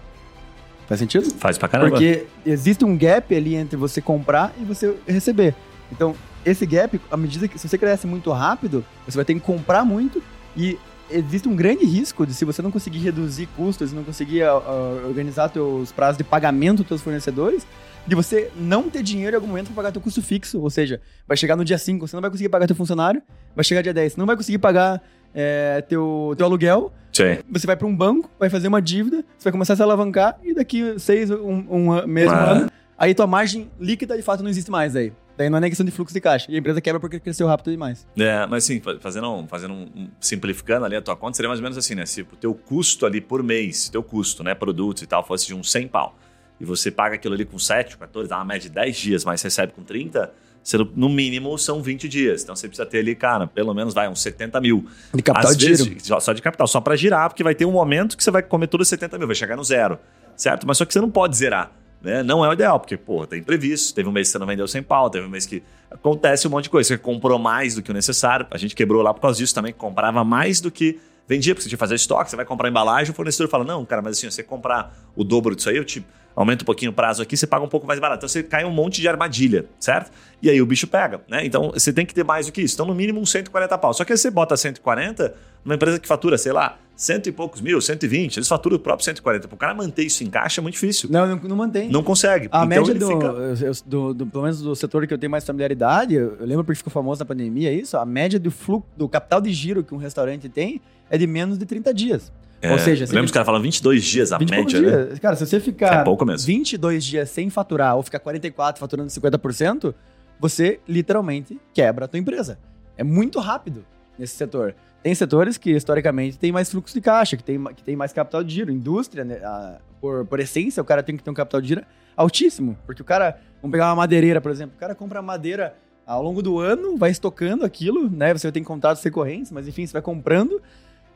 Faz 0.87 0.99
sentido? 0.99 1.29
Faz 1.35 1.57
pra 1.57 1.67
caramba. 1.67 1.91
Porque 1.91 2.25
existe 2.45 2.83
um 2.83 2.97
gap 2.97 3.33
ali 3.33 3.55
entre 3.55 3.77
você 3.77 4.01
comprar 4.01 4.53
e 4.59 4.65
você 4.65 4.95
receber. 5.07 5.55
Então, 5.91 6.15
esse 6.45 6.65
gap, 6.65 6.99
à 7.11 7.15
medida 7.15 7.47
que 7.47 7.57
se 7.59 7.69
você 7.69 7.77
cresce 7.77 8.07
muito 8.07 8.31
rápido, 8.31 8.83
você 9.05 9.15
vai 9.15 9.23
ter 9.23 9.35
que 9.35 9.39
comprar 9.39 9.85
muito 9.85 10.21
e 10.57 10.77
existe 11.12 11.48
um 11.48 11.56
grande 11.56 11.86
risco 11.86 12.26
de 12.26 12.34
se 12.34 12.45
você 12.45 12.62
não 12.62 12.72
conseguir 12.72 13.00
reduzir 13.00 13.48
custos, 13.56 13.91
não 13.91 14.04
conseguir 14.04 14.43
uh, 14.43 15.08
organizar 15.08 15.50
seus 15.50 15.91
prazos 15.91 16.17
de 16.17 16.24
pagamento 16.24 16.78
dos 16.78 16.88
seus 16.88 17.02
fornecedores, 17.02 17.65
de 18.06 18.15
você 18.15 18.52
não 18.56 18.89
ter 18.89 19.04
dinheiro 19.04 19.36
em 19.36 19.36
algum 19.36 19.48
momento 19.48 19.67
para 19.67 19.76
pagar 19.76 19.91
teu 19.91 20.02
custo 20.02 20.22
fixo. 20.22 20.60
Ou 20.60 20.69
seja, 20.69 21.02
vai 21.28 21.38
chegar 21.38 21.56
no 21.56 21.65
dia 21.65 21.78
5, 21.78 22.08
você 22.08 22.15
não 22.15 22.22
vai 22.22 22.30
conseguir 22.30 22.50
pagar 22.50 22.67
teu 22.67 22.76
funcionário, 22.76 23.22
vai 23.56 23.63
chegar 23.63 23.82
dia 23.82 23.93
10, 23.93 24.13
você 24.13 24.19
não 24.19 24.26
vai 24.26 24.36
conseguir 24.36 24.58
pagar 24.58 25.02
é, 25.34 25.82
teu, 25.88 26.34
teu 26.38 26.45
aluguel. 26.45 26.91
Sim. 27.12 27.39
Você 27.50 27.67
vai 27.67 27.76
para 27.76 27.88
um 27.88 27.95
banco, 27.95 28.30
vai 28.39 28.50
fazer 28.50 28.67
uma 28.67 28.82
dívida, 28.82 29.26
você 29.38 29.45
vai 29.45 29.52
começar 29.52 29.74
a 29.74 29.76
se 29.76 29.84
alavancar 29.84 30.38
e 30.43 30.54
daqui 30.54 30.98
seis, 31.00 31.30
um, 31.32 31.65
um 31.69 32.08
mês, 32.08 32.32
um 32.32 32.36
ah. 32.36 32.52
ano, 32.52 32.72
aí 32.98 33.13
tua 33.13 33.28
margem 33.28 33.69
líquida 33.80 34.15
de 34.15 34.22
fato 34.22 34.43
não 34.43 34.50
existe 34.50 34.72
mais 34.72 34.95
aí. 34.95 35.12
Daí 35.39 35.49
não 35.49 35.58
é 35.58 35.62
nem 35.62 35.69
questão 35.69 35.86
de 35.86 35.91
fluxo 35.93 36.13
de 36.13 36.19
caixa. 36.19 36.52
E 36.52 36.56
a 36.56 36.60
empresa 36.60 36.82
quebra 36.82 36.99
porque 36.99 37.17
cresceu 37.17 37.47
rápido 37.47 37.71
demais. 37.71 38.06
É, 38.17 38.45
mas 38.45 38.65
sim, 38.65 38.82
fazendo, 38.99 39.47
fazendo 39.47 39.73
um, 39.73 40.10
simplificando 40.19 40.84
ali 40.84 40.97
a 40.97 41.02
tua 41.02 41.15
conta, 41.15 41.38
seria 41.38 41.47
mais 41.47 41.62
ou 41.62 41.63
menos 41.63 41.78
assim, 41.78 41.95
né? 41.95 42.06
Se 42.06 42.23
o 42.23 42.25
teu 42.25 42.54
custo 42.54 43.06
ali 43.06 43.21
por 43.21 43.41
mês, 43.41 43.88
teu 43.88 44.04
custo, 44.04 44.43
né, 44.43 44.54
produtos 44.54 45.02
e 45.02 45.08
tal, 45.08 45.25
fosse 45.25 45.47
de 45.47 45.56
uns 45.56 45.71
100 45.71 45.88
pau, 45.88 46.19
e 46.60 46.65
você 46.65 46.91
paga 46.91 47.15
aquilo 47.15 47.36
ali 47.36 47.45
com 47.45 47.58
7, 47.58 47.97
14, 47.97 48.28
dá 48.28 48.36
uma 48.36 48.43
média 48.43 48.67
de 48.67 48.75
10 48.75 48.97
dias, 48.97 49.23
mas 49.23 49.41
recebe 49.41 49.71
com 49.71 49.82
30, 49.82 50.30
você, 50.62 50.78
no 50.78 51.08
mínimo 51.08 51.58
são 51.58 51.82
20 51.82 52.10
dias. 52.10 52.43
Então 52.43 52.54
você 52.54 52.67
precisa 52.67 52.86
ter 52.86 52.99
ali, 52.99 53.15
cara, 53.15 53.47
pelo 53.47 53.73
menos 53.73 53.93
vai 53.93 54.10
uns 54.10 54.21
70 54.21 54.60
mil. 54.60 54.86
De 55.13 55.23
capital 55.23 55.52
Às 55.52 55.58
de 55.58 55.67
vezes, 55.67 55.86
giro. 55.86 56.19
Só 56.19 56.34
de 56.34 56.41
capital, 56.41 56.67
só 56.67 56.82
para 56.82 56.97
girar, 56.97 57.30
porque 57.30 57.45
vai 57.45 57.56
ter 57.56 57.63
um 57.63 57.71
momento 57.71 58.17
que 58.17 58.23
você 58.25 58.30
vai 58.30 58.43
comer 58.43 58.67
todos 58.67 58.88
os 58.88 58.89
70 58.89 59.17
mil, 59.17 59.25
vai 59.25 59.38
chegar 59.38 59.56
no 59.56 59.63
zero, 59.63 59.97
certo? 60.36 60.67
Mas 60.67 60.78
só 60.78 60.84
que 60.84 60.91
você 60.91 60.99
não 60.99 61.10
pode 61.10 61.38
zerar. 61.38 61.78
Né? 62.01 62.23
Não 62.23 62.43
é 62.43 62.49
o 62.49 62.53
ideal, 62.53 62.79
porque, 62.79 62.95
pô, 62.95 63.27
tem 63.27 63.39
imprevisto. 63.39 63.93
Teve 63.93 64.07
um 64.07 64.12
mês 64.12 64.27
que 64.27 64.31
você 64.33 64.39
não 64.39 64.47
vendeu 64.47 64.67
sem 64.67 64.81
pau, 64.81 65.09
teve 65.09 65.25
um 65.25 65.29
mês 65.29 65.45
que 65.45 65.62
acontece 65.91 66.47
um 66.47 66.51
monte 66.51 66.65
de 66.65 66.69
coisa. 66.69 66.88
Você 66.88 66.97
comprou 66.97 67.38
mais 67.38 67.75
do 67.75 67.81
que 67.81 67.91
o 67.91 67.93
necessário. 67.93 68.47
A 68.51 68.57
gente 68.57 68.75
quebrou 68.75 69.01
lá 69.01 69.13
por 69.13 69.21
causa 69.21 69.38
disso 69.38 69.53
também, 69.53 69.73
comprava 69.73 70.23
mais 70.23 70.62
do 70.62 70.71
que 70.71 70.99
vendia, 71.27 71.53
porque 71.53 71.63
você 71.63 71.69
tinha 71.69 71.77
que 71.77 71.79
fazer 71.79 71.95
estoque, 71.95 72.29
você 72.29 72.35
vai 72.35 72.45
comprar 72.45 72.69
embalagem, 72.69 73.12
o 73.12 73.15
fornecedor 73.15 73.49
fala: 73.49 73.63
não, 73.63 73.85
cara, 73.85 74.01
mas 74.01 74.17
assim, 74.17 74.29
você 74.31 74.41
comprar 74.41 74.97
o 75.15 75.23
dobro 75.23 75.55
disso 75.55 75.69
aí, 75.69 75.77
eu 75.77 75.85
te 75.85 76.03
aumento 76.39 76.62
um 76.62 76.65
pouquinho 76.65 76.91
o 76.91 76.93
prazo 76.93 77.21
aqui, 77.21 77.36
você 77.36 77.45
paga 77.45 77.65
um 77.65 77.67
pouco 77.67 77.86
mais 77.86 77.99
barato. 77.99 78.19
Então 78.19 78.30
você 78.30 78.41
cai 78.41 78.63
um 78.63 78.71
monte 78.71 79.02
de 79.02 79.10
armadilha, 79.10 79.65
certo? 79.78 80.10
E 80.41 80.49
aí 80.49 80.62
o 80.62 80.65
bicho 80.65 80.88
pega, 80.88 81.19
né? 81.28 81.45
Então 81.45 81.71
você 81.71 81.91
tem 81.91 82.06
que 82.06 82.13
ter 82.13 82.23
mais 82.23 82.45
do 82.45 82.54
que 82.54 82.62
isso. 82.62 82.75
Então, 82.75 82.86
no 82.86 82.95
mínimo, 82.95 83.19
uns 83.19 83.30
140 83.30 83.78
pau. 83.78 83.93
Só 83.93 84.06
que 84.06 84.13
aí 84.13 84.17
você 84.17 84.32
bota 84.32 84.56
140 84.56 85.36
numa 85.65 85.75
empresa 85.75 85.99
que 85.99 86.08
fatura, 86.08 86.38
sei 86.38 86.54
lá, 86.54 86.78
cento 86.95 87.28
e 87.28 87.32
poucos 87.34 87.60
mil, 87.60 87.82
120, 87.82 88.38
eles 88.38 88.47
faturam 88.47 88.78
o 88.78 88.80
próprio 88.80 89.04
140. 89.04 89.49
Para 89.49 89.56
o 89.56 89.58
cara 89.58 89.73
manter 89.73 90.04
isso 90.04 90.23
em 90.23 90.30
caixa 90.30 90.62
é 90.62 90.63
muito 90.63 90.75
difícil. 90.75 91.10
Não, 91.12 91.28
não, 91.28 91.36
não 91.36 91.56
mantém. 91.58 91.89
Não 91.89 92.02
consegue. 92.02 92.47
A 92.52 92.63
então 92.63 92.67
média 92.67 92.95
do, 92.95 93.08
fica... 93.08 93.82
do, 93.86 94.13
do, 94.13 94.28
pelo 94.28 94.43
menos 94.43 94.62
do 94.62 94.73
setor 94.78 95.06
que 95.06 95.13
eu 95.13 95.17
tenho 95.17 95.30
mais 95.30 95.45
familiaridade, 95.45 96.13
eu, 96.13 96.38
eu 96.39 96.45
lembro 96.45 96.63
porque 96.63 96.78
ficou 96.78 96.91
famoso 96.91 97.19
na 97.19 97.25
pandemia 97.25 97.73
isso, 97.73 97.97
a 97.97 98.06
média 98.06 98.39
do 98.39 98.49
fluxo, 98.49 98.88
do 98.95 99.10
capital 99.10 99.41
de 99.41 99.52
giro 99.52 99.84
que 99.84 99.93
um 99.93 99.97
restaurante 99.97 100.47
tem 100.47 100.82
é 101.10 101.17
de 101.17 101.28
menos 101.28 101.58
de 101.58 101.65
30 101.65 101.93
dias. 101.93 102.32
É, 102.62 102.72
Ou 102.72 102.80
seja, 102.80 103.06
lembra 103.06 103.22
que 103.22 103.26
os 103.26 103.32
caras 103.32 103.45
falam 103.45 103.62
22 103.62 104.04
dias 104.04 104.32
a 104.32 104.39
média, 104.39 104.82
né? 104.82 105.17
Cara, 105.22 105.36
se 105.36 105.45
você 105.45 105.60
ficar 105.60 106.02
é 106.02 106.04
pouco 106.04 106.26
mesmo. 106.26 106.45
22 106.45 107.06
dias 107.06 107.30
sem 107.30 107.50
faturar 107.50 107.95
ou 107.95 108.04
ficar 108.04 108.19
44 108.19 108.80
faturando 108.80 109.10
50%, 109.10 109.93
você 110.39 110.80
literalmente 110.88 111.60
quebra 111.74 112.06
a 112.06 112.08
tua 112.08 112.19
empresa. 112.19 112.60
É 112.98 113.04
muito 113.04 113.39
rápido 113.39 113.86
nesse 114.17 114.36
setor. 114.36 114.76
Tem 115.02 115.15
setores 115.15 115.58
que, 115.58 115.72
historicamente, 115.72 116.38
tem 116.38 116.52
mais 116.52 116.69
fluxo 116.69 116.93
de 116.93 117.00
caixa, 117.00 117.38
que 117.38 117.43
tem, 117.43 117.63
que 117.74 117.84
tem 117.84 117.95
mais 117.95 118.12
capital 118.12 118.43
de 118.43 118.54
giro. 118.54 118.72
Indústria, 118.72 119.24
né, 119.24 119.36
a, 119.36 119.78
por, 120.02 120.26
por 120.26 120.39
essência, 120.41 120.82
o 120.82 120.86
cara 120.86 121.02
tem 121.02 121.15
que 121.15 121.24
ter 121.24 121.32
um 121.32 121.34
capital 121.34 121.62
de 121.62 121.69
giro 121.69 121.84
altíssimo. 122.17 122.78
Porque 122.86 123.02
o 123.02 123.06
cara, 123.06 123.39
vamos 123.62 123.72
pegar 123.72 123.88
uma 123.88 123.95
madeireira, 123.95 124.41
por 124.41 124.52
exemplo, 124.52 124.76
o 124.76 124.80
cara 124.80 124.93
compra 124.93 125.22
madeira 125.22 125.74
ao 126.06 126.22
longo 126.22 126.41
do 126.41 126.60
ano, 126.60 126.98
vai 126.98 127.12
estocando 127.12 127.63
aquilo, 127.63 128.10
né? 128.10 128.34
Você 128.34 128.52
tem 128.52 128.63
contratos 128.63 129.02
recorrentes, 129.02 129.52
mas 129.52 129.67
enfim, 129.67 129.86
você 129.86 129.93
vai 129.93 130.02
comprando 130.02 130.62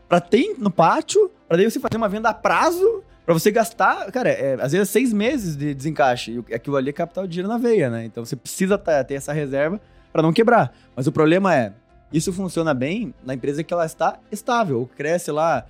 para 0.08 0.20
ter 0.20 0.56
no 0.58 0.70
pátio, 0.70 1.32
para 1.48 1.58
daí 1.58 1.70
você 1.70 1.80
fazer 1.80 1.98
uma 1.98 2.10
venda 2.10 2.30
a 2.30 2.34
prazo, 2.34 3.04
para 3.26 3.34
você 3.34 3.52
gastar, 3.52 4.12
cara, 4.12 4.30
é, 4.30 4.58
às 4.60 4.72
vezes 4.72 4.90
seis 4.90 5.14
meses 5.14 5.56
de 5.56 5.74
desencaixe. 5.74 6.44
E 6.50 6.54
aquilo 6.54 6.76
ali 6.76 6.90
é 6.90 6.94
capital 6.94 7.26
de 7.26 7.32
dinheiro 7.32 7.48
na 7.48 7.58
veia, 7.58 7.90
né? 7.90 8.06
Então 8.06 8.26
você 8.26 8.36
precisa 8.36 8.78
ter 8.78 9.14
essa 9.14 9.32
reserva 9.32 9.80
para 10.12 10.22
não 10.22 10.34
quebrar. 10.34 10.74
Mas 10.96 11.08
o 11.08 11.12
problema 11.12 11.56
é, 11.56 11.74
isso 12.12 12.34
funciona 12.34 12.74
bem 12.74 13.14
na 13.24 13.34
empresa 13.34 13.64
que 13.64 13.74
ela 13.74 13.86
está 13.86 14.20
estável, 14.32 14.82
ou 14.82 14.88
cresce 14.88 15.32
lá 15.32 15.66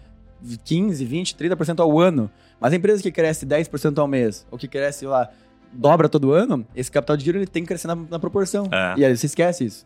15, 0.66 1.06
20, 1.06 1.36
30% 1.36 1.80
ao 1.80 2.00
ano. 2.00 2.30
Mas 2.60 2.74
a 2.74 2.76
empresa 2.76 3.02
que 3.02 3.12
cresce 3.12 3.46
10% 3.46 3.98
ao 3.98 4.08
mês, 4.08 4.46
ou 4.50 4.58
que 4.58 4.68
cresce 4.68 5.06
lá, 5.06 5.30
dobra 5.72 6.10
todo 6.10 6.32
ano, 6.32 6.66
esse 6.76 6.92
capital 6.92 7.16
de 7.16 7.24
giro 7.24 7.38
ele 7.38 7.48
tem 7.48 7.64
que 7.64 7.68
crescer 7.68 7.88
na, 7.88 7.96
na 7.96 8.20
proporção. 8.20 8.68
É. 8.72 8.96
E 8.98 9.06
aí 9.06 9.16
você 9.16 9.26
esquece 9.26 9.66
isso. 9.66 9.86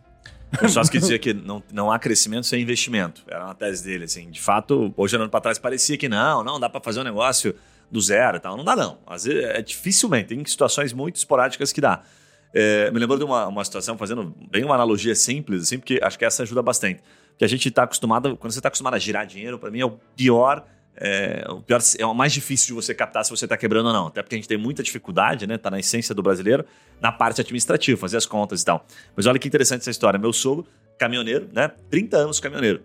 O 0.57 0.89
que 0.89 0.99
dizia 0.99 1.19
que 1.19 1.33
não, 1.33 1.61
não 1.71 1.91
há 1.91 1.99
crescimento 1.99 2.45
sem 2.45 2.61
investimento. 2.61 3.23
Era 3.27 3.45
uma 3.45 3.55
tese 3.55 3.83
dele, 3.83 4.05
assim. 4.05 4.29
De 4.29 4.39
fato, 4.39 4.93
hoje 4.95 5.15
ano 5.15 5.29
para 5.29 5.41
trás 5.41 5.59
parecia 5.59 5.97
que 5.97 6.07
não, 6.07 6.43
não 6.43 6.59
dá 6.59 6.69
para 6.69 6.81
fazer 6.81 7.01
um 7.01 7.03
negócio 7.03 7.53
do 7.91 7.99
zero 8.01 8.37
e 8.37 8.39
tal. 8.39 8.55
Não 8.55 8.63
dá, 8.63 8.75
não. 8.75 8.97
Às 9.05 9.25
vezes 9.25 9.43
é 9.43 9.61
dificilmente. 9.61 10.29
Tem 10.29 10.45
situações 10.45 10.93
muito 10.93 11.17
esporádicas 11.17 11.73
que 11.73 11.81
dá. 11.81 12.01
É, 12.53 12.89
me 12.91 12.99
lembrou 12.99 13.17
de 13.17 13.25
uma, 13.25 13.47
uma 13.47 13.63
situação, 13.63 13.97
fazendo 13.97 14.33
bem 14.49 14.63
uma 14.63 14.75
analogia 14.75 15.13
simples, 15.15 15.63
assim, 15.63 15.77
porque 15.77 15.99
acho 16.01 16.17
que 16.17 16.25
essa 16.25 16.43
ajuda 16.43 16.61
bastante. 16.61 17.01
Que 17.37 17.45
a 17.45 17.47
gente 17.47 17.67
está 17.67 17.83
acostumado, 17.83 18.35
quando 18.37 18.51
você 18.51 18.59
está 18.59 18.69
acostumado 18.69 18.95
a 18.95 18.99
girar 18.99 19.25
dinheiro, 19.27 19.59
para 19.59 19.69
mim 19.69 19.81
é 19.81 19.85
o 19.85 19.91
pior 20.15 20.65
é, 20.99 21.45
o 21.49 21.61
pior 21.61 21.79
é 21.97 22.05
o 22.05 22.13
mais 22.13 22.33
difícil 22.33 22.67
de 22.67 22.73
você 22.73 22.93
captar 22.93 23.23
se 23.23 23.29
você 23.29 23.45
está 23.45 23.55
quebrando 23.55 23.87
ou 23.87 23.93
não. 23.93 24.07
Até 24.07 24.21
porque 24.21 24.35
a 24.35 24.37
gente 24.37 24.47
tem 24.47 24.57
muita 24.57 24.81
dificuldade, 24.81 25.45
né? 25.45 25.57
Tá 25.57 25.69
na 25.69 25.79
essência 25.79 26.15
do 26.15 26.23
brasileiro, 26.23 26.65
na 26.99 27.11
parte 27.11 27.39
administrativa, 27.41 27.99
fazer 27.99 28.17
as 28.17 28.25
contas 28.25 28.61
e 28.61 28.65
tal. 28.65 28.85
Mas 29.15 29.25
olha 29.25 29.37
que 29.37 29.47
interessante 29.47 29.81
essa 29.81 29.91
história. 29.91 30.17
Meu 30.17 30.33
sogro, 30.33 30.65
caminhoneiro, 30.97 31.47
né? 31.53 31.71
30 31.89 32.17
anos 32.17 32.39
caminhoneiro. 32.39 32.81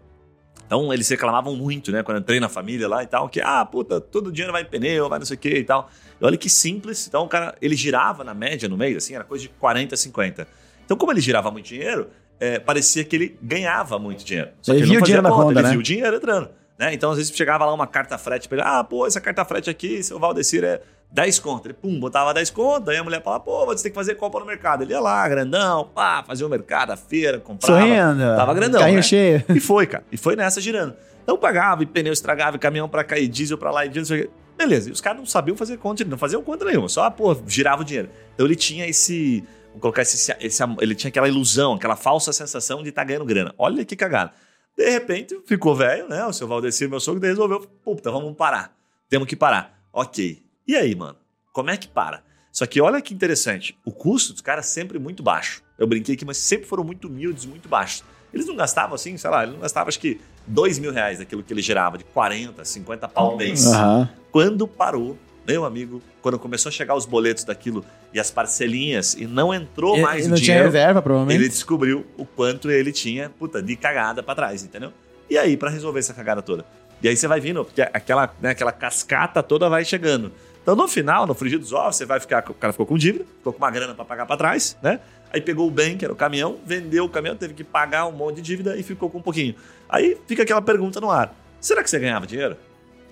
Então 0.67 0.93
eles 0.93 1.09
reclamavam 1.09 1.57
muito, 1.57 1.91
né? 1.91 2.03
Quando 2.03 2.19
eu 2.19 2.21
entrei 2.21 2.41
na 2.41 2.49
família 2.49 2.87
lá 2.87 3.03
e 3.03 3.07
tal, 3.07 3.29
que, 3.29 3.41
ah, 3.41 3.65
puta, 3.65 4.01
todo 4.01 4.31
dinheiro 4.31 4.53
vai 4.53 4.63
em 4.63 4.67
pneu, 4.67 5.09
vai 5.09 5.19
não 5.19 5.27
sei 5.27 5.37
o 5.37 5.39
que 5.39 5.49
e 5.49 5.65
tal. 5.65 5.91
E 6.21 6.25
olha 6.25 6.37
que 6.37 6.49
simples. 6.49 7.07
Então 7.07 7.25
o 7.25 7.29
cara, 7.29 7.55
ele 7.61 7.75
girava 7.75 8.23
na 8.23 8.35
média 8.35 8.69
no 8.69 8.77
mês, 8.77 8.97
assim, 8.97 9.15
era 9.15 9.25
coisa 9.25 9.43
de 9.43 9.49
40, 9.49 9.97
50. 9.97 10.49
Então, 10.85 10.97
como 10.97 11.13
ele 11.13 11.21
girava 11.21 11.51
muito 11.51 11.67
dinheiro, 11.67 12.09
é, 12.39 12.59
parecia 12.59 13.05
que 13.05 13.17
ele 13.17 13.39
ganhava 13.41 13.99
muito 13.99 14.25
dinheiro. 14.25 14.51
Só 14.61 14.73
ele 14.73 14.83
que 14.83 14.87
ele 14.89 14.95
não 14.95 15.01
fazia 15.01 15.23
conta, 15.23 15.35
conta, 15.35 15.53
ele 15.53 15.63
né? 15.63 15.71
via 15.71 15.79
o 15.79 15.83
dinheiro 15.83 16.17
entrando. 16.17 16.51
Né? 16.83 16.93
Então, 16.95 17.13
às 17.13 17.17
vezes, 17.17 17.33
chegava 17.33 17.65
lá 17.65 17.73
uma 17.73 17.87
carta 17.87 18.19
frete 18.19 18.49
para 18.49 18.59
ele, 18.59 18.67
ah, 18.67 18.83
pô, 18.83 19.07
essa 19.07 19.21
carta 19.21 19.45
frete 19.45 19.71
aqui, 19.71 20.03
seu 20.03 20.19
Valdecir 20.19 20.65
é 20.65 20.81
10 21.13 21.39
conto. 21.39 21.67
Ele, 21.69 21.75
pum, 21.75 22.01
botava 22.01 22.35
10 22.35 22.51
conto, 22.51 22.91
aí 22.91 22.97
a 22.97 23.05
mulher 23.05 23.23
falava, 23.23 23.45
pô, 23.45 23.67
você 23.67 23.85
tem 23.85 23.93
que 23.93 23.95
fazer 23.95 24.17
compra 24.17 24.41
no 24.41 24.47
mercado. 24.47 24.83
Ele 24.83 24.93
ia 24.93 24.99
lá, 24.99 25.29
grandão, 25.29 25.89
pá, 25.95 26.25
fazia 26.27 26.45
o 26.45 26.51
mercado, 26.51 26.91
a 26.91 26.97
feira, 26.97 27.39
comprava. 27.39 27.81
Sorrindo, 27.81 28.37
tava 28.37 28.53
grandão. 28.53 28.81
Carrinho 28.81 28.97
né? 28.97 29.03
cheio. 29.03 29.45
E 29.49 29.61
foi, 29.61 29.87
cara. 29.87 30.03
E 30.11 30.17
foi 30.17 30.35
nessa 30.35 30.61
girando. 30.61 30.97
Então 31.23 31.39
pagava, 31.39 31.85
e 31.85 31.87
pneu 31.87 32.13
estragava, 32.13 32.57
e 32.57 32.59
caminhão 32.59 32.89
para 32.89 33.05
cá, 33.05 33.17
e 33.17 33.29
diesel 33.29 33.57
para 33.57 33.71
lá, 33.71 33.87
e 33.87 33.89
diesel. 33.89 34.29
Beleza, 34.59 34.89
e 34.89 34.93
os 34.93 35.01
caras 35.01 35.21
não 35.21 35.27
sabiam 35.27 35.57
fazer 35.57 35.77
conta, 35.77 36.05
não 36.05 36.19
faziam 36.19 36.43
conta 36.43 36.65
nenhuma, 36.65 36.89
só, 36.89 37.09
pô, 37.11 37.33
girava 37.47 37.83
o 37.83 37.85
dinheiro. 37.85 38.09
Então 38.35 38.45
ele 38.45 38.57
tinha 38.57 38.89
esse. 38.89 39.45
Vou 39.71 39.81
colocar 39.83 40.03
esse, 40.03 40.35
esse. 40.41 40.63
Ele 40.81 40.97
tinha 40.97 41.11
aquela 41.11 41.29
ilusão, 41.29 41.75
aquela 41.75 41.95
falsa 41.95 42.33
sensação 42.33 42.83
de 42.83 42.89
estar 42.89 43.03
tá 43.03 43.07
ganhando 43.07 43.25
grana. 43.25 43.55
Olha 43.57 43.85
que 43.85 43.95
cagada. 43.95 44.33
De 44.77 44.89
repente, 44.91 45.41
ficou 45.47 45.75
velho, 45.75 46.09
né? 46.09 46.25
O 46.25 46.33
seu 46.33 46.49
Valdecir, 46.49 46.89
meu 46.89 47.01
sogro, 47.01 47.21
resolveu, 47.27 47.61
puta, 47.85 48.11
vamos 48.11 48.35
parar. 48.37 48.75
Temos 49.09 49.29
que 49.29 49.37
parar. 49.37 49.79
Ok. 49.93 50.43
E 50.67 50.77
aí, 50.77 50.95
mano? 50.95 51.17
Como 51.53 51.71
é 51.71 51.77
que 51.77 51.89
para? 51.89 52.25
Só 52.51 52.67
que 52.67 52.81
olha 52.81 53.01
que 53.01 53.15
interessante, 53.15 53.79
o 53.85 53.91
custo 53.91 54.33
dos 54.33 54.43
caras 54.43 54.67
sempre 54.67 54.99
muito 54.99 55.23
baixo. 55.23 55.63
Eu 55.79 55.87
brinquei 55.87 56.15
aqui, 56.15 56.25
mas 56.25 56.37
sempre 56.37 56.67
foram 56.67 56.85
muito 56.85 57.09
humildes, 57.09 57.47
muito 57.47 57.69
baixos. 57.69 58.05
Eles 58.33 58.47
não 58.47 58.57
gastavam 58.57 58.95
assim, 58.95 59.17
sei 59.17 59.31
lá, 59.31 59.43
ele 59.43 59.53
não 59.53 59.61
gastava 59.61 59.89
acho 59.89 60.01
que 60.01 60.21
dois 60.47 60.79
mil 60.79 60.93
reais 60.93 61.19
daquilo 61.19 61.43
que 61.43 61.53
ele 61.53 61.63
gerava, 61.63 61.99
de 61.99 62.05
40, 62.05 62.65
50 62.65 63.09
pau 63.09 63.37
mês. 63.37 63.67
Aham. 63.67 64.09
Quando 64.31 64.67
parou, 64.67 65.19
meu 65.47 65.65
amigo, 65.65 66.01
quando 66.21 66.39
começou 66.39 66.69
a 66.71 66.73
chegar 66.73 66.95
os 66.95 67.05
boletos 67.07 67.45
daquilo 67.45 67.85
e 68.15 68.21
as 68.21 68.31
parcelinhas 68.31 69.15
e 69.15 69.27
não 69.27 69.53
entrou 69.53 69.97
E- 69.97 70.03
mais 70.03 70.25
e 70.25 70.29
o 70.29 70.31
não 70.31 70.37
tinha 70.37 70.45
dinheiro, 70.47 70.65
reserva, 70.67 71.03
provavelmente. 71.03 71.39
ele 71.41 71.49
descobriu 71.49 72.07
o 72.17 72.25
quanto 72.25 72.71
ele 72.71 72.93
tinha, 72.93 73.31
puta, 73.39 73.63
de 73.63 73.75
cagada 73.77 74.23
pra 74.23 74.35
trás, 74.35 74.63
entendeu? 74.63 74.93
E 75.29 75.37
aí, 75.39 75.57
pra 75.57 75.71
resolver 75.71 75.99
essa 76.01 76.13
cagada 76.15 76.43
toda? 76.43 76.65
E 77.03 77.09
aí 77.09 77.17
você 77.17 77.27
vai 77.27 77.41
vindo, 77.41 77.65
porque 77.65 77.83
aquela, 77.83 78.33
né, 78.41 78.51
aquela 78.51 78.71
cascata 78.71 79.43
toda 79.43 79.69
vai 79.69 79.85
chegando. 79.85 80.31
Então, 80.63 80.77
no 80.77 80.87
final, 80.87 81.27
no 81.27 81.35
frigir 81.35 81.59
dos 81.59 81.73
ovos, 81.73 81.97
você 81.97 82.07
vai 82.07 82.21
ficar. 82.21 82.45
O 82.49 82.55
cara 82.55 82.73
ficou 82.73 82.87
com 82.87 82.97
dívida, 82.97 83.25
ficou 83.39 83.53
com 83.53 83.59
uma 83.59 83.71
grana 83.71 83.95
pra 83.95 84.05
pagar 84.05 84.27
pra 84.27 84.37
trás, 84.37 84.77
né? 84.81 85.01
Aí 85.33 85.41
pegou 85.41 85.67
o 85.67 85.71
bem, 85.71 85.97
que 85.97 86.05
era 86.05 86.13
o 86.13 86.17
caminhão, 86.17 86.59
vendeu 86.65 87.05
o 87.05 87.09
caminhão, 87.09 87.35
teve 87.35 87.55
que 87.55 87.65
pagar 87.65 88.07
um 88.07 88.13
monte 88.13 88.37
de 88.37 88.43
dívida 88.43 88.77
e 88.77 88.83
ficou 88.85 89.11
com 89.11 89.19
um 89.19 89.23
pouquinho. 89.23 89.57
Aí 89.89 90.17
fica 90.29 90.45
aquela 90.45 90.63
pergunta 90.63 91.01
no 91.01 91.11
ar: 91.11 91.35
será 91.61 91.83
que 91.83 91.91
você 91.91 91.99
ganhava 91.99 92.27
dinheiro? 92.29 92.57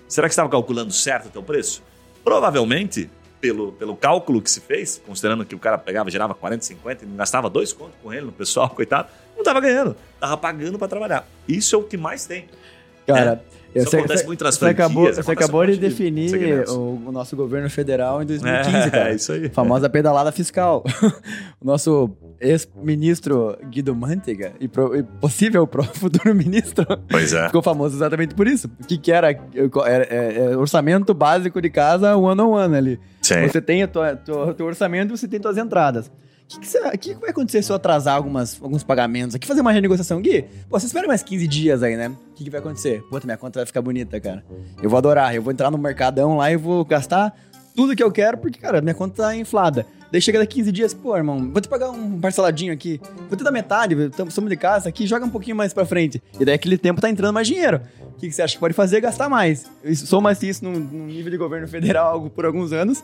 Será 0.07 0.27
que 0.29 0.33
você 0.33 0.39
estava 0.39 0.49
calculando 0.49 0.93
certo 0.93 1.25
o 1.25 1.29
teu 1.29 1.43
preço? 1.43 1.83
Provavelmente, 2.23 3.09
pelo, 3.39 3.71
pelo 3.73 3.95
cálculo 3.95 4.41
que 4.41 4.49
se 4.51 4.61
fez, 4.61 5.01
considerando 5.05 5.43
que 5.45 5.55
o 5.55 5.59
cara 5.59 5.77
pegava, 5.77 6.09
gerava 6.11 6.33
40, 6.35 6.63
50 6.63 7.05
e 7.05 7.07
não 7.07 7.15
gastava 7.15 7.49
dois 7.49 7.73
contos 7.73 7.95
com 8.01 8.13
ele 8.13 8.25
no 8.27 8.31
pessoal, 8.31 8.69
coitado, 8.75 9.09
não 9.33 9.39
estava 9.41 9.59
ganhando, 9.59 9.95
estava 10.13 10.37
pagando 10.37 10.77
para 10.77 10.87
trabalhar. 10.87 11.27
Isso 11.47 11.75
é 11.75 11.79
o 11.79 11.83
que 11.83 11.97
mais 11.97 12.25
tem. 12.25 12.45
Cara, 13.07 13.43
eu 13.73 13.83
Isso 13.83 13.95
acontece 13.97 14.21
você- 14.21 14.27
muito 14.27 14.43
nas 14.43 14.55
você 14.55 14.65
acabou, 14.67 15.03
franquias, 15.05 15.25
você 15.25 15.31
acabou 15.31 15.63
um 15.63 15.65
de 15.65 15.71
de 15.73 15.79
definir 15.79 16.29
segmentos. 16.29 16.71
o, 16.73 17.01
o 17.07 17.11
nosso 17.11 17.35
governo 17.35 17.69
federal 17.69 18.21
em 18.21 18.25
2015, 18.25 18.91
cara. 18.91 19.09
é 19.11 19.15
isso 19.15 19.31
aí. 19.31 19.49
Famosa 19.49 19.89
pedalada 19.89 20.31
fiscal. 20.31 20.83
o 21.59 21.65
nosso 21.65 22.11
ex-ministro 22.41 23.57
Guido 23.69 23.95
Mantega 23.95 24.53
e, 24.59 24.67
pro- 24.67 24.95
e 24.95 25.03
possível 25.03 25.65
pro 25.67 25.83
futuro 25.83 26.33
ministro 26.35 26.85
Pois 27.09 27.33
é. 27.33 27.45
ficou 27.47 27.61
famoso 27.61 27.95
exatamente 27.95 28.33
por 28.35 28.47
isso. 28.47 28.69
O 28.81 28.85
que, 28.87 28.97
que 28.97 29.11
era? 29.11 29.29
Era- 29.31 30.07
é- 30.09 30.51
é 30.51 30.57
orçamento 30.57 31.13
básico 31.13 31.61
de 31.61 31.69
casa 31.69 32.15
one 32.17 32.41
on 32.41 32.49
one 32.51 32.75
ali. 32.75 32.99
Sim. 33.21 33.47
Você 33.47 33.61
tem 33.61 33.83
o 33.83 33.87
teu 33.87 34.65
orçamento 34.65 35.13
e 35.13 35.17
você 35.17 35.27
tem 35.27 35.41
suas 35.41 35.57
entradas. 35.57 36.07
O 36.53 36.59
que, 36.59 36.67
que, 36.67 36.97
que 36.97 37.13
que 37.15 37.21
vai 37.21 37.29
acontecer 37.29 37.61
se 37.63 37.71
eu 37.71 37.75
atrasar 37.77 38.15
algumas, 38.15 38.61
alguns 38.61 38.83
pagamentos 38.83 39.33
aqui? 39.35 39.47
Fazer 39.47 39.61
uma 39.61 39.71
renegociação, 39.71 40.19
Gui? 40.21 40.43
Pô, 40.69 40.77
você 40.77 40.85
espera 40.85 41.07
mais 41.07 41.23
15 41.23 41.47
dias 41.47 41.81
aí, 41.81 41.95
né? 41.95 42.09
O 42.09 42.33
que, 42.35 42.43
que 42.43 42.49
vai 42.49 42.59
acontecer? 42.59 43.01
Puta, 43.09 43.25
minha 43.25 43.37
conta 43.37 43.59
vai 43.59 43.65
ficar 43.65 43.81
bonita, 43.81 44.19
cara. 44.19 44.43
Eu 44.83 44.89
vou 44.89 44.97
adorar. 44.97 45.33
Eu 45.33 45.41
vou 45.41 45.53
entrar 45.53 45.71
no 45.71 45.77
mercadão 45.77 46.35
lá 46.37 46.51
e 46.51 46.57
vou 46.57 46.83
gastar 46.83 47.33
tudo 47.73 47.95
que 47.95 48.03
eu 48.03 48.11
quero, 48.11 48.37
porque, 48.37 48.59
cara, 48.59 48.81
minha 48.81 48.93
conta 48.93 49.23
tá 49.23 49.33
inflada. 49.35 49.85
Daí 50.11 50.21
chega 50.21 50.39
daqui 50.39 50.55
15 50.55 50.71
dias, 50.71 50.93
pô, 50.93 51.15
irmão, 51.15 51.49
vou 51.51 51.61
te 51.61 51.69
pagar 51.69 51.89
um 51.89 52.19
parceladinho 52.19 52.73
aqui. 52.73 52.99
Vou 53.29 53.37
te 53.37 53.43
dar 53.43 53.51
metade, 53.51 53.95
estamos 53.95 54.49
de 54.49 54.57
casa 54.57 54.89
aqui, 54.89 55.07
joga 55.07 55.25
um 55.25 55.29
pouquinho 55.29 55.55
mais 55.55 55.73
pra 55.73 55.85
frente. 55.85 56.21
E 56.39 56.43
daí 56.43 56.55
aquele 56.55 56.77
tempo 56.77 56.99
tá 56.99 57.09
entrando 57.09 57.33
mais 57.33 57.47
dinheiro. 57.47 57.79
O 58.15 58.19
que, 58.19 58.27
que 58.27 58.33
você 58.33 58.41
acha 58.41 58.53
que 58.55 58.59
pode 58.59 58.73
fazer? 58.73 58.99
Gastar 58.99 59.29
mais. 59.29 59.65
Isso- 59.83 60.05
Soma-se 60.05 60.47
isso 60.49 60.65
num 60.65 60.79
nível 61.07 61.31
de 61.31 61.37
governo 61.37 61.67
federal 61.67 62.11
algo 62.11 62.29
por 62.29 62.45
alguns 62.45 62.71
anos. 62.73 63.01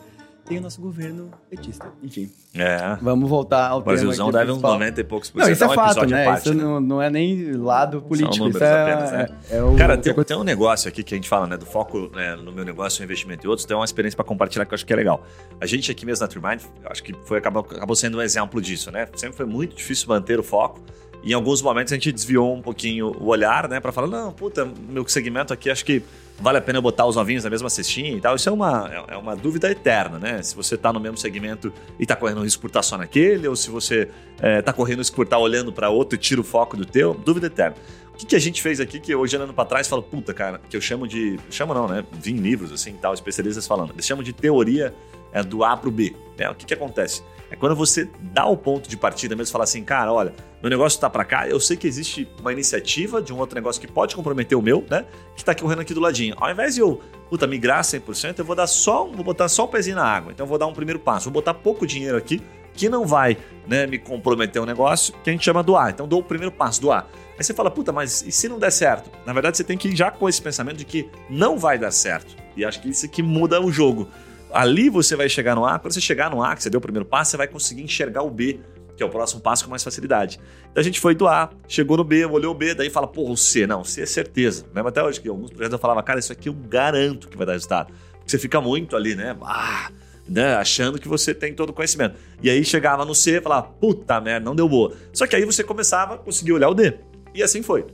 Tem 0.48 0.56
o 0.56 0.62
nosso 0.62 0.80
governo 0.80 1.30
petista. 1.50 1.92
Enfim, 2.02 2.30
É. 2.54 2.96
vamos 3.02 3.28
voltar 3.28 3.68
ao 3.68 3.80
O 3.80 3.82
Brasilzão 3.82 4.30
deve 4.30 4.44
uns 4.44 4.54
principal. 4.54 4.72
90 4.72 5.00
e 5.00 5.04
poucos 5.04 5.30
por 5.30 5.38
Não, 5.40 5.44
cento. 5.44 5.54
isso 5.54 5.64
é 5.64 5.66
um 5.68 5.74
fato, 5.74 6.06
né? 6.06 6.24
parte, 6.24 6.46
isso 6.46 6.54
né? 6.54 6.62
Não, 6.64 6.80
não 6.80 7.02
é 7.02 7.10
nem 7.10 7.52
lado 7.52 8.00
político. 8.00 8.48
isso 8.48 8.64
é, 8.64 8.82
apenas, 8.82 9.12
né? 9.12 9.28
é, 9.50 9.56
é 9.58 9.62
o 9.62 9.76
Cara, 9.76 9.98
tem, 9.98 10.14
tem 10.14 10.36
um 10.38 10.42
negócio 10.44 10.88
aqui 10.88 11.02
que 11.02 11.14
a 11.14 11.18
gente 11.18 11.28
fala, 11.28 11.46
né? 11.46 11.58
Do 11.58 11.66
foco 11.66 12.10
né, 12.14 12.34
no 12.34 12.50
meu 12.50 12.64
negócio, 12.64 13.04
investimento 13.04 13.44
e 13.44 13.48
outros. 13.48 13.66
Tem 13.66 13.76
uma 13.76 13.84
experiência 13.84 14.16
para 14.16 14.24
compartilhar 14.24 14.64
que 14.64 14.72
eu 14.72 14.76
acho 14.76 14.86
que 14.86 14.92
é 14.92 14.96
legal. 14.96 15.22
A 15.60 15.66
gente 15.66 15.90
aqui 15.90 16.06
mesmo 16.06 16.22
na 16.24 16.28
Turmind, 16.28 16.62
acho 16.86 17.02
que 17.02 17.12
foi, 17.26 17.36
acabou, 17.36 17.62
acabou 17.70 17.94
sendo 17.94 18.16
um 18.16 18.22
exemplo 18.22 18.58
disso, 18.62 18.90
né? 18.90 19.06
Sempre 19.16 19.36
foi 19.36 19.46
muito 19.46 19.76
difícil 19.76 20.08
manter 20.08 20.40
o 20.40 20.42
foco. 20.42 20.80
E 21.22 21.32
em 21.32 21.34
alguns 21.34 21.60
momentos 21.60 21.92
a 21.92 21.96
gente 21.96 22.10
desviou 22.10 22.54
um 22.54 22.62
pouquinho 22.62 23.14
o 23.20 23.26
olhar, 23.26 23.68
né? 23.68 23.80
Para 23.80 23.92
falar, 23.92 24.06
não, 24.06 24.32
puta, 24.32 24.66
meu 24.88 25.06
segmento 25.08 25.52
aqui 25.52 25.68
acho 25.68 25.84
que 25.84 26.02
vale 26.40 26.58
a 26.58 26.60
pena 26.60 26.80
botar 26.80 27.06
os 27.06 27.16
ovinhos 27.16 27.44
na 27.44 27.50
mesma 27.50 27.68
cestinha 27.70 28.12
e 28.12 28.20
tal. 28.20 28.36
Isso 28.36 28.48
é 28.48 28.52
uma, 28.52 28.88
é- 28.92 29.14
é 29.14 29.16
uma 29.16 29.34
dúvida 29.36 29.70
eterna, 29.70 30.18
né? 30.18 30.42
Se 30.42 30.54
você 30.54 30.76
tá 30.76 30.92
no 30.92 31.00
mesmo 31.00 31.16
segmento 31.16 31.72
e 31.98 32.06
tá 32.06 32.14
correndo 32.16 32.42
risco 32.42 32.60
por 32.60 32.68
estar 32.68 32.82
só 32.82 32.96
naquele, 32.96 33.46
ou 33.48 33.56
se 33.56 33.70
você 33.70 34.08
é, 34.40 34.62
tá 34.62 34.72
correndo 34.72 34.98
risco 34.98 35.16
por 35.16 35.24
estar 35.24 35.38
olhando 35.38 35.72
para 35.72 35.90
outro 35.90 36.16
e 36.16 36.18
tira 36.18 36.40
o 36.40 36.44
foco 36.44 36.76
do 36.76 36.84
teu, 36.86 37.14
dúvida 37.14 37.46
eterna. 37.48 37.76
O 38.12 38.16
que, 38.18 38.26
que 38.26 38.34
a 38.36 38.38
gente 38.40 38.60
fez 38.60 38.80
aqui 38.80 38.98
que 38.98 39.14
hoje, 39.14 39.36
olhando 39.36 39.54
para 39.54 39.64
trás, 39.64 39.86
falo, 39.86 40.02
puta, 40.02 40.34
cara, 40.34 40.60
que 40.68 40.76
eu 40.76 40.80
chamo 40.80 41.06
de. 41.06 41.38
Chamo 41.50 41.72
não, 41.72 41.86
né? 41.86 42.04
Vi 42.12 42.32
em 42.32 42.36
livros, 42.36 42.72
assim, 42.72 42.92
tal, 42.94 43.14
especialistas 43.14 43.64
falando. 43.66 43.92
Eles 43.92 44.04
chamam 44.04 44.24
de 44.24 44.32
teoria 44.32 44.92
é, 45.32 45.40
do 45.42 45.62
A 45.62 45.76
pro 45.76 45.90
B. 45.90 46.16
né? 46.36 46.50
O 46.50 46.54
que, 46.54 46.66
que 46.66 46.74
acontece? 46.74 47.22
É 47.50 47.54
quando 47.56 47.76
você 47.76 48.10
dá 48.20 48.44
o 48.46 48.56
ponto 48.56 48.88
de 48.88 48.96
partida 48.96 49.36
mesmo, 49.36 49.52
fala 49.52 49.64
assim, 49.64 49.84
cara, 49.84 50.12
olha, 50.12 50.34
meu 50.60 50.70
negócio 50.70 50.98
tá 51.00 51.08
para 51.08 51.24
cá, 51.24 51.48
eu 51.48 51.60
sei 51.60 51.76
que 51.76 51.86
existe 51.86 52.28
uma 52.40 52.52
iniciativa 52.52 53.22
de 53.22 53.32
um 53.32 53.38
outro 53.38 53.54
negócio 53.54 53.80
que 53.80 53.86
pode 53.86 54.16
comprometer 54.16 54.58
o 54.58 54.62
meu, 54.62 54.84
né? 54.90 55.04
Que 55.36 55.44
tá 55.44 55.54
correndo 55.54 55.80
aqui 55.80 55.94
do 55.94 56.00
ladinho. 56.00 56.34
Ao 56.36 56.50
invés 56.50 56.74
de 56.74 56.80
eu, 56.80 57.00
puta, 57.30 57.46
migrar 57.46 57.82
100%, 57.82 58.38
eu 58.38 58.44
vou 58.44 58.56
dar 58.56 58.66
só, 58.66 59.04
vou 59.06 59.24
botar 59.24 59.48
só 59.48 59.64
o 59.64 59.68
pezinho 59.68 59.96
na 59.96 60.04
água. 60.04 60.32
Então 60.32 60.44
eu 60.44 60.48
vou 60.48 60.58
dar 60.58 60.66
um 60.66 60.72
primeiro 60.72 60.98
passo, 60.98 61.26
vou 61.26 61.34
botar 61.34 61.54
pouco 61.54 61.86
dinheiro 61.86 62.16
aqui, 62.16 62.42
que 62.74 62.88
não 62.88 63.06
vai, 63.06 63.36
né, 63.66 63.86
me 63.86 63.98
comprometer 63.98 64.60
um 64.60 64.66
negócio 64.66 65.14
que 65.22 65.30
a 65.30 65.32
gente 65.32 65.44
chama 65.44 65.62
do 65.62 65.76
A. 65.76 65.90
Então 65.90 66.08
dou 66.08 66.20
o 66.20 66.24
primeiro 66.24 66.52
passo 66.52 66.80
do 66.80 66.90
A. 66.90 67.06
Aí 67.38 67.44
você 67.44 67.54
fala, 67.54 67.70
puta, 67.70 67.92
mas 67.92 68.22
e 68.22 68.32
se 68.32 68.48
não 68.48 68.58
der 68.58 68.72
certo? 68.72 69.10
Na 69.24 69.32
verdade, 69.32 69.56
você 69.56 69.64
tem 69.64 69.78
que 69.78 69.88
ir 69.88 69.96
já 69.96 70.10
com 70.10 70.28
esse 70.28 70.42
pensamento 70.42 70.78
de 70.78 70.84
que 70.84 71.08
não 71.30 71.56
vai 71.56 71.78
dar 71.78 71.92
certo. 71.92 72.34
E 72.56 72.64
acho 72.64 72.80
que 72.80 72.88
isso 72.88 73.08
que 73.08 73.22
muda 73.22 73.60
o 73.60 73.70
jogo. 73.70 74.08
Ali 74.52 74.88
você 74.88 75.14
vai 75.14 75.28
chegar 75.28 75.54
no 75.54 75.64
A, 75.64 75.78
quando 75.78 75.92
você 75.92 76.00
chegar 76.00 76.30
no 76.30 76.42
A, 76.42 76.56
que 76.56 76.62
você 76.62 76.70
deu 76.70 76.78
o 76.78 76.80
primeiro 76.80 77.04
passo, 77.04 77.30
você 77.32 77.36
vai 77.36 77.46
conseguir 77.46 77.82
enxergar 77.82 78.22
o 78.22 78.30
B, 78.30 78.58
que 78.98 79.02
é 79.04 79.06
o 79.06 79.08
próximo 79.08 79.40
passo 79.40 79.64
com 79.64 79.70
mais 79.70 79.84
facilidade. 79.84 80.40
Então 80.70 80.80
a 80.80 80.84
gente 80.84 80.98
foi 80.98 81.14
do 81.14 81.28
A, 81.28 81.48
chegou 81.68 81.96
no 81.96 82.02
B, 82.02 82.26
olhou 82.26 82.52
o 82.52 82.54
B, 82.54 82.74
daí 82.74 82.90
fala, 82.90 83.06
pô, 83.06 83.30
o 83.30 83.36
C, 83.36 83.64
não, 83.64 83.84
C 83.84 84.02
é 84.02 84.06
certeza. 84.06 84.66
Mesmo 84.74 84.88
até 84.88 85.02
hoje, 85.02 85.20
que 85.20 85.28
alguns 85.28 85.50
projetos 85.50 85.72
eu 85.72 85.78
falava, 85.78 86.02
cara, 86.02 86.18
isso 86.18 86.32
aqui 86.32 86.48
eu 86.48 86.52
garanto 86.52 87.28
que 87.28 87.36
vai 87.36 87.46
dar 87.46 87.52
resultado. 87.52 87.92
Porque 88.12 88.28
você 88.28 88.38
fica 88.38 88.60
muito 88.60 88.96
ali, 88.96 89.14
né? 89.14 89.36
Ah, 89.40 89.92
né, 90.28 90.56
achando 90.56 90.98
que 90.98 91.06
você 91.06 91.32
tem 91.32 91.54
todo 91.54 91.70
o 91.70 91.72
conhecimento. 91.72 92.16
E 92.42 92.50
aí 92.50 92.64
chegava 92.64 93.04
no 93.04 93.14
C 93.14 93.38
e 93.38 93.40
falava, 93.40 93.68
puta 93.68 94.20
merda, 94.20 94.44
não 94.44 94.56
deu 94.56 94.68
boa. 94.68 94.92
Só 95.12 95.28
que 95.28 95.36
aí 95.36 95.44
você 95.44 95.62
começava 95.62 96.14
a 96.14 96.18
conseguir 96.18 96.52
olhar 96.52 96.68
o 96.68 96.74
D. 96.74 96.92
E 97.32 97.40
assim 97.40 97.62
foi. 97.62 97.86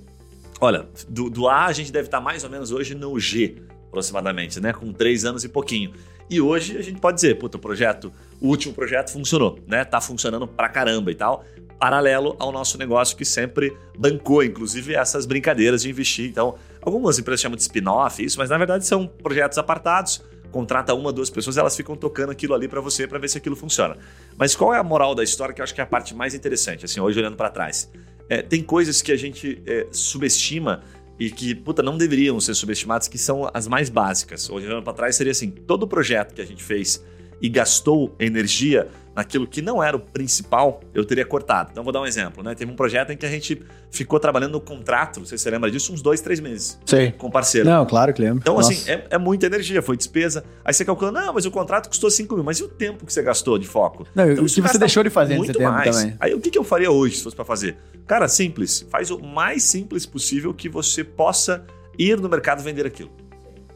Olha, 0.59 0.89
do, 1.07 1.29
do 1.29 1.47
A 1.47 1.67
a 1.67 1.73
gente 1.73 1.93
deve 1.93 2.09
estar 2.09 2.21
mais 2.21 2.45
ou 2.45 2.51
menos 2.51 2.73
hoje 2.73 2.95
no 2.95 3.21
G, 3.21 3.57
aproximadamente, 3.89 4.59
né? 4.59 4.73
Com 4.73 4.91
três 4.91 5.27
anos 5.27 5.45
e 5.45 5.51
pouquinho. 5.51 5.93
E 6.29 6.41
hoje 6.41 6.77
a 6.79 6.83
gente 6.83 7.01
pode 7.01 7.17
dizer, 7.17 7.39
puta, 7.39 7.57
o 7.57 7.61
projeto, 7.61 8.13
o 8.41 8.49
último 8.49 8.75
projeto 8.75 9.11
funcionou, 9.11 9.59
né? 9.67 9.85
Tá 9.85 10.01
funcionando 10.01 10.47
pra 10.47 10.69
caramba 10.69 11.11
e 11.11 11.15
tal, 11.15 11.45
paralelo 11.79 12.37
ao 12.39 12.51
nosso 12.51 12.79
negócio 12.79 13.17
que 13.17 13.25
sempre 13.25 13.77
bancou, 13.99 14.43
inclusive, 14.43 14.95
essas 14.95 15.27
brincadeiras 15.27 15.83
de 15.83 15.91
investir. 15.91 16.29
Então, 16.29 16.55
algumas 16.81 17.19
empresas 17.19 17.41
chamam 17.41 17.57
de 17.57 17.63
spin-off, 17.63 18.25
isso, 18.25 18.39
mas 18.39 18.51
na 18.51 18.59
verdade 18.59 18.87
são 18.87 19.07
projetos 19.07 19.59
apartados, 19.59 20.23
contrata 20.51 20.95
uma, 20.95 21.13
duas 21.13 21.29
pessoas, 21.29 21.57
elas 21.57 21.77
ficam 21.77 21.97
tocando 21.97 22.31
aquilo 22.31 22.55
ali 22.55 22.69
pra 22.69 22.81
você 22.81 23.07
para 23.07 23.19
ver 23.19 23.29
se 23.29 23.37
aquilo 23.37 23.57
funciona. 23.57 23.97
Mas 24.37 24.55
qual 24.55 24.73
é 24.73 24.79
a 24.79 24.83
moral 24.83 25.15
da 25.15 25.23
história 25.23 25.55
que 25.55 25.61
eu 25.61 25.65
acho 25.65 25.75
que 25.75 25.81
é 25.81 25.85
a 25.85 25.87
parte 25.87 26.15
mais 26.15 26.35
interessante, 26.35 26.85
assim, 26.85 27.01
hoje 27.01 27.19
olhando 27.19 27.37
pra 27.37 27.51
trás? 27.51 27.91
É, 28.29 28.41
tem 28.41 28.63
coisas 28.63 29.03
que 29.03 29.13
a 29.13 29.17
gente 29.17 29.63
é, 29.67 29.87
subestima 29.91 30.83
e 31.19 31.31
que, 31.31 31.55
puta, 31.55 31.83
não 31.83 31.97
deveriam 31.97 32.41
ser 32.41 32.55
subestimadas, 32.55 33.09
que 33.09 33.19
são 33.19 33.49
as 33.53 33.67
mais 33.67 33.89
básicas. 33.89 34.51
Olhando 34.51 34.83
para 34.83 34.93
trás, 34.93 35.17
seria 35.17 35.33
assim: 35.33 35.51
todo 35.51 35.87
projeto 35.87 36.35
que 36.35 36.41
a 36.41 36.47
gente 36.47 36.63
fez 36.63 37.03
e 37.41 37.49
gastou 37.49 38.15
energia 38.19 38.89
naquilo 39.15 39.47
que 39.47 39.63
não 39.63 39.83
era 39.83 39.97
o 39.97 40.01
principal, 40.01 40.81
eu 40.93 41.05
teria 41.05 41.25
cortado. 41.25 41.71
Então, 41.73 41.85
vou 41.85 41.93
dar 41.93 42.01
um 42.01 42.07
exemplo, 42.07 42.43
né? 42.43 42.55
Teve 42.55 42.71
um 42.71 42.77
projeto 42.77 43.11
em 43.11 43.17
que 43.17 43.25
a 43.25 43.31
gente 43.31 43.63
ficou 43.91 44.19
trabalhando 44.19 44.53
no 44.53 44.61
contrato, 44.61 45.21
não 45.21 45.27
sei 45.27 45.39
se 45.39 45.45
você 45.45 45.51
lembra 45.51 45.71
disso, 45.71 45.93
uns 45.93 46.03
dois, 46.03 46.21
três 46.21 46.41
meses 46.41 46.79
Sei. 46.85 47.13
com 47.13 47.31
parceiro. 47.31 47.69
Não, 47.69 47.87
claro 47.87 48.13
que 48.13 48.21
lembro. 48.21 48.39
Então, 48.39 48.57
Nossa. 48.57 48.73
assim, 48.73 48.91
é, 48.91 49.07
é 49.11 49.19
muita 49.19 49.47
energia, 49.47 49.81
foi 49.81 49.97
despesa. 49.97 50.45
Aí 50.65 50.75
você 50.75 50.85
calcula, 50.85 51.13
não, 51.13 51.33
mas 51.33 51.47
o 51.47 51.51
contrato 51.51 51.89
custou 51.89 52.11
5 52.11 52.35
mil, 52.35 52.45
mas 52.45 52.59
e 52.59 52.65
o 52.65 52.69
tempo 52.69 53.07
que 53.07 53.13
você 53.13 53.23
gastou 53.23 53.59
de 53.59 53.67
foco? 53.67 54.07
Não, 54.15 54.31
Então, 54.31 54.45
o 54.45 54.47
que 54.49 54.61
você 54.61 54.79
deixou 54.79 55.03
de 55.05 55.11
fazer 55.11 55.37
muito 55.37 55.57
tempo 55.59 55.71
mais. 55.71 55.97
também. 55.97 56.17
Aí 56.19 56.35
o 56.35 56.41
que, 56.41 56.51
que 56.51 56.59
eu 56.59 56.65
faria 56.65 56.91
hoje 56.91 57.17
se 57.17 57.23
fosse 57.23 57.37
para 57.37 57.45
fazer? 57.45 57.77
Cara, 58.07 58.27
simples. 58.29 58.85
Faz 58.91 59.11
o 59.11 59.19
mais 59.21 59.63
simples 59.63 60.05
possível 60.07 60.53
que 60.53 60.69
você 60.69 61.05
possa 61.05 61.65
ir 61.99 62.19
no 62.21 62.29
mercado 62.29 62.63
vender 62.63 62.87
aquilo. 62.87 63.11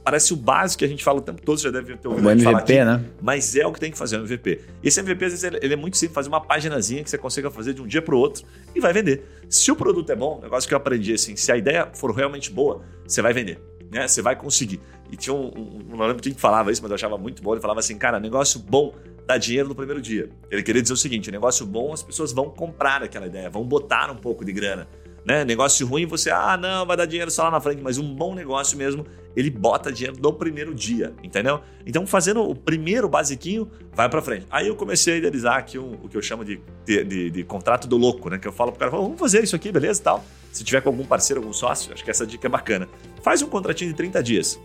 Parece 0.08 0.32
o 0.32 0.36
básico 0.36 0.78
que 0.78 0.86
a 0.86 0.88
gente 0.88 1.04
fala 1.04 1.18
o 1.18 1.20
tempo 1.20 1.42
todo, 1.42 1.58
você 1.58 1.64
já 1.64 1.70
deve 1.70 1.94
ter 1.98 2.08
ouvido 2.08 2.26
O 2.26 2.30
MVP, 2.30 2.56
aqui, 2.56 2.82
né? 2.82 3.04
mas 3.20 3.54
é 3.54 3.66
o 3.66 3.72
que 3.74 3.78
tem 3.78 3.90
que 3.90 3.98
fazer 3.98 4.16
o 4.16 4.20
MVP. 4.20 4.58
Esse 4.82 5.00
MVP, 5.00 5.22
às 5.22 5.32
vezes, 5.32 5.58
ele 5.60 5.74
é 5.74 5.76
muito 5.76 5.98
simples, 5.98 6.14
fazer 6.14 6.30
uma 6.30 6.40
paginazinha 6.40 7.04
que 7.04 7.10
você 7.10 7.18
consiga 7.18 7.50
fazer 7.50 7.74
de 7.74 7.82
um 7.82 7.86
dia 7.86 8.00
para 8.00 8.14
o 8.14 8.18
outro 8.18 8.42
e 8.74 8.80
vai 8.80 8.90
vender. 8.90 9.22
Se 9.50 9.70
o 9.70 9.76
produto 9.76 10.10
é 10.10 10.16
bom, 10.16 10.40
negócio 10.42 10.66
que 10.66 10.72
eu 10.72 10.78
aprendi 10.78 11.12
assim, 11.12 11.36
se 11.36 11.52
a 11.52 11.58
ideia 11.58 11.90
for 11.92 12.10
realmente 12.10 12.50
boa, 12.50 12.80
você 13.06 13.20
vai 13.20 13.34
vender, 13.34 13.60
né? 13.90 14.08
Você 14.08 14.22
vai 14.22 14.34
conseguir. 14.34 14.80
E 15.12 15.16
tinha 15.18 15.34
um, 15.34 15.48
um, 15.48 15.84
não 15.90 16.06
lembro 16.06 16.22
quem 16.22 16.32
que 16.32 16.40
falava 16.40 16.72
isso, 16.72 16.80
mas 16.80 16.90
eu 16.90 16.94
achava 16.94 17.18
muito 17.18 17.42
bom. 17.42 17.52
Ele 17.52 17.60
falava 17.60 17.80
assim, 17.80 17.98
cara, 17.98 18.18
negócio 18.18 18.60
bom 18.60 18.94
dá 19.26 19.36
dinheiro 19.36 19.68
no 19.68 19.74
primeiro 19.74 20.00
dia. 20.00 20.30
Ele 20.50 20.62
queria 20.62 20.80
dizer 20.80 20.94
o 20.94 20.96
seguinte, 20.96 21.30
negócio 21.30 21.66
bom, 21.66 21.92
as 21.92 22.02
pessoas 22.02 22.32
vão 22.32 22.48
comprar 22.48 23.02
aquela 23.02 23.26
ideia, 23.26 23.50
vão 23.50 23.62
botar 23.62 24.10
um 24.10 24.16
pouco 24.16 24.42
de 24.42 24.52
grana 24.52 24.88
né? 25.28 25.44
Negócio 25.44 25.86
ruim, 25.86 26.06
você, 26.06 26.30
ah, 26.30 26.56
não, 26.56 26.86
vai 26.86 26.96
dar 26.96 27.04
dinheiro 27.04 27.30
só 27.30 27.44
lá 27.44 27.50
na 27.50 27.60
frente, 27.60 27.82
mas 27.82 27.98
um 27.98 28.14
bom 28.14 28.34
negócio 28.34 28.78
mesmo, 28.78 29.04
ele 29.36 29.50
bota 29.50 29.92
dinheiro 29.92 30.16
no 30.18 30.32
primeiro 30.32 30.74
dia, 30.74 31.12
entendeu? 31.22 31.60
Então, 31.84 32.06
fazendo 32.06 32.42
o 32.42 32.54
primeiro 32.54 33.06
basiquinho, 33.10 33.70
vai 33.92 34.08
para 34.08 34.22
frente. 34.22 34.46
Aí 34.50 34.68
eu 34.68 34.74
comecei 34.74 35.12
a 35.12 35.16
idealizar 35.18 35.56
aqui 35.58 35.78
um, 35.78 35.98
o 36.02 36.08
que 36.08 36.16
eu 36.16 36.22
chamo 36.22 36.46
de, 36.46 36.58
de, 36.86 37.04
de, 37.04 37.30
de, 37.30 37.44
contrato 37.44 37.86
do 37.86 37.98
louco, 37.98 38.30
né? 38.30 38.38
Que 38.38 38.48
eu 38.48 38.52
falo 38.52 38.72
pro 38.72 38.78
cara, 38.78 38.90
vamos 38.90 39.20
fazer 39.20 39.44
isso 39.44 39.54
aqui, 39.54 39.70
beleza 39.70 40.02
tal. 40.02 40.24
Se 40.50 40.64
tiver 40.64 40.80
com 40.80 40.88
algum 40.88 41.04
parceiro, 41.04 41.42
algum 41.42 41.52
sócio, 41.52 41.92
acho 41.92 42.02
que 42.02 42.10
essa 42.10 42.26
dica 42.26 42.46
é 42.46 42.50
bacana. 42.50 42.88
Faz 43.22 43.42
um 43.42 43.48
contratinho 43.48 43.90
de 43.90 43.96
30 43.98 44.22
dias. 44.22 44.58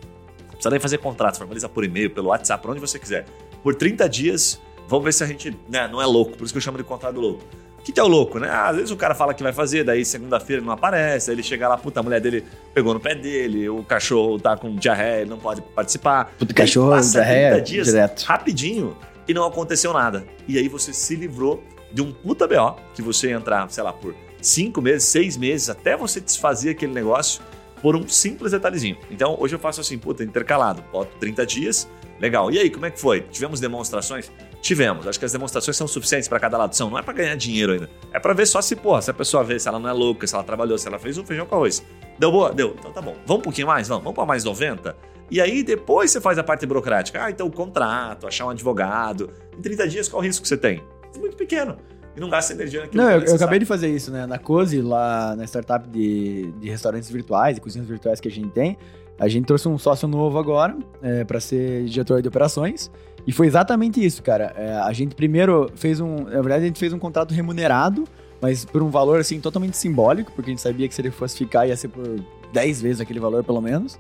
Precisa 0.48 0.70
nem 0.70 0.80
fazer 0.80 0.98
contrato, 1.00 1.40
formaliza 1.40 1.68
por 1.68 1.84
e-mail, 1.84 2.10
pelo 2.10 2.30
WhatsApp, 2.30 2.62
por 2.62 2.72
onde 2.72 2.80
você 2.80 2.98
quiser. 2.98 3.26
Por 3.62 3.76
30 3.76 4.08
dias, 4.08 4.62
vamos 4.88 5.04
ver 5.04 5.12
se 5.12 5.26
a 5.26 5.28
gente 5.28 5.54
né, 5.68 5.90
não 5.90 6.02
é 6.02 6.06
louco, 6.06 6.38
por 6.38 6.46
isso 6.46 6.54
que 6.54 6.58
eu 6.58 6.62
chamo 6.62 6.78
de 6.78 6.86
contrato 6.86 7.16
do 7.16 7.22
louco. 7.22 7.44
Que, 7.84 7.92
que 7.92 8.00
é 8.00 8.04
o 8.04 8.08
louco, 8.08 8.40
né? 8.40 8.50
Ah, 8.50 8.70
às 8.70 8.76
vezes 8.78 8.92
o 8.92 8.96
cara 8.96 9.14
fala 9.14 9.34
que 9.34 9.44
vai 9.44 9.52
fazer, 9.52 9.84
daí 9.84 10.06
segunda-feira 10.06 10.60
ele 10.62 10.66
não 10.66 10.74
aparece, 10.74 11.30
aí 11.30 11.36
ele 11.36 11.44
chega 11.44 11.68
lá, 11.68 11.78
puta, 11.78 12.00
a 12.00 12.04
mulher 12.04 12.22
dele 12.22 12.44
pegou 12.74 12.94
no 12.94 13.00
pé 13.00 13.14
dele, 13.14 13.68
o 13.68 13.84
cachorro 13.84 14.40
tá 14.40 14.56
com 14.56 14.76
diarreia, 14.76 15.22
ele 15.22 15.30
não 15.30 15.38
pode 15.38 15.62
participar. 15.62 16.32
Puta, 16.38 16.54
cachorro, 16.54 17.00
diarreia, 17.02 17.62
dias 17.62 17.88
direto. 17.88 18.24
rapidinho 18.24 18.96
e 19.28 19.34
não 19.34 19.46
aconteceu 19.46 19.92
nada. 19.92 20.26
E 20.48 20.58
aí 20.58 20.68
você 20.68 20.94
se 20.94 21.16
livrou 21.16 21.62
de 21.92 22.02
um 22.02 22.12
puta 22.12 22.48
BO, 22.48 22.76
que 22.96 23.02
você 23.02 23.28
ia 23.30 23.36
entrar, 23.36 23.70
sei 23.70 23.84
lá, 23.84 23.94
por 23.94 24.16
cinco 24.42 24.82
meses, 24.82 25.04
seis 25.04 25.38
meses, 25.38 25.70
até 25.70 25.96
você 25.96 26.20
desfazer 26.20 26.72
aquele 26.72 26.94
negócio 26.94 27.42
por 27.82 27.96
um 27.96 28.08
simples 28.08 28.54
detalhezinho. 28.54 28.98
Então, 29.12 29.36
hoje 29.40 29.56
eu 29.56 29.60
faço 29.60 29.82
assim, 29.82 29.98
puta, 29.98 30.24
intercalado, 30.24 30.84
boto 30.92 31.16
30 31.20 31.46
dias, 31.46 31.88
legal. 32.20 32.50
E 32.50 32.58
aí, 32.58 32.70
como 32.70 32.86
é 32.86 32.92
que 32.92 33.00
foi? 33.00 33.22
Tivemos 33.22 33.60
demonstrações? 33.60 34.32
Tivemos. 34.64 35.06
Acho 35.06 35.20
que 35.20 35.26
as 35.26 35.34
demonstrações 35.34 35.76
são 35.76 35.86
suficientes 35.86 36.30
para 36.30 36.40
cada 36.40 36.58
lado. 36.58 36.74
São, 36.74 36.90
não 36.90 36.98
é 36.98 37.02
para 37.02 37.14
ganhar 37.14 37.36
dinheiro 37.36 37.74
ainda. 37.74 37.90
É 38.14 38.18
para 38.18 38.34
ver 38.34 38.46
só 38.46 38.62
se, 38.62 38.78
porra, 38.78 39.02
se 39.02 39.12
a 39.12 39.14
pessoa 39.14 39.44
vê, 39.44 39.60
se 39.60 39.68
ela 39.68 39.78
não 39.78 39.90
é 39.90 39.92
louca, 39.92 40.26
se 40.26 40.34
ela 40.34 40.44
trabalhou, 40.44 40.78
se 40.78 40.88
ela 40.88 40.98
fez 40.98 41.18
um 41.18 41.26
feijão 41.26 41.46
com 41.46 41.56
arroz. 41.56 41.84
Deu 42.18 42.32
boa? 42.32 42.54
Deu. 42.54 42.74
Então 42.80 42.90
tá 42.94 43.02
bom. 43.02 43.14
Vamos 43.26 43.42
um 43.42 43.44
pouquinho 43.44 43.68
mais? 43.68 43.90
Vamos. 43.90 44.06
Vamos 44.06 44.16
para 44.16 44.26
mais 44.26 44.46
90? 44.46 44.96
E 45.30 45.42
aí 45.42 45.64
depois 45.64 46.12
você 46.12 46.22
faz 46.22 46.38
a 46.38 46.44
parte 46.46 46.66
burocrática. 46.66 47.26
Ah, 47.26 47.30
então 47.30 47.46
o 47.46 47.52
contrato, 47.52 48.26
achar 48.26 48.46
um 48.46 48.52
advogado. 48.52 49.30
Em 49.58 49.62
30 49.62 49.86
dias, 49.90 50.08
qual 50.08 50.22
o 50.22 50.26
risco 50.26 50.44
que 50.44 50.48
você 50.48 50.56
tem? 50.56 50.82
Muito 51.20 51.36
pequeno. 51.36 51.76
E 52.16 52.20
não 52.22 52.30
gasta 52.30 52.54
energia 52.54 52.84
naquilo 52.84 53.04
Não, 53.04 53.12
eu, 53.12 53.22
eu 53.22 53.36
acabei 53.36 53.60
de 53.60 53.66
fazer 53.66 53.90
isso, 53.90 54.12
né? 54.12 54.26
Na 54.26 54.40
Cozy, 54.40 54.82
lá 54.82 55.36
na 55.36 55.44
startup 55.44 55.90
de, 55.90 56.54
de 56.54 56.70
restaurantes 56.70 57.10
virtuais 57.10 57.58
e 57.58 57.60
cozinhas 57.60 57.86
virtuais 57.86 58.22
que 58.22 58.30
a 58.30 58.32
gente 58.32 58.52
tem, 58.52 58.78
a 59.20 59.28
gente 59.28 59.46
trouxe 59.46 59.68
um 59.68 59.78
sócio 59.78 60.08
novo 60.08 60.38
agora 60.38 60.78
é, 61.02 61.24
para 61.24 61.40
ser 61.40 61.84
diretor 61.86 62.22
de 62.22 62.28
operações. 62.30 62.90
E 63.26 63.32
foi 63.32 63.48
exatamente 63.48 64.04
isso, 64.04 64.22
cara. 64.22 64.54
É, 64.58 64.76
a 64.76 64.92
gente 64.92 65.16
primeiro 65.16 65.72
fez 65.76 66.00
um. 66.00 66.24
Na 66.24 66.42
verdade, 66.42 66.64
a 66.64 66.68
gente 66.68 66.80
fez 66.80 66.92
um 66.92 67.00
contrato 67.00 67.34
remunerado, 67.34 68.04
mas 68.42 68.66
por 68.66 68.84
um 68.84 68.90
valor 68.90 69.20
assim 69.20 69.40
totalmente 69.40 69.78
simbólico, 69.78 70.32
porque 70.34 70.52
a 70.52 70.54
gente 70.54 70.62
sabia 70.62 70.88
que 70.88 70.94
se 70.94 71.02
ele 71.02 71.12
fosse 71.12 71.38
ficar 71.38 71.68
ia 71.68 71.78
ser 71.78 71.88
por 71.88 72.04
10 72.52 72.82
vezes 72.82 73.02
aquele 73.02 73.20
valor, 73.20 73.44
pelo 73.44 73.62
menos. 73.62 74.00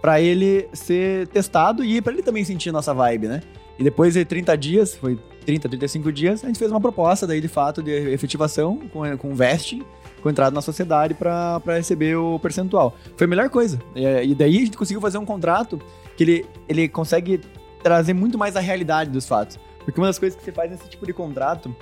para 0.00 0.20
ele 0.20 0.68
ser 0.72 1.28
testado 1.28 1.84
e 1.84 2.00
para 2.00 2.12
ele 2.12 2.22
também 2.22 2.44
sentir 2.44 2.70
a 2.70 2.72
nossa 2.72 2.94
vibe, 2.94 3.28
né? 3.28 3.42
E 3.78 3.84
depois 3.84 4.14
de 4.14 4.24
30 4.24 4.56
dias, 4.56 4.94
foi 4.94 5.18
30, 5.44 5.68
35 5.68 6.12
dias, 6.12 6.44
a 6.44 6.46
gente 6.46 6.58
fez 6.58 6.70
uma 6.70 6.80
proposta 6.80 7.26
daí 7.26 7.40
de 7.40 7.48
fato 7.48 7.82
de 7.82 7.90
efetivação 7.90 8.78
com, 8.92 9.16
com 9.16 9.34
vesting, 9.34 9.82
com 10.22 10.28
entrada 10.28 10.54
na 10.54 10.60
sociedade 10.60 11.14
para 11.14 11.60
receber 11.66 12.14
o 12.16 12.38
percentual. 12.38 12.94
Foi 13.16 13.26
a 13.26 13.28
melhor 13.28 13.48
coisa. 13.48 13.78
E, 13.94 14.30
e 14.30 14.34
daí 14.34 14.56
a 14.56 14.60
gente 14.60 14.76
conseguiu 14.76 15.00
fazer 15.00 15.18
um 15.18 15.24
contrato 15.24 15.80
que 16.16 16.24
ele, 16.24 16.46
ele 16.68 16.88
consegue 16.88 17.40
trazer 17.82 18.14
muito 18.14 18.38
mais 18.38 18.56
a 18.56 18.60
realidade 18.60 19.10
dos 19.10 19.26
fatos. 19.26 19.58
Porque 19.84 20.00
uma 20.00 20.06
das 20.06 20.18
coisas 20.18 20.38
que 20.38 20.44
você 20.44 20.52
faz 20.52 20.70
nesse 20.70 20.88
tipo 20.88 21.06
de 21.06 21.12
contrato, 21.12 21.74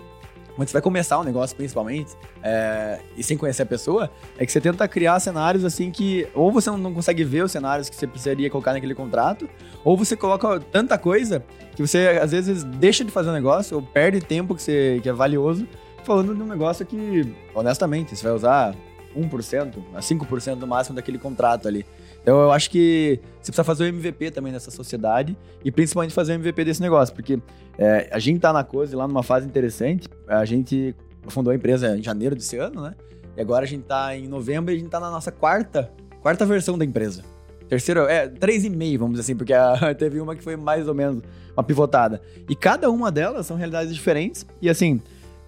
quando 0.54 0.68
você 0.68 0.72
vai 0.72 0.82
começar 0.82 1.18
um 1.18 1.24
negócio, 1.24 1.56
principalmente, 1.56 2.16
é, 2.42 3.00
e 3.16 3.22
sem 3.22 3.36
conhecer 3.36 3.62
a 3.62 3.66
pessoa, 3.66 4.10
é 4.36 4.44
que 4.44 4.50
você 4.50 4.60
tenta 4.60 4.86
criar 4.88 5.20
cenários 5.20 5.64
assim 5.64 5.90
que 5.90 6.26
ou 6.34 6.50
você 6.50 6.70
não 6.70 6.92
consegue 6.92 7.22
ver 7.22 7.44
os 7.44 7.52
cenários 7.52 7.88
que 7.88 7.96
você 7.96 8.06
precisaria 8.06 8.50
colocar 8.50 8.72
naquele 8.72 8.94
contrato, 8.94 9.48
ou 9.84 9.96
você 9.96 10.16
coloca 10.16 10.60
tanta 10.72 10.98
coisa 10.98 11.44
que 11.76 11.86
você 11.86 12.18
às 12.20 12.32
vezes 12.32 12.64
deixa 12.64 13.04
de 13.04 13.10
fazer 13.10 13.30
um 13.30 13.34
negócio 13.34 13.76
ou 13.76 13.82
perde 13.82 14.20
tempo 14.20 14.54
que, 14.54 14.62
você, 14.62 15.00
que 15.02 15.08
é 15.08 15.12
valioso 15.12 15.66
falando 16.02 16.34
de 16.34 16.42
um 16.42 16.46
negócio 16.46 16.86
que, 16.86 17.34
honestamente, 17.54 18.16
você 18.16 18.24
vai 18.24 18.32
usar 18.32 18.74
1%, 19.14 19.74
a 19.94 20.00
5% 20.00 20.54
no 20.56 20.66
máximo 20.66 20.96
daquele 20.96 21.18
contrato 21.18 21.68
ali. 21.68 21.84
Eu 22.28 22.50
acho 22.52 22.70
que 22.70 23.20
você 23.40 23.50
precisa 23.50 23.64
fazer 23.64 23.84
o 23.84 23.86
MVP 23.86 24.30
também 24.30 24.52
nessa 24.52 24.70
sociedade 24.70 25.36
e 25.64 25.70
principalmente 25.70 26.12
fazer 26.12 26.32
o 26.32 26.34
MVP 26.34 26.64
desse 26.64 26.82
negócio, 26.82 27.14
porque 27.14 27.38
é, 27.78 28.08
a 28.12 28.18
gente 28.18 28.40
tá 28.40 28.52
na 28.52 28.62
Cozy 28.62 28.94
lá 28.94 29.06
numa 29.08 29.22
fase 29.22 29.46
interessante, 29.46 30.08
a 30.26 30.44
gente 30.44 30.94
fundou 31.28 31.52
a 31.52 31.56
empresa 31.56 31.96
em 31.96 32.02
janeiro 32.02 32.34
desse 32.34 32.56
ano, 32.56 32.82
né? 32.82 32.94
E 33.36 33.40
agora 33.40 33.64
a 33.64 33.68
gente 33.68 33.84
tá 33.84 34.16
em 34.16 34.26
novembro 34.26 34.72
e 34.72 34.76
a 34.76 34.78
gente 34.78 34.90
tá 34.90 34.98
na 34.98 35.10
nossa 35.10 35.30
quarta, 35.30 35.92
quarta 36.20 36.44
versão 36.44 36.76
da 36.76 36.84
empresa. 36.84 37.22
Terceiro, 37.68 38.00
é, 38.06 38.26
três 38.26 38.64
e 38.64 38.70
meio, 38.70 38.98
vamos 38.98 39.12
dizer 39.18 39.22
assim, 39.22 39.36
porque 39.36 39.52
a, 39.52 39.92
teve 39.94 40.20
uma 40.20 40.34
que 40.34 40.42
foi 40.42 40.56
mais 40.56 40.88
ou 40.88 40.94
menos 40.94 41.22
uma 41.56 41.62
pivotada. 41.62 42.20
E 42.48 42.56
cada 42.56 42.90
uma 42.90 43.12
delas 43.12 43.46
são 43.46 43.56
realidades 43.56 43.94
diferentes 43.94 44.44
e 44.60 44.68
assim, 44.68 45.00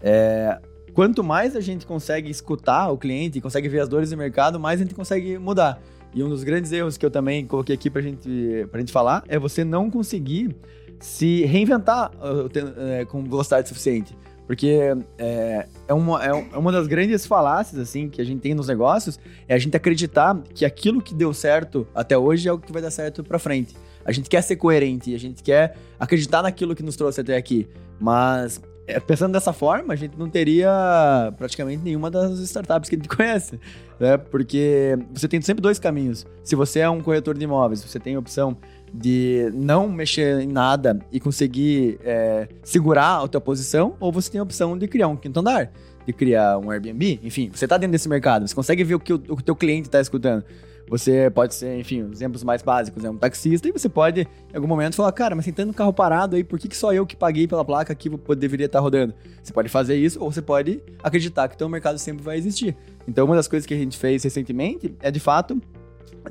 é, 0.03 0.61
quanto 0.95 1.25
mais 1.25 1.57
a 1.57 1.61
gente 1.61 1.87
consegue 1.87 2.31
escutar 2.31 2.91
o 2.91 2.99
cliente 2.99 3.41
consegue 3.41 3.69
ver 3.69 3.81
as 3.81 3.89
dores 3.89 4.11
do 4.11 4.17
mercado, 4.17 4.61
mais 4.61 4.81
a 4.81 4.85
gente 4.85 4.95
consegue 4.95 5.39
mudar. 5.39 5.81
E 6.15 6.23
um 6.23 6.29
dos 6.29 6.43
grandes 6.43 6.73
erros 6.73 6.97
que 6.97 7.07
eu 7.07 7.11
também 7.11 7.47
coloquei 7.47 7.75
aqui 7.75 7.89
pra 7.89 8.03
gente, 8.03 8.67
pra 8.71 8.81
gente 8.81 8.93
falar 8.93 9.23
é 9.29 9.39
você 9.39 9.65
não 9.65 9.91
conseguir 9.91 10.55
se 10.99 11.45
reinventar 11.45 12.11
uh, 12.17 13.07
com 13.07 13.25
velocidade 13.25 13.69
suficiente. 13.69 14.17
Porque 14.47 14.81
é, 15.17 15.67
é, 15.87 15.95
uma, 15.95 16.25
é 16.25 16.33
uma 16.33 16.73
das 16.73 16.89
grandes 16.89 17.25
falácias 17.25 17.81
assim 17.81 18.09
que 18.09 18.21
a 18.21 18.25
gente 18.25 18.41
tem 18.41 18.53
nos 18.53 18.67
negócios 18.67 19.17
é 19.47 19.55
a 19.55 19.59
gente 19.59 19.77
acreditar 19.77 20.37
que 20.53 20.65
aquilo 20.65 21.01
que 21.01 21.15
deu 21.15 21.33
certo 21.33 21.87
até 21.95 22.19
hoje 22.19 22.49
é 22.49 22.53
o 22.53 22.59
que 22.59 22.73
vai 22.73 22.83
dar 22.83 22.91
certo 22.91 23.23
para 23.23 23.39
frente. 23.39 23.77
A 24.05 24.11
gente 24.11 24.29
quer 24.29 24.43
ser 24.43 24.57
coerente, 24.57 25.15
a 25.15 25.19
gente 25.21 25.41
quer 25.41 25.77
acreditar 26.01 26.43
naquilo 26.43 26.75
que 26.75 26.83
nos 26.83 26.97
trouxe 26.97 27.21
até 27.21 27.37
aqui. 27.37 27.69
Mas 28.01 28.61
é, 28.61 28.70
pensando 28.99 29.33
dessa 29.33 29.53
forma, 29.53 29.93
a 29.93 29.97
gente 29.97 30.19
não 30.19 30.29
teria 30.29 31.33
praticamente 31.37 31.83
nenhuma 31.83 32.11
das 32.11 32.39
startups 32.41 32.89
que 32.89 32.97
a 32.97 32.99
gente 32.99 33.09
conhece, 33.15 33.61
né? 33.99 34.17
Porque 34.17 34.99
você 35.13 35.29
tem 35.29 35.41
sempre 35.41 35.63
dois 35.63 35.79
caminhos. 35.79 36.27
Se 36.43 36.57
você 36.57 36.81
é 36.81 36.91
um 36.91 37.01
corretor 37.01 37.37
de 37.37 37.45
imóveis, 37.45 37.85
você 37.85 38.01
tem 38.01 38.17
a 38.17 38.19
opção 38.19 38.57
de 38.93 39.51
não 39.55 39.89
mexer 39.89 40.41
em 40.41 40.49
nada 40.49 40.99
e 41.13 41.21
conseguir 41.21 42.01
é, 42.03 42.49
segurar 42.63 43.23
a 43.23 43.29
tua 43.29 43.41
posição, 43.41 43.95
ou 44.01 44.11
você 44.11 44.31
tem 44.31 44.41
a 44.41 44.43
opção 44.43 44.77
de 44.77 44.89
criar 44.89 45.09
um 45.09 45.17
quinto 45.17 45.39
andar, 45.39 45.71
de 46.07 46.13
criar 46.13 46.59
um 46.59 46.71
Airbnb, 46.71 47.21
enfim, 47.23 47.51
você 47.53 47.67
está 47.67 47.77
dentro 47.77 47.93
desse 47.93 48.09
mercado, 48.09 48.49
você 48.49 48.55
consegue 48.55 48.83
ver 48.83 48.95
o 48.95 49.01
que 49.01 49.13
o, 49.13 49.23
o 49.29 49.43
teu 49.43 49.55
cliente 49.55 49.89
está 49.89 50.01
escutando. 50.01 50.45
Você 50.91 51.31
pode 51.31 51.55
ser, 51.55 51.79
enfim, 51.79 52.11
exemplos 52.11 52.43
mais 52.43 52.63
básicos, 52.63 53.05
é 53.05 53.11
um 53.11 53.17
taxista 53.17 53.69
e 53.69 53.71
você 53.71 53.89
pode, 53.89 54.23
em 54.23 54.57
algum 54.57 54.67
momento, 54.67 54.97
falar, 54.97 55.13
cara, 55.13 55.37
mas 55.37 55.45
tem 55.45 55.55
tanto 55.55 55.73
carro 55.73 55.93
parado 55.93 56.35
aí, 56.35 56.43
por 56.43 56.59
que, 56.59 56.67
que 56.67 56.77
só 56.77 56.93
eu 56.93 57.07
que 57.07 57.15
paguei 57.15 57.47
pela 57.47 57.65
placa 57.65 57.93
aqui 57.93 58.11
deveria 58.37 58.67
estar 58.67 58.81
rodando? 58.81 59.15
Você 59.41 59.53
pode 59.53 59.69
fazer 59.69 59.95
isso 59.95 60.19
ou 60.21 60.33
você 60.33 60.43
pode 60.43 60.83
acreditar 61.01 61.47
que 61.47 61.55
o 61.55 61.59
teu 61.59 61.69
mercado 61.69 61.97
sempre 61.97 62.25
vai 62.25 62.37
existir. 62.37 62.77
Então, 63.07 63.25
uma 63.25 63.37
das 63.37 63.47
coisas 63.47 63.65
que 63.65 63.73
a 63.73 63.77
gente 63.77 63.97
fez 63.97 64.25
recentemente 64.25 64.93
é, 65.01 65.13
de 65.13 65.21
fato, 65.21 65.63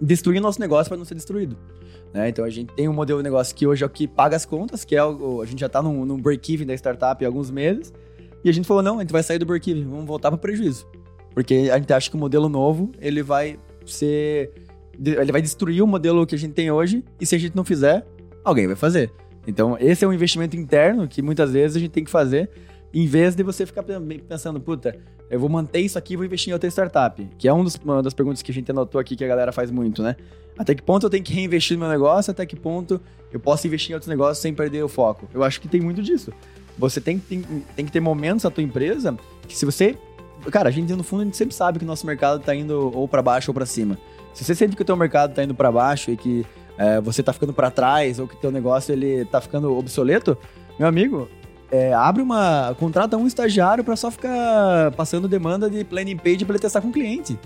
destruir 0.01 0.41
nosso 0.41 0.59
negócio 0.59 0.89
para 0.89 0.97
não 0.97 1.05
ser 1.05 1.15
destruído. 1.15 1.57
Né? 2.13 2.27
Então, 2.27 2.43
a 2.43 2.49
gente 2.49 2.73
tem 2.73 2.89
um 2.89 2.93
modelo 2.93 3.19
de 3.19 3.23
negócio 3.23 3.55
que 3.55 3.65
hoje 3.65 3.81
é 3.81 3.87
o 3.87 3.89
que 3.89 4.09
paga 4.09 4.35
as 4.35 4.45
contas, 4.45 4.83
que 4.83 4.93
é 4.93 5.01
o, 5.01 5.41
a 5.41 5.45
gente 5.45 5.61
já 5.61 5.67
está 5.67 5.81
num, 5.81 6.03
num 6.03 6.17
break-even 6.19 6.67
da 6.67 6.73
startup 6.73 7.23
há 7.23 7.27
alguns 7.29 7.49
meses, 7.49 7.93
e 8.43 8.49
a 8.49 8.53
gente 8.53 8.67
falou, 8.67 8.83
não, 8.83 8.97
a 8.97 9.01
gente 9.03 9.13
vai 9.13 9.23
sair 9.23 9.39
do 9.39 9.45
break-even, 9.45 9.85
vamos 9.85 10.05
voltar 10.05 10.29
para 10.29 10.37
prejuízo. 10.37 10.85
Porque 11.33 11.69
a 11.71 11.77
gente 11.77 11.93
acha 11.93 12.09
que 12.09 12.17
o 12.17 12.19
modelo 12.19 12.49
novo, 12.49 12.91
ele 12.99 13.23
vai 13.23 13.57
ser. 13.91 14.51
Ele 15.01 15.31
vai 15.31 15.41
destruir 15.41 15.81
o 15.81 15.87
modelo 15.87 16.25
que 16.25 16.35
a 16.35 16.37
gente 16.37 16.53
tem 16.53 16.69
hoje, 16.71 17.03
e 17.19 17.25
se 17.25 17.35
a 17.35 17.39
gente 17.39 17.55
não 17.55 17.63
fizer, 17.63 18.05
alguém 18.43 18.67
vai 18.67 18.75
fazer. 18.75 19.11
Então, 19.47 19.77
esse 19.79 20.03
é 20.03 20.07
um 20.07 20.13
investimento 20.13 20.55
interno 20.55 21.07
que 21.07 21.21
muitas 21.21 21.51
vezes 21.51 21.77
a 21.77 21.79
gente 21.79 21.91
tem 21.91 22.03
que 22.03 22.11
fazer, 22.11 22.49
em 22.93 23.05
vez 23.07 23.35
de 23.35 23.43
você 23.43 23.65
ficar 23.65 23.83
pensando, 24.27 24.59
puta, 24.59 24.97
eu 25.29 25.39
vou 25.39 25.47
manter 25.47 25.79
isso 25.79 25.97
aqui 25.97 26.13
e 26.13 26.17
vou 26.17 26.25
investir 26.25 26.49
em 26.49 26.53
outra 26.53 26.69
startup. 26.69 27.27
Que 27.37 27.47
é 27.47 27.53
um 27.53 27.63
dos, 27.63 27.75
uma 27.75 28.01
das 28.01 28.13
perguntas 28.13 28.41
que 28.41 28.51
a 28.51 28.53
gente 28.53 28.69
anotou 28.71 28.99
aqui 28.99 29.15
que 29.15 29.23
a 29.23 29.27
galera 29.27 29.51
faz 29.51 29.71
muito, 29.71 30.01
né? 30.01 30.15
Até 30.57 30.75
que 30.75 30.81
ponto 30.81 31.05
eu 31.05 31.09
tenho 31.09 31.23
que 31.23 31.33
reinvestir 31.33 31.77
no 31.77 31.81
meu 31.81 31.89
negócio, 31.89 32.31
até 32.31 32.45
que 32.45 32.55
ponto 32.55 32.99
eu 33.31 33.39
posso 33.39 33.65
investir 33.65 33.91
em 33.91 33.93
outros 33.93 34.09
negócios 34.09 34.39
sem 34.39 34.53
perder 34.53 34.83
o 34.83 34.89
foco? 34.89 35.29
Eu 35.33 35.43
acho 35.43 35.61
que 35.61 35.67
tem 35.67 35.79
muito 35.79 36.01
disso. 36.01 36.33
Você 36.77 36.99
tem, 36.99 37.19
tem, 37.19 37.41
tem 37.75 37.85
que 37.85 37.91
ter 37.91 37.99
momentos 37.99 38.43
na 38.43 38.51
tua 38.51 38.63
empresa 38.63 39.17
que 39.47 39.57
se 39.57 39.65
você 39.65 39.97
Cara, 40.51 40.69
a 40.69 40.71
gente 40.71 40.93
no 40.93 41.03
fundo 41.03 41.21
a 41.21 41.25
gente 41.25 41.37
sempre 41.37 41.53
sabe 41.53 41.79
que 41.79 41.85
o 41.85 41.87
nosso 41.87 42.05
mercado 42.05 42.39
tá 42.41 42.55
indo 42.55 42.91
ou 42.95 43.07
para 43.07 43.21
baixo 43.21 43.51
ou 43.51 43.53
para 43.55 43.65
cima. 43.65 43.97
Se 44.33 44.43
você 44.43 44.55
sente 44.55 44.75
que 44.75 44.81
o 44.81 44.85
teu 44.85 44.95
mercado 44.95 45.33
tá 45.33 45.43
indo 45.43 45.53
para 45.53 45.71
baixo 45.71 46.11
e 46.11 46.17
que 46.17 46.45
é, 46.77 47.01
você 47.01 47.21
tá 47.21 47.33
ficando 47.33 47.53
para 47.53 47.69
trás 47.69 48.19
ou 48.19 48.27
que 48.27 48.37
teu 48.37 48.51
negócio 48.51 48.93
ele 48.93 49.25
tá 49.25 49.41
ficando 49.41 49.75
obsoleto, 49.77 50.37
meu 50.77 50.87
amigo, 50.87 51.29
é, 51.71 51.93
abre 51.93 52.21
uma. 52.21 52.75
contrata 52.79 53.17
um 53.17 53.27
estagiário 53.27 53.83
para 53.83 53.95
só 53.95 54.09
ficar 54.09 54.91
passando 54.91 55.27
demanda 55.27 55.69
de 55.69 55.83
planning 55.83 56.17
page 56.17 56.45
para 56.45 56.55
ele 56.55 56.61
testar 56.61 56.81
com 56.81 56.87
o 56.87 56.91
cliente. 56.91 57.37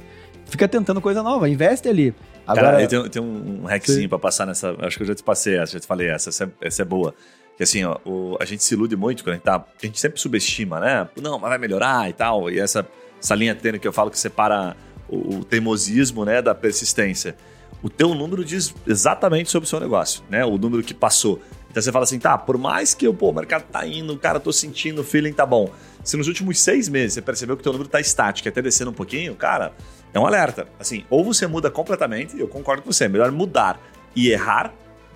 Fica 0.46 0.68
tentando 0.68 1.02
coisa 1.02 1.24
nova, 1.24 1.50
investe 1.50 1.88
ali. 1.88 2.14
Agora, 2.46 2.74
Cara, 2.74 2.88
tem, 2.88 3.10
tem 3.10 3.22
um 3.22 3.66
hackzinho 3.66 4.10
para 4.10 4.20
passar 4.20 4.46
nessa. 4.46 4.76
Acho 4.80 4.98
que 4.98 5.04
eu 5.04 5.08
já 5.08 5.16
te 5.16 5.24
passei 5.24 5.58
essa, 5.58 5.74
já 5.74 5.80
te 5.80 5.88
falei 5.88 6.10
essa, 6.10 6.30
essa, 6.30 6.44
é, 6.44 6.68
essa 6.68 6.82
é 6.82 6.86
boa. 6.86 7.14
Que 7.58 7.64
assim, 7.64 7.84
ó, 7.84 7.98
o, 8.06 8.38
a 8.40 8.46
gente 8.46 8.64
se 8.64 8.74
ilude 8.74 8.96
muito 8.96 9.24
quando 9.24 9.34
a 9.34 9.36
gente 9.36 9.44
tá. 9.44 9.56
A 9.56 9.86
gente 9.86 10.00
sempre 10.00 10.20
subestima, 10.20 10.80
né? 10.80 11.08
Não, 11.22 11.38
mas 11.38 11.50
vai 11.50 11.58
melhorar 11.58 12.10
e 12.10 12.14
tal. 12.14 12.50
E 12.50 12.60
essa 12.60 12.88
essa 13.24 13.36
linha 13.36 13.56
tênue 13.56 13.80
que 13.80 13.88
eu 13.88 13.94
falo 13.94 14.12
que 14.12 14.20
separa 14.20 14.76
o, 15.08 15.38
o 15.38 15.46
teimosismo 15.46 16.26
né, 16.26 16.42
da 16.42 16.54
persistência. 16.54 17.36
O 17.82 17.90
teu 17.90 18.14
número 18.14 18.44
diz 18.44 18.74
exatamente 18.86 19.50
sobre 19.50 19.66
o 19.66 19.70
seu 19.70 19.80
negócio, 19.80 20.24
né? 20.30 20.46
O 20.46 20.58
número 20.58 20.84
que 20.84 20.94
passou. 20.94 21.42
Então 21.70 21.82
você 21.82 21.92
fala 21.92 22.04
assim, 22.04 22.20
tá, 22.20 22.38
por 22.38 22.58
mais 22.58 22.94
que 22.94 23.12
pô, 23.12 23.30
o 23.30 23.34
mercado 23.34 23.64
tá 23.64 23.86
indo, 23.88 24.16
cara, 24.18 24.40
tô 24.40 24.54
sentindo, 24.54 25.02
o 25.02 25.04
feeling 25.04 25.34
tá 25.34 25.46
bom. 25.46 25.72
Se 26.04 26.16
nos 26.16 26.28
últimos 26.28 26.60
seis 26.60 26.88
meses 26.88 27.14
você 27.14 27.22
percebeu 27.22 27.56
que 27.56 27.62
o 27.62 27.64
teu 27.64 27.72
número 27.72 27.90
tá 27.90 28.00
estático, 28.00 28.48
até 28.48 28.62
descendo 28.62 28.92
um 28.92 28.94
pouquinho, 28.94 29.34
cara, 29.36 29.74
é 30.14 30.20
um 30.20 30.26
alerta. 30.26 30.68
Assim, 30.80 31.04
ou 31.10 31.24
você 31.24 31.48
muda 31.48 31.72
completamente, 31.72 32.40
eu 32.40 32.48
concordo 32.48 32.84
com 32.84 32.92
você, 32.92 33.06
é 33.06 33.08
melhor 33.08 33.32
mudar 33.32 33.82
e 34.16 34.30
errar, 34.30 34.72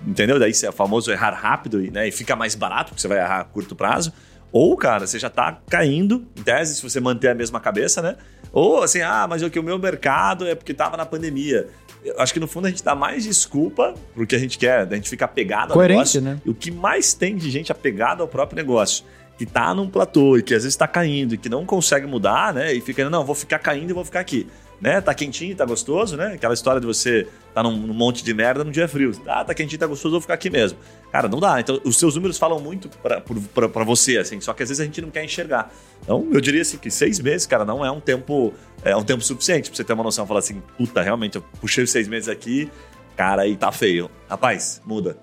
entendeu? 0.06 0.38
Daí 0.38 0.52
é 0.62 0.68
o 0.68 0.72
famoso 0.72 1.10
errar 1.10 1.30
rápido 1.30 1.84
e, 1.84 1.90
né, 1.90 2.08
e 2.08 2.12
fica 2.12 2.36
mais 2.36 2.54
barato, 2.54 2.90
porque 2.90 3.00
você 3.00 3.08
vai 3.08 3.18
errar 3.18 3.40
a 3.40 3.44
curto 3.44 3.74
prazo. 3.74 4.12
Ou, 4.50 4.76
cara, 4.76 5.06
você 5.06 5.18
já 5.18 5.28
tá 5.28 5.60
caindo, 5.68 6.26
em 6.36 6.42
tese, 6.42 6.76
se 6.76 6.82
você 6.82 7.00
manter 7.00 7.28
a 7.28 7.34
mesma 7.34 7.60
cabeça, 7.60 8.00
né? 8.00 8.16
Ou 8.50 8.82
assim, 8.82 9.02
ah, 9.02 9.26
mas 9.28 9.42
o 9.42 9.50
que 9.50 9.58
o 9.58 9.62
meu 9.62 9.78
mercado 9.78 10.46
é 10.46 10.54
porque 10.54 10.72
tava 10.72 10.96
na 10.96 11.04
pandemia. 11.04 11.68
Eu 12.02 12.18
acho 12.18 12.32
que 12.32 12.40
no 12.40 12.48
fundo 12.48 12.66
a 12.66 12.70
gente 12.70 12.82
dá 12.82 12.94
mais 12.94 13.24
desculpa 13.24 13.92
pro 14.14 14.26
que 14.26 14.34
a 14.34 14.38
gente 14.38 14.56
quer, 14.56 14.88
a 14.90 14.94
gente 14.94 15.10
fica 15.10 15.26
apegado 15.26 15.74
Coerente, 15.74 15.92
ao 15.92 15.98
negócio. 15.98 16.20
né? 16.22 16.40
E 16.46 16.48
o 16.48 16.54
que 16.54 16.70
mais 16.70 17.12
tem 17.12 17.36
de 17.36 17.50
gente 17.50 17.70
apegada 17.70 18.22
ao 18.22 18.28
próprio 18.28 18.56
negócio, 18.56 19.04
que 19.36 19.44
tá 19.44 19.74
num 19.74 19.88
platô 19.88 20.38
e 20.38 20.42
que 20.42 20.54
às 20.54 20.62
vezes 20.62 20.76
tá 20.76 20.88
caindo 20.88 21.34
e 21.34 21.38
que 21.38 21.50
não 21.50 21.66
consegue 21.66 22.06
mudar, 22.06 22.54
né? 22.54 22.72
E 22.72 22.80
fica, 22.80 23.08
não, 23.10 23.24
vou 23.24 23.34
ficar 23.34 23.58
caindo 23.58 23.90
e 23.90 23.92
vou 23.92 24.04
ficar 24.04 24.20
aqui 24.20 24.46
né? 24.80 25.00
Tá 25.00 25.12
quentinho, 25.14 25.54
tá 25.56 25.64
gostoso, 25.64 26.16
né? 26.16 26.34
Aquela 26.34 26.54
história 26.54 26.80
de 26.80 26.86
você 26.86 27.26
tá 27.52 27.62
num, 27.62 27.76
num 27.76 27.94
monte 27.94 28.22
de 28.22 28.32
merda 28.32 28.62
num 28.62 28.70
dia 28.70 28.86
frio. 28.86 29.12
Ah, 29.26 29.44
tá 29.44 29.54
quentinho, 29.54 29.78
tá 29.78 29.86
gostoso, 29.86 30.12
vou 30.12 30.20
ficar 30.20 30.34
aqui 30.34 30.50
mesmo. 30.50 30.78
Cara, 31.10 31.28
não 31.28 31.40
dá. 31.40 31.58
Então, 31.60 31.80
os 31.84 31.96
seus 31.96 32.14
números 32.14 32.38
falam 32.38 32.60
muito 32.60 32.88
para 32.98 33.84
você, 33.84 34.18
assim, 34.18 34.40
só 34.40 34.52
que 34.52 34.62
às 34.62 34.68
vezes 34.68 34.80
a 34.80 34.84
gente 34.84 35.00
não 35.00 35.10
quer 35.10 35.24
enxergar. 35.24 35.72
Então, 36.02 36.28
eu 36.32 36.40
diria 36.40 36.62
assim 36.62 36.78
que 36.78 36.90
seis 36.90 37.18
meses, 37.18 37.46
cara, 37.46 37.64
não 37.64 37.84
é 37.84 37.90
um 37.90 38.00
tempo, 38.00 38.54
é 38.82 38.94
um 38.96 39.02
tempo 39.02 39.22
suficiente 39.22 39.70
pra 39.70 39.76
você 39.76 39.84
ter 39.84 39.92
uma 39.92 40.04
noção. 40.04 40.26
Falar 40.26 40.40
assim, 40.40 40.62
puta, 40.76 41.02
realmente, 41.02 41.36
eu 41.36 41.42
puxei 41.60 41.84
os 41.84 41.90
seis 41.90 42.06
meses 42.06 42.28
aqui, 42.28 42.70
cara, 43.16 43.46
e 43.46 43.56
tá 43.56 43.72
feio. 43.72 44.10
Rapaz, 44.28 44.80
muda. 44.84 45.16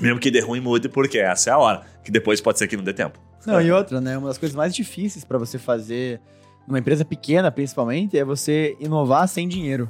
Mesmo 0.00 0.18
que 0.18 0.30
dê 0.30 0.40
ruim, 0.40 0.60
mude, 0.60 0.88
porque 0.88 1.18
essa 1.18 1.50
é 1.50 1.52
a 1.52 1.58
hora. 1.58 1.82
Que 2.04 2.10
depois 2.10 2.40
pode 2.40 2.58
ser 2.58 2.66
que 2.68 2.76
não 2.76 2.84
dê 2.84 2.92
tempo. 2.92 3.18
Não, 3.46 3.60
e 3.60 3.70
outra, 3.70 4.00
né? 4.00 4.16
Uma 4.18 4.28
das 4.28 4.38
coisas 4.38 4.54
mais 4.54 4.74
difíceis 4.74 5.24
para 5.24 5.38
você 5.38 5.58
fazer 5.58 6.20
numa 6.68 6.78
empresa 6.78 7.04
pequena, 7.04 7.50
principalmente, 7.50 8.18
é 8.18 8.24
você 8.24 8.76
inovar 8.78 9.26
sem 9.26 9.48
dinheiro. 9.48 9.88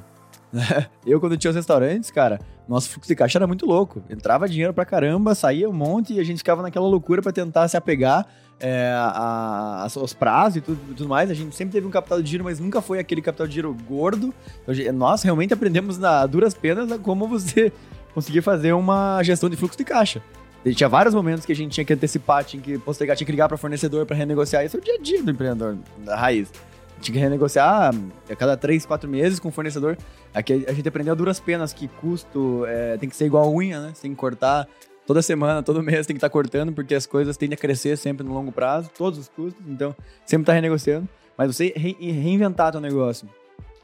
Eu, 1.05 1.19
quando 1.19 1.37
tinha 1.37 1.49
os 1.49 1.55
restaurantes, 1.55 2.09
cara, 2.09 2.39
nosso 2.67 2.89
fluxo 2.89 3.07
de 3.07 3.15
caixa 3.15 3.37
era 3.37 3.45
muito 3.45 3.65
louco. 3.65 4.01
Entrava 4.09 4.47
dinheiro 4.47 4.73
pra 4.73 4.85
caramba, 4.85 5.35
saía 5.35 5.69
um 5.69 5.73
monte 5.73 6.13
e 6.13 6.19
a 6.19 6.23
gente 6.23 6.37
ficava 6.37 6.61
naquela 6.61 6.87
loucura 6.87 7.21
para 7.21 7.33
tentar 7.33 7.67
se 7.67 7.75
apegar 7.75 8.25
é, 8.61 8.91
a, 8.95 9.83
a, 9.83 9.83
aos 9.83 10.13
prazos 10.13 10.57
e 10.57 10.61
tudo, 10.61 10.79
tudo, 10.95 11.09
mais. 11.09 11.29
A 11.29 11.33
gente 11.33 11.53
sempre 11.53 11.73
teve 11.73 11.85
um 11.85 11.91
capital 11.91 12.21
de 12.21 12.29
giro, 12.29 12.45
mas 12.45 12.59
nunca 12.59 12.81
foi 12.81 12.97
aquele 12.97 13.21
capital 13.21 13.45
de 13.45 13.55
giro 13.55 13.75
gordo. 13.87 14.33
Então, 14.63 14.93
nós 14.93 15.21
realmente 15.21 15.53
aprendemos 15.53 15.97
na 15.97 16.25
duras 16.25 16.53
penas 16.53 16.89
como 17.01 17.27
você 17.27 17.73
conseguir 18.15 18.41
fazer 18.41 18.71
uma 18.71 19.21
gestão 19.21 19.49
de 19.49 19.57
fluxo 19.57 19.77
de 19.77 19.83
caixa. 19.83 20.23
E 20.63 20.73
tinha 20.73 20.89
vários 20.89 21.13
momentos 21.13 21.45
que 21.45 21.51
a 21.51 21.55
gente 21.55 21.71
tinha 21.71 21.85
que 21.85 21.93
antecipar, 21.93 22.43
tinha 22.43 22.61
que 22.61 22.77
postergar, 22.79 23.15
tinha 23.15 23.25
que 23.25 23.31
ligar 23.31 23.47
para 23.47 23.57
fornecedor 23.57 24.05
para 24.05 24.15
renegociar. 24.15 24.65
Isso 24.65 24.75
é 24.75 24.79
o 24.79 24.83
dia 24.83 24.95
a 24.95 24.97
dia 24.97 25.23
do 25.23 25.31
empreendedor 25.31 25.77
da 25.99 26.17
raiz 26.17 26.51
tinha 26.99 27.13
que 27.13 27.19
renegociar 27.19 27.93
a 28.29 28.35
cada 28.35 28.55
três, 28.55 28.85
quatro 28.85 29.09
meses 29.09 29.39
com 29.39 29.49
o 29.49 29.51
fornecedor. 29.51 29.97
Aqui 30.33 30.65
a 30.67 30.73
gente 30.73 30.87
aprendeu 30.87 31.15
duras 31.15 31.39
penas 31.39 31.73
que 31.73 31.87
custo 31.87 32.65
é, 32.67 32.97
tem 32.97 33.09
que 33.09 33.15
ser 33.15 33.25
igual 33.25 33.45
a 33.45 33.49
unha, 33.49 33.79
né? 33.79 33.91
Você 33.93 34.03
tem 34.03 34.11
que 34.11 34.17
cortar 34.17 34.67
toda 35.07 35.21
semana, 35.21 35.63
todo 35.63 35.81
mês 35.81 36.05
tem 36.05 36.13
que 36.13 36.17
estar 36.17 36.29
tá 36.29 36.33
cortando, 36.33 36.71
porque 36.71 36.93
as 36.93 37.05
coisas 37.05 37.35
tendem 37.35 37.55
a 37.55 37.57
crescer 37.57 37.97
sempre 37.97 38.25
no 38.25 38.33
longo 38.33 38.51
prazo, 38.51 38.91
todos 38.95 39.17
os 39.17 39.27
custos, 39.27 39.63
então 39.67 39.95
sempre 40.25 40.43
está 40.43 40.53
renegociando. 40.53 41.09
Mas 41.35 41.55
você 41.55 41.73
re 41.75 41.95
reinventar 41.99 42.71
seu 42.71 42.81
negócio, 42.81 43.27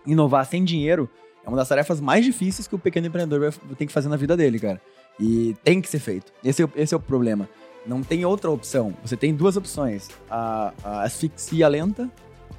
inovar 0.05 0.45
sem 0.45 0.63
dinheiro, 0.63 1.09
é 1.43 1.49
uma 1.49 1.57
das 1.57 1.67
tarefas 1.67 2.01
mais 2.01 2.25
difíceis 2.25 2.67
que 2.67 2.75
o 2.75 2.79
pequeno 2.79 3.07
empreendedor 3.07 3.53
ter 3.77 3.85
que 3.85 3.93
fazer 3.93 4.09
na 4.09 4.17
vida 4.17 4.35
dele, 4.35 4.59
cara. 4.59 4.81
E 5.19 5.55
tem 5.63 5.79
que 5.79 5.87
ser 5.87 5.99
feito. 5.99 6.33
Esse 6.43 6.63
é, 6.63 6.69
esse 6.75 6.93
é 6.93 6.97
o 6.97 6.99
problema. 6.99 7.47
Não 7.85 8.03
tem 8.03 8.25
outra 8.25 8.51
opção. 8.51 8.93
Você 9.03 9.15
tem 9.15 9.33
duas 9.33 9.55
opções: 9.55 10.09
a, 10.29 10.73
a 10.83 11.03
asfixia 11.03 11.67
lenta 11.67 12.09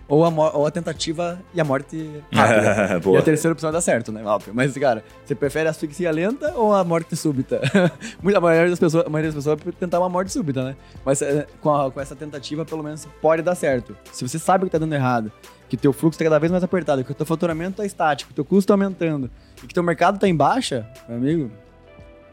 ou 0.09 0.25
a, 0.25 0.29
ou 0.29 0.67
a 0.67 0.71
tentativa 0.71 1.41
e 1.53 1.61
a 1.61 1.65
morte 1.65 2.23
rápida. 2.33 3.01
e 3.11 3.17
a 3.17 3.23
terceira 3.23 3.53
opção 3.53 3.73
dá 3.73 3.81
certo, 3.81 4.13
né? 4.13 4.25
Óbvio. 4.25 4.55
Mas, 4.55 4.77
cara, 4.79 5.03
você 5.25 5.35
prefere 5.35 5.69
a 5.69 5.71
asfixia 5.71 6.11
lenta 6.11 6.53
ou 6.55 6.73
a 6.73 6.85
morte 6.85 7.17
súbita? 7.17 7.61
a 8.37 8.41
maioria 8.41 8.71
das 8.71 8.79
pessoas, 8.79 9.07
a 9.07 9.11
maioria 9.11 9.33
das 9.33 9.37
pessoas 9.37 9.61
vai 9.63 9.73
tentar 9.73 9.99
uma 9.99 10.09
morte 10.09 10.33
súbita, 10.33 10.65
né? 10.65 10.77
Mas 11.05 11.23
é, 11.23 11.47
com, 11.61 11.75
a, 11.75 11.91
com 11.91 12.01
essa 12.01 12.15
tentativa, 12.15 12.65
pelo 12.65 12.83
menos, 12.83 13.07
pode 13.21 13.43
dar 13.43 13.55
certo. 13.55 13.97
Se 14.13 14.27
você 14.27 14.39
sabe 14.39 14.65
que 14.65 14.71
tá 14.71 14.79
dando 14.79 14.95
errado, 14.95 15.33
que 15.69 15.77
teu 15.77 15.93
fluxo 15.93 16.19
tá 16.19 16.25
cada 16.25 16.39
vez 16.39 16.53
mais 16.53 16.63
apertado, 16.63 17.03
que 17.05 17.11
o 17.11 17.15
teu 17.15 17.27
faturamento 17.27 17.79
tá 17.79 17.85
estático, 17.85 18.29
que 18.29 18.33
o 18.33 18.37
teu 18.37 18.45
custo 18.45 18.69
tá 18.69 18.75
aumentando 18.75 19.31
e 19.63 19.67
que 19.67 19.75
teu 19.75 19.83
mercado 19.83 20.19
tá 20.19 20.29
em 20.29 20.37
baixa, 20.37 20.87
meu 21.09 21.19
amigo, 21.19 21.51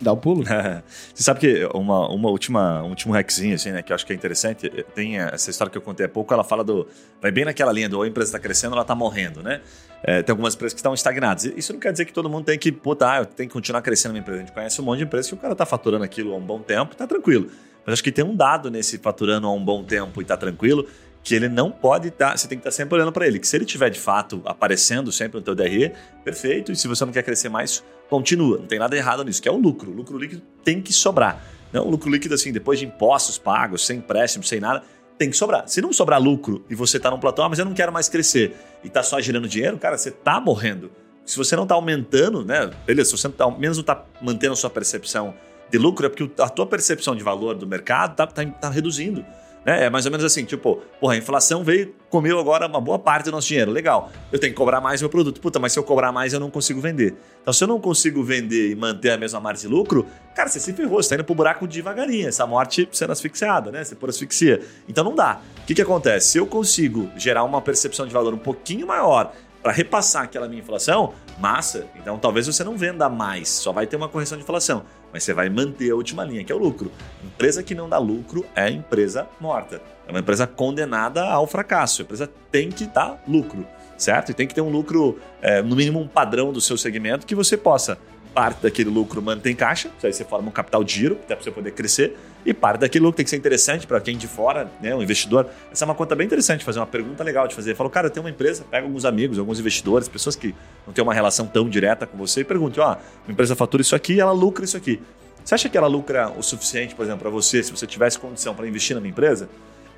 Dá 0.02 0.12
o 0.12 0.16
um 0.16 0.20
pulo. 0.20 0.44
Você 1.14 1.24
sabe 1.24 1.40
que 1.40 1.66
uma, 1.74 2.10
uma 2.10 2.30
última, 2.30 2.84
um 2.84 2.90
último 2.90 3.14
hackzinho, 3.14 3.56
assim, 3.56 3.72
né, 3.72 3.82
que 3.82 3.92
eu 3.92 3.96
acho 3.96 4.06
que 4.06 4.14
é 4.14 4.16
interessante, 4.16 4.70
tem 4.94 5.18
essa 5.18 5.50
história 5.50 5.72
que 5.72 5.78
eu 5.78 5.82
contei 5.82 6.06
há 6.06 6.10
pouco, 6.10 6.34
ela 6.34 6.44
fala 6.44 6.64
do. 6.64 6.88
Vai 7.22 7.32
bem 7.32 7.46
naquela 7.46 7.72
linha 7.72 7.88
do 7.88 8.02
a 8.02 8.08
empresa 8.08 8.30
está 8.30 8.40
crescendo, 8.40 8.74
ela 8.74 8.82
está 8.82 8.96
morrendo, 8.96 9.42
né? 9.42 9.62
É, 10.04 10.22
tem 10.22 10.34
algumas 10.34 10.54
empresas 10.54 10.74
que 10.74 10.80
estão 10.80 10.94
estagnadas. 10.94 11.46
Isso 11.46 11.72
não 11.72 11.80
quer 11.80 11.94
dizer 11.94 12.06
que 12.06 12.12
todo 12.12 12.30
mundo 12.30 12.44
tem 12.44 12.60
que, 12.60 12.72
puta, 12.72 13.10
ah, 13.10 13.20
eu 13.20 13.26
tenho 13.26 13.48
que 13.48 13.54
continuar 13.54 13.82
crescendo 13.82 14.12
na 14.14 14.20
empresa. 14.20 14.42
A 14.42 14.46
gente 14.46 14.54
conhece 14.54 14.82
um 14.82 14.84
monte 14.84 14.98
de 14.98 15.06
empresas 15.06 15.28
que 15.28 15.34
o 15.34 15.38
cara 15.38 15.54
está 15.54 15.66
faturando 15.66 16.04
aquilo 16.04 16.34
há 16.34 16.38
um 16.38 16.42
bom 16.42 16.60
tempo, 16.60 16.92
está 16.92 17.08
tranquilo. 17.08 17.50
Mas 17.86 17.94
acho 17.94 18.04
que 18.04 18.12
tem 18.12 18.24
um 18.24 18.36
dado 18.36 18.70
nesse 18.70 18.98
faturando 18.98 19.48
há 19.48 19.52
um 19.52 19.64
bom 19.64 19.84
tempo 19.84 20.22
e 20.22 20.24
está 20.24 20.36
tranquilo, 20.36 20.86
que 21.24 21.34
ele 21.34 21.48
não 21.48 21.72
pode 21.72 22.10
estar, 22.10 22.32
tá, 22.32 22.38
você 22.38 22.48
tem 22.48 22.58
que 22.58 22.62
estar 22.62 22.72
tá 22.72 22.76
sempre 22.76 22.96
olhando 22.96 23.12
para 23.12 23.26
ele, 23.26 23.40
que 23.40 23.48
se 23.48 23.56
ele 23.56 23.66
tiver 23.66 23.90
de 23.90 24.00
fato 24.00 24.42
aparecendo 24.46 25.12
sempre 25.12 25.38
no 25.38 25.44
teu 25.44 25.56
DRE, 25.56 25.94
perfeito, 26.24 26.72
e 26.72 26.76
se 26.76 26.88
você 26.88 27.06
não 27.06 27.14
quer 27.14 27.24
crescer 27.24 27.48
mais, 27.48 27.84
continua, 28.10 28.58
não 28.58 28.66
tem 28.66 28.78
nada 28.78 28.96
errado 28.96 29.24
nisso, 29.24 29.42
que 29.42 29.48
é 29.48 29.52
o 29.52 29.58
lucro, 29.58 29.90
o 29.90 29.94
lucro 29.94 30.18
líquido 30.18 30.42
tem 30.64 30.82
que 30.82 30.92
sobrar. 30.92 31.42
Não, 31.72 31.88
o 31.88 31.90
lucro 31.90 32.10
líquido 32.10 32.36
assim, 32.36 32.52
depois 32.52 32.78
de 32.78 32.86
impostos 32.86 33.38
pagos, 33.38 33.86
sem 33.86 34.00
empréstimo, 34.00 34.44
sem 34.44 34.60
nada, 34.60 34.84
tem 35.18 35.30
que 35.30 35.38
sobrar. 35.38 35.68
Se 35.68 35.82
não 35.82 35.94
sobrar 35.94 36.22
lucro 36.22 36.66
e 36.70 36.76
você 36.76 36.98
está 36.98 37.10
num 37.10 37.20
platô, 37.20 37.42
ah, 37.42 37.50
mas 37.50 37.58
eu 37.58 37.66
não 37.66 37.74
quero 37.74 37.92
mais 37.92 38.10
crescer 38.10 38.56
e 38.84 38.88
está 38.88 39.02
só 39.02 39.20
girando 39.22 39.48
dinheiro, 39.48 39.78
cara, 39.78 39.98
você 39.98 40.10
está 40.10 40.42
morrendo. 40.42 40.92
Se 41.26 41.38
você 41.38 41.56
não 41.56 41.64
está 41.64 41.76
aumentando, 41.76 42.44
né, 42.44 42.70
beleza, 42.86 43.12
se 43.12 43.18
você 43.18 43.28
não 43.30 43.36
tá, 43.36 43.50
menos 43.50 43.78
não 43.78 43.82
está 43.82 44.04
mantendo 44.22 44.54
a 44.54 44.56
sua 44.58 44.70
percepção 44.70 45.34
de 45.72 45.78
lucro, 45.78 46.06
é 46.06 46.10
porque 46.10 46.30
a 46.42 46.50
tua 46.50 46.68
percepção 46.68 47.16
de 47.16 47.24
valor 47.24 47.56
do 47.56 47.66
mercado 47.66 48.12
está 48.12 48.28
tá, 48.28 48.46
tá 48.46 48.70
reduzindo. 48.70 49.26
Né? 49.66 49.86
É 49.86 49.90
mais 49.90 50.06
ou 50.06 50.12
menos 50.12 50.26
assim, 50.26 50.44
tipo, 50.44 50.82
porra, 51.00 51.14
a 51.14 51.18
inflação 51.18 51.64
veio, 51.64 51.94
comeu 52.10 52.40
agora 52.40 52.68
uma 52.68 52.82
boa 52.82 53.00
parte 53.00 53.26
do 53.26 53.32
nosso 53.32 53.48
dinheiro. 53.48 53.72
Legal, 53.72 54.12
eu 54.32 54.40
tenho 54.40 54.52
que 54.52 54.58
cobrar 54.58 54.82
mais 54.82 55.02
meu 55.02 55.10
produto. 55.10 55.40
Puta, 55.40 55.60
mas 55.60 55.74
se 55.74 55.80
eu 55.80 55.84
cobrar 55.84 56.12
mais, 56.12 56.34
eu 56.34 56.40
não 56.40 56.50
consigo 56.50 56.82
vender. 56.82 57.16
Então, 57.42 57.54
se 57.54 57.64
eu 57.64 57.68
não 57.68 57.80
consigo 57.80 58.24
vender 58.24 58.72
e 58.72 58.76
manter 58.76 59.12
a 59.12 59.18
mesma 59.18 59.40
margem 59.40 59.68
de 59.68 59.74
lucro, 59.74 60.06
cara, 60.36 60.50
você 60.50 60.60
se 60.60 60.74
ferrou, 60.74 61.02
você 61.02 61.10
tá 61.10 61.16
indo 61.16 61.24
pro 61.24 61.36
buraco 61.36 61.68
devagarinho. 61.68 62.28
Essa 62.28 62.46
morte 62.46 62.88
sendo 62.92 63.12
asfixiada, 63.12 63.72
né? 63.72 63.84
Você 63.84 63.96
por 63.96 64.10
asfixia. 64.10 64.62
Então 64.88 65.04
não 65.04 65.16
dá. 65.16 65.40
O 65.62 65.66
que, 65.66 65.74
que 65.74 65.82
acontece? 65.82 66.30
Se 66.30 66.38
eu 66.38 66.46
consigo 66.46 67.10
gerar 67.16 67.44
uma 67.44 67.62
percepção 67.62 68.06
de 68.06 68.14
valor 68.14 68.34
um 68.34 68.38
pouquinho 68.38 68.88
maior 68.88 69.32
para 69.64 69.72
repassar 69.72 70.24
aquela 70.24 70.48
minha 70.48 70.62
inflação, 70.62 71.14
massa. 71.40 71.88
Então 71.96 72.20
talvez 72.20 72.46
você 72.46 72.66
não 72.66 72.78
venda 72.78 73.08
mais, 73.08 73.48
só 73.48 73.72
vai 73.72 73.88
ter 73.88 73.96
uma 73.96 74.10
correção 74.10 74.38
de 74.38 74.44
inflação, 74.44 74.84
mas 75.14 75.24
você 75.24 75.34
vai 75.34 75.48
manter 75.48 75.92
a 75.92 75.96
última 75.96 76.24
linha, 76.24 76.44
que 76.44 76.52
é 76.52 76.56
o 76.56 76.58
lucro. 76.58 76.92
Empresa 77.24 77.62
que 77.62 77.76
não 77.76 77.88
dá 77.88 78.00
lucro 78.00 78.44
é 78.56 78.70
empresa 78.70 79.28
morta. 79.40 79.80
É 80.08 80.12
uma 80.12 80.20
empresa 80.20 80.48
condenada 80.48 81.24
ao 81.24 81.46
fracasso. 81.46 82.02
A 82.02 82.04
empresa 82.04 82.30
tem 82.52 82.70
que 82.70 82.86
dar 82.86 83.24
lucro, 83.28 83.66
certo? 83.96 84.32
E 84.32 84.34
tem 84.34 84.48
que 84.48 84.56
ter 84.56 84.62
um 84.62 84.70
lucro, 84.70 85.20
é, 85.40 85.62
no 85.62 85.76
mínimo 85.76 86.00
um 86.00 86.08
padrão 86.08 86.52
do 86.52 86.60
seu 86.60 86.78
segmento 86.78 87.28
que 87.28 87.36
você 87.36 87.56
possa 87.56 87.98
parte 88.34 88.64
daquele 88.64 88.90
lucro 88.90 89.22
mantém 89.22 89.56
caixa, 89.56 89.92
aí 90.04 90.12
você 90.12 90.24
forma 90.24 90.50
um 90.50 90.52
capital 90.52 90.84
de 90.84 90.94
giro, 90.94 91.16
até 91.24 91.36
para 91.36 91.44
você 91.44 91.52
poder 91.52 91.72
crescer, 91.72 92.18
e 92.46 92.54
parte 92.54 92.80
daquele 92.80 93.04
lucro 93.04 93.18
tem 93.18 93.24
que 93.24 93.30
ser 93.30 93.38
interessante 93.38 93.88
para 93.88 94.02
quem 94.02 94.18
de 94.18 94.28
fora, 94.28 94.70
né, 94.82 94.94
um 94.96 95.02
investidor. 95.02 95.48
Essa 95.72 95.84
é 95.84 95.86
uma 95.86 95.96
conta 95.96 96.16
bem 96.16 96.26
interessante, 96.26 96.64
fazer 96.64 96.80
uma 96.80 96.88
pergunta 96.88 97.24
legal 97.24 97.48
de 97.48 97.56
fazer. 97.56 97.76
Falou, 97.76 97.90
cara, 97.90 98.10
tem 98.10 98.22
uma 98.22 98.30
empresa, 98.30 98.66
pega 98.70 98.86
alguns 98.86 99.06
amigos, 99.06 99.40
alguns 99.40 99.60
investidores, 99.60 100.08
pessoas 100.08 100.36
que 100.36 100.54
não 100.86 100.94
têm 100.94 101.04
uma 101.04 101.14
relação 101.14 101.46
tão 101.46 101.70
direta 101.70 102.06
com 102.06 102.18
você 102.18 102.42
e 102.42 102.44
pergunte, 102.44 102.80
ó, 102.80 102.94
oh, 102.94 102.98
uma 103.26 103.34
empresa 103.34 103.56
fatura 103.56 103.82
isso 103.82 103.96
aqui, 103.96 104.20
ela 104.20 104.32
lucra 104.32 104.66
isso 104.66 104.76
aqui. 104.76 105.00
Você 105.44 105.56
acha 105.56 105.70
que 105.70 105.78
ela 105.78 105.88
lucra 105.88 106.32
o 106.38 106.42
suficiente, 106.42 106.96
por 106.96 107.04
exemplo, 107.04 107.22
para 107.22 107.30
você, 107.30 107.62
se 107.62 107.72
você 107.72 107.86
tivesse 107.86 108.18
condição 108.18 108.56
para 108.56 108.68
investir 108.68 108.96
na 108.96 109.02
minha 109.02 109.12
empresa? 109.12 109.50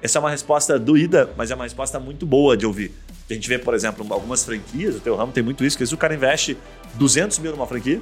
Essa 0.01 0.19
é 0.19 0.21
uma 0.21 0.29
resposta 0.29 0.77
doída, 0.77 1.29
mas 1.37 1.51
é 1.51 1.55
uma 1.55 1.63
resposta 1.63 1.99
muito 1.99 2.25
boa 2.25 2.57
de 2.57 2.65
ouvir. 2.65 2.91
A 3.29 3.33
gente 3.33 3.47
vê, 3.47 3.57
por 3.57 3.73
exemplo, 3.73 4.05
algumas 4.11 4.43
franquias, 4.43 4.95
o 4.95 4.99
teu 4.99 5.15
ramo 5.15 5.31
tem 5.31 5.43
muito 5.43 5.63
isso, 5.63 5.77
que 5.77 5.83
às 5.83 5.89
vezes 5.89 5.93
o 5.93 5.97
cara 5.97 6.13
investe 6.13 6.57
200 6.95 7.39
mil 7.39 7.51
numa 7.51 7.65
franquia, 7.65 8.01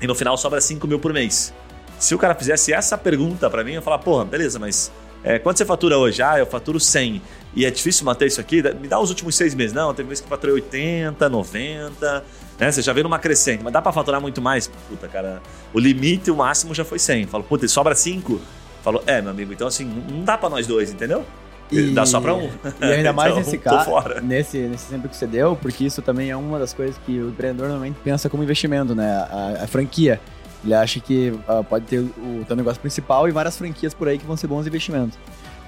e 0.00 0.06
no 0.06 0.14
final 0.14 0.36
sobra 0.36 0.60
5 0.60 0.86
mil 0.86 0.98
por 0.98 1.12
mês. 1.12 1.52
Se 1.98 2.14
o 2.14 2.18
cara 2.18 2.34
fizesse 2.34 2.72
essa 2.72 2.98
pergunta 2.98 3.48
para 3.48 3.62
mim, 3.62 3.70
eu 3.70 3.76
ia 3.76 3.82
falar, 3.82 3.98
porra, 3.98 4.24
beleza, 4.24 4.58
mas 4.58 4.90
é, 5.22 5.38
quanto 5.38 5.56
você 5.56 5.64
fatura 5.64 5.96
hoje? 5.96 6.22
Ah, 6.22 6.38
eu 6.38 6.46
faturo 6.46 6.78
100. 6.78 7.22
E 7.54 7.64
é 7.64 7.70
difícil 7.70 8.04
manter 8.04 8.26
isso 8.26 8.40
aqui? 8.40 8.62
Me 8.78 8.86
dá 8.86 9.00
os 9.00 9.08
últimos 9.08 9.34
seis 9.34 9.54
meses. 9.54 9.72
Não, 9.72 9.94
teve 9.94 10.06
mês 10.06 10.20
que 10.20 10.28
faturei 10.28 10.54
80, 10.56 11.28
90. 11.28 12.24
Né? 12.58 12.70
Você 12.70 12.82
já 12.82 12.92
vê 12.92 13.02
numa 13.02 13.18
crescente, 13.18 13.64
mas 13.64 13.72
dá 13.72 13.80
para 13.80 13.90
faturar 13.90 14.20
muito 14.20 14.42
mais? 14.42 14.68
Puta, 14.88 15.08
cara, 15.08 15.40
o 15.72 15.78
limite, 15.78 16.30
o 16.30 16.36
máximo 16.36 16.74
já 16.74 16.84
foi 16.84 16.98
100. 16.98 17.26
Falo, 17.26 17.42
puta, 17.42 17.66
sobra 17.66 17.94
5? 17.94 18.38
Falou, 18.82 19.02
é, 19.06 19.22
meu 19.22 19.30
amigo, 19.30 19.50
então 19.50 19.66
assim, 19.66 19.84
não 19.84 20.24
dá 20.24 20.36
para 20.36 20.50
nós 20.50 20.66
dois, 20.66 20.92
entendeu? 20.92 21.24
E, 21.70 21.90
Dá 21.90 22.04
só 22.04 22.20
pra 22.20 22.34
um. 22.34 22.50
E 22.80 22.84
ainda 22.84 23.12
mais 23.14 23.30
então, 23.30 23.42
nesse 23.42 23.58
caso, 23.58 23.90
nesse, 24.22 24.58
nesse 24.58 24.86
exemplo 24.86 25.08
que 25.08 25.16
você 25.16 25.26
deu, 25.26 25.56
porque 25.56 25.84
isso 25.84 26.02
também 26.02 26.30
é 26.30 26.36
uma 26.36 26.58
das 26.58 26.72
coisas 26.72 26.96
que 27.04 27.18
o 27.18 27.30
empreendedor 27.30 27.68
normalmente 27.68 27.98
pensa 28.04 28.28
como 28.28 28.42
investimento, 28.42 28.94
né? 28.94 29.26
A, 29.30 29.64
a 29.64 29.66
franquia. 29.66 30.20
Ele 30.62 30.72
acha 30.72 30.98
que 30.98 31.28
uh, 31.28 31.62
pode 31.62 31.84
ter 31.84 31.98
o 32.00 32.44
teu 32.46 32.56
negócio 32.56 32.80
principal 32.80 33.28
e 33.28 33.30
várias 33.30 33.56
franquias 33.56 33.92
por 33.92 34.08
aí 34.08 34.16
que 34.16 34.24
vão 34.24 34.34
ser 34.34 34.46
bons 34.46 34.66
investimentos. 34.66 35.18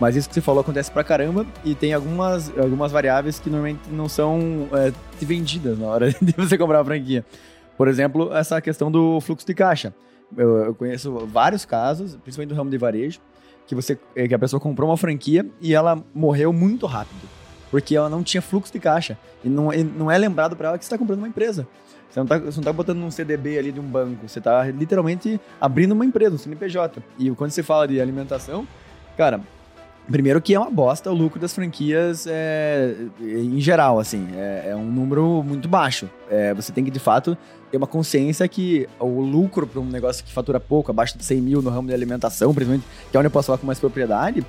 Mas 0.01 0.17
isso 0.17 0.29
que 0.29 0.35
você 0.35 0.41
falou 0.41 0.61
acontece 0.61 0.91
pra 0.91 1.03
caramba 1.03 1.47
e 1.65 1.75
tem 1.75 1.93
algumas, 1.93 2.51
algumas 2.59 2.93
variáveis 2.93 3.39
que 3.39 3.49
normalmente 3.49 3.81
não 3.91 4.09
são 4.09 4.69
é, 4.73 4.93
vendidas 5.21 5.79
na 5.79 5.87
hora 5.87 6.11
de 6.21 6.33
você 6.37 6.57
comprar 6.59 6.81
a 6.81 6.85
franquia. 6.85 7.25
Por 7.77 7.89
exemplo, 7.89 8.35
essa 8.35 8.61
questão 8.61 8.91
do 8.91 9.21
fluxo 9.21 9.47
de 9.47 9.55
caixa. 9.55 9.95
Eu, 10.37 10.57
eu, 10.65 10.75
conheço 10.75 11.13
vários 11.27 11.65
casos, 11.65 12.17
principalmente 12.17 12.49
do 12.49 12.57
ramo 12.57 12.71
de 12.71 12.79
varejo, 12.79 13.21
que, 13.67 13.75
você, 13.75 13.99
que 14.15 14.35
a 14.35 14.39
pessoa 14.39 14.61
comprou 14.61 14.89
uma 14.89 14.97
franquia 14.97 15.47
e 15.61 15.75
ela 15.75 16.03
morreu 16.15 16.53
muito 16.53 16.87
rápido. 16.87 17.29
Porque 17.71 17.97
ela 17.97 18.09
não 18.09 18.23
tinha 18.23 18.41
fluxo 18.41 18.73
de 18.73 18.79
caixa. 18.79 19.19
E 19.45 19.49
não, 19.49 19.73
e 19.73 19.83
não 19.83 20.11
é 20.11 20.17
lembrado 20.17 20.57
para 20.57 20.69
ela 20.69 20.79
que 20.79 20.85
você 20.85 20.89
está 20.89 20.99
comprando 20.99 21.19
uma 21.19 21.29
empresa. 21.29 21.67
Você 22.09 22.21
não, 22.21 22.25
está 22.25 22.63
tá 22.63 22.73
botando 22.73 22.99
um 23.03 23.11
CDB 23.11 23.59
ali 23.59 23.73
de 23.73 23.81
um 23.81 23.85
banco. 23.85 24.29
Você 24.29 24.39
está 24.39 24.65
literalmente 24.67 25.41
abrindo 25.61 25.93
uma 25.93 26.05
empresa, 26.05 26.37
um 26.37 26.39
CNPJ. 26.39 27.03
E 27.19 27.31
quando 27.33 27.51
você 27.51 27.63
fala 27.63 27.89
de 27.89 28.01
alimentação, 28.01 28.67
cara, 29.17 29.41
Primeiro 30.11 30.41
que 30.41 30.55
é 30.55 30.59
uma 30.59 30.71
bosta 30.71 31.11
o 31.11 31.15
lucro 31.15 31.41
das 31.41 31.53
franquias 31.53 32.29
é, 32.29 32.95
em 33.21 33.61
geral, 33.61 33.99
assim, 33.99 34.29
é, 34.37 34.69
é 34.69 34.77
um 34.77 34.85
número 34.85 35.43
muito 35.43 35.69
baixo. 35.69 36.09
É, 36.31 36.55
você 36.55 36.71
tem 36.71 36.85
que, 36.85 36.93
de 36.93 37.01
fato, 37.01 37.37
ter 37.71 37.77
uma 37.77 37.87
consciência 37.87 38.47
que 38.49 38.89
o 38.99 39.21
lucro 39.21 39.67
para 39.67 39.81
um 39.81 39.85
negócio 39.85 40.25
que 40.25 40.33
fatura 40.33 40.61
pouco, 40.61 40.91
abaixo 40.91 41.17
de 41.17 41.25
100 41.25 41.41
mil 41.41 41.63
no 41.63 41.71
ramo 41.71 41.89
de 41.89 41.95
alimentação, 41.95 42.55
principalmente, 42.55 42.87
que 43.11 43.17
é 43.17 43.21
onde 43.21 43.27
eu 43.27 43.31
posso 43.31 43.47
falar 43.47 43.59
com 43.59 43.67
mais 43.67 43.79
propriedade, 43.79 44.45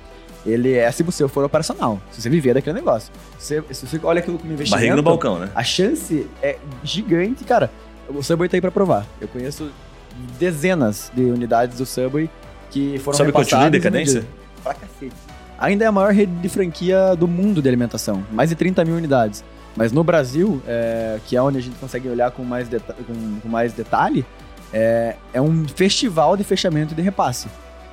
ele 0.46 0.74
é 0.74 0.90
se 0.90 1.02
você 1.02 1.26
for 1.28 1.44
operacional, 1.44 2.00
se 2.10 2.22
você 2.22 2.30
viver 2.30 2.54
daquele 2.54 2.76
negócio. 2.76 3.12
Se, 3.38 3.62
se 3.70 3.86
você 3.86 4.00
olha 4.02 4.20
aquilo 4.20 4.38
como 4.38 4.52
investimento... 4.52 4.80
Barriga 4.80 4.96
no 4.96 5.02
balcão, 5.02 5.38
né? 5.38 5.50
A 5.54 5.64
chance 5.64 6.26
é 6.42 6.58
gigante, 6.82 7.44
cara. 7.44 7.70
O 8.08 8.22
Subway 8.22 8.48
tá 8.48 8.56
aí 8.56 8.60
para 8.60 8.70
provar. 8.70 9.06
Eu 9.20 9.28
conheço 9.28 9.70
dezenas 10.38 11.12
de 11.14 11.22
unidades 11.22 11.78
do 11.78 11.86
Subway 11.86 12.30
que 12.70 12.98
foram 13.00 13.18
Sabe 13.18 13.30
repassadas... 13.30 13.64
Sabe 13.64 13.78
decadência? 13.78 14.26
Pra 14.62 14.74
cacete 14.74 15.28
ainda 15.58 15.84
é 15.84 15.88
a 15.88 15.92
maior 15.92 16.12
rede 16.12 16.32
de 16.32 16.48
franquia 16.48 17.16
do 17.16 17.26
mundo 17.26 17.60
de 17.60 17.68
alimentação, 17.68 18.24
mais 18.30 18.48
de 18.48 18.54
30 18.54 18.84
mil 18.84 18.94
unidades. 18.94 19.44
Mas 19.78 19.92
no 19.92 20.02
Brasil, 20.02 20.60
é, 20.66 21.20
que 21.24 21.36
é 21.36 21.40
onde 21.40 21.58
a 21.58 21.60
gente 21.62 21.76
consegue 21.76 22.08
olhar 22.08 22.32
com 22.32 22.42
mais, 22.42 22.68
com, 22.68 23.40
com 23.40 23.48
mais 23.48 23.72
detalhe, 23.72 24.26
é, 24.72 25.14
é, 25.32 25.40
um 25.40 25.68
festival 25.68 26.36
de 26.36 26.42
fechamento 26.42 26.96
de 26.96 27.00
repasse. 27.00 27.46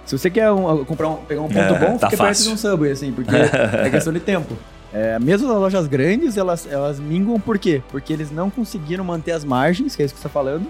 Se 0.04 0.18
você 0.18 0.32
quer 0.32 0.52
um, 0.52 0.84
comprar 0.84 1.10
um, 1.10 1.18
pegar 1.18 1.42
um 1.42 1.48
ponto 1.48 1.60
é, 1.60 1.80
bom, 1.80 1.98
tá 2.00 2.10
fica 2.10 2.24
perto 2.24 2.42
de 2.42 2.50
um 2.50 2.58
Subway, 2.58 2.92
assim, 2.92 3.12
porque 3.12 3.36
é 3.36 3.88
questão 3.92 4.12
de 4.12 4.20
tempo. 4.20 4.58
É, 4.92 5.20
mesmo 5.20 5.48
nas 5.48 5.58
lojas 5.58 5.86
grandes, 5.86 6.38
elas, 6.38 6.68
elas 6.68 7.00
minguam 7.00 7.40
por 7.40 7.60
quê? 7.60 7.84
Porque 7.90 8.12
eles 8.12 8.32
não 8.32 8.50
conseguiram 8.50 9.04
manter 9.04 9.34
as 9.34 9.46
margens, 9.46 9.96
que 9.96 10.02
é 10.02 10.06
isso 10.06 10.16
que 10.16 10.20
você 10.20 10.28
está 10.28 10.40
falando, 10.40 10.66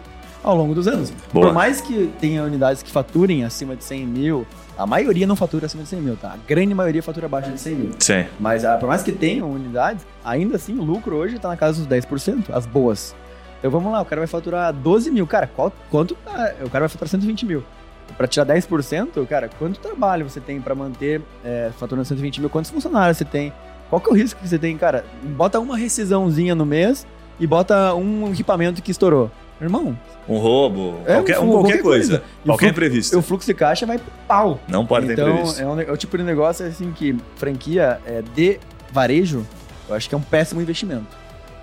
ao 0.46 0.56
longo 0.56 0.76
dos 0.76 0.88
anos. 0.88 1.12
Boa. 1.34 1.48
Por 1.48 1.54
mais 1.54 1.82
que 1.82 2.14
tenha 2.20 2.44
unidades 2.44 2.84
que 2.84 2.92
faturem 2.92 3.44
acima 3.44 3.76
de 3.76 3.84
100 3.84 4.06
mil, 4.06 4.48
a 4.78 4.86
maioria 4.86 5.26
não 5.26 5.36
fatura 5.36 5.66
acima 5.66 5.84
de 5.84 5.90
100 5.90 6.02
mil, 6.02 6.16
tá? 6.16 6.34
A 6.34 6.38
grande 6.48 6.74
maioria 6.74 7.02
fatura 7.02 7.26
abaixo 7.26 7.52
de 7.52 7.60
100 7.60 7.76
mil. 7.76 7.92
Sim. 8.00 8.26
Mas 8.40 8.64
ah, 8.64 8.78
por 8.78 8.88
mais 8.88 9.02
que 9.02 9.12
tenham 9.12 9.52
unidades, 9.52 10.06
ainda 10.24 10.56
assim 10.56 10.78
o 10.78 10.84
lucro 10.84 11.16
hoje 11.16 11.40
tá 11.40 11.48
na 11.48 11.58
casa 11.58 11.84
dos 11.84 11.88
10%, 11.88 12.46
as 12.54 12.66
boas. 12.66 13.16
Então 13.58 13.72
vamos 13.72 13.92
lá, 13.92 14.02
o 14.02 14.06
cara 14.06 14.22
vai 14.22 14.28
faturar 14.28 14.72
12 14.72 15.10
mil. 15.10 15.26
Cara, 15.26 15.48
qual, 15.48 15.74
quanto. 15.90 16.12
o 16.14 16.70
cara 16.70 16.82
vai 16.82 16.90
faturar 16.90 17.10
120 17.10 17.46
mil. 17.46 17.64
Para 18.16 18.28
tirar 18.28 18.46
10%, 18.46 19.26
cara, 19.26 19.50
quanto 19.58 19.80
trabalho 19.80 20.30
você 20.30 20.40
tem 20.40 20.62
para 20.62 20.76
manter 20.76 21.22
é, 21.44 21.72
faturando 21.76 22.06
120 22.06 22.40
mil? 22.40 22.50
Quantos 22.52 22.70
funcionários 22.70 23.18
você 23.18 23.26
tem? 23.26 23.52
Qual 23.90 24.00
que 24.00 24.10
é 24.10 24.14
o 24.14 24.16
risco 24.16 24.40
que 24.40 24.48
você 24.48 24.60
tem, 24.60 24.78
cara? 24.78 25.04
Bota 25.24 25.60
uma 25.60 25.76
rescisãozinha 25.76 26.54
no 26.54 26.66
mês 26.66 27.08
e 27.40 27.48
bota 27.48 27.94
um 27.96 28.32
equipamento 28.32 28.82
que 28.82 28.92
estourou. 28.92 29.32
Irmão. 29.62 29.98
Um 30.28 30.38
roubo, 30.38 31.00
é, 31.06 31.14
qualquer, 31.14 31.40
um, 31.40 31.52
qualquer, 31.52 31.82
coisa. 31.82 32.08
coisa. 32.10 32.24
Qualquer 32.46 32.70
imprevisto. 32.70 33.18
O 33.18 33.22
fluxo 33.22 33.48
de 33.48 33.54
caixa 33.54 33.86
vai 33.86 34.00
pau. 34.28 34.60
Não 34.68 34.86
pode 34.86 35.12
então, 35.12 35.26
ter 35.26 35.32
imprevisto. 35.32 35.62
É, 35.62 35.68
um, 35.68 35.80
é 35.80 35.92
o 35.92 35.98
tipo 35.98 36.18
de 36.18 36.24
negócio 36.24 36.66
assim 36.66 36.92
que 36.92 37.16
franquia 37.38 38.00
é, 38.06 38.22
de 38.22 38.60
varejo, 38.92 39.46
eu 39.88 39.96
acho 39.96 40.10
que 40.10 40.16
é 40.16 40.18
um 40.18 40.22
péssimo 40.22 40.62
investimento. 40.62 41.08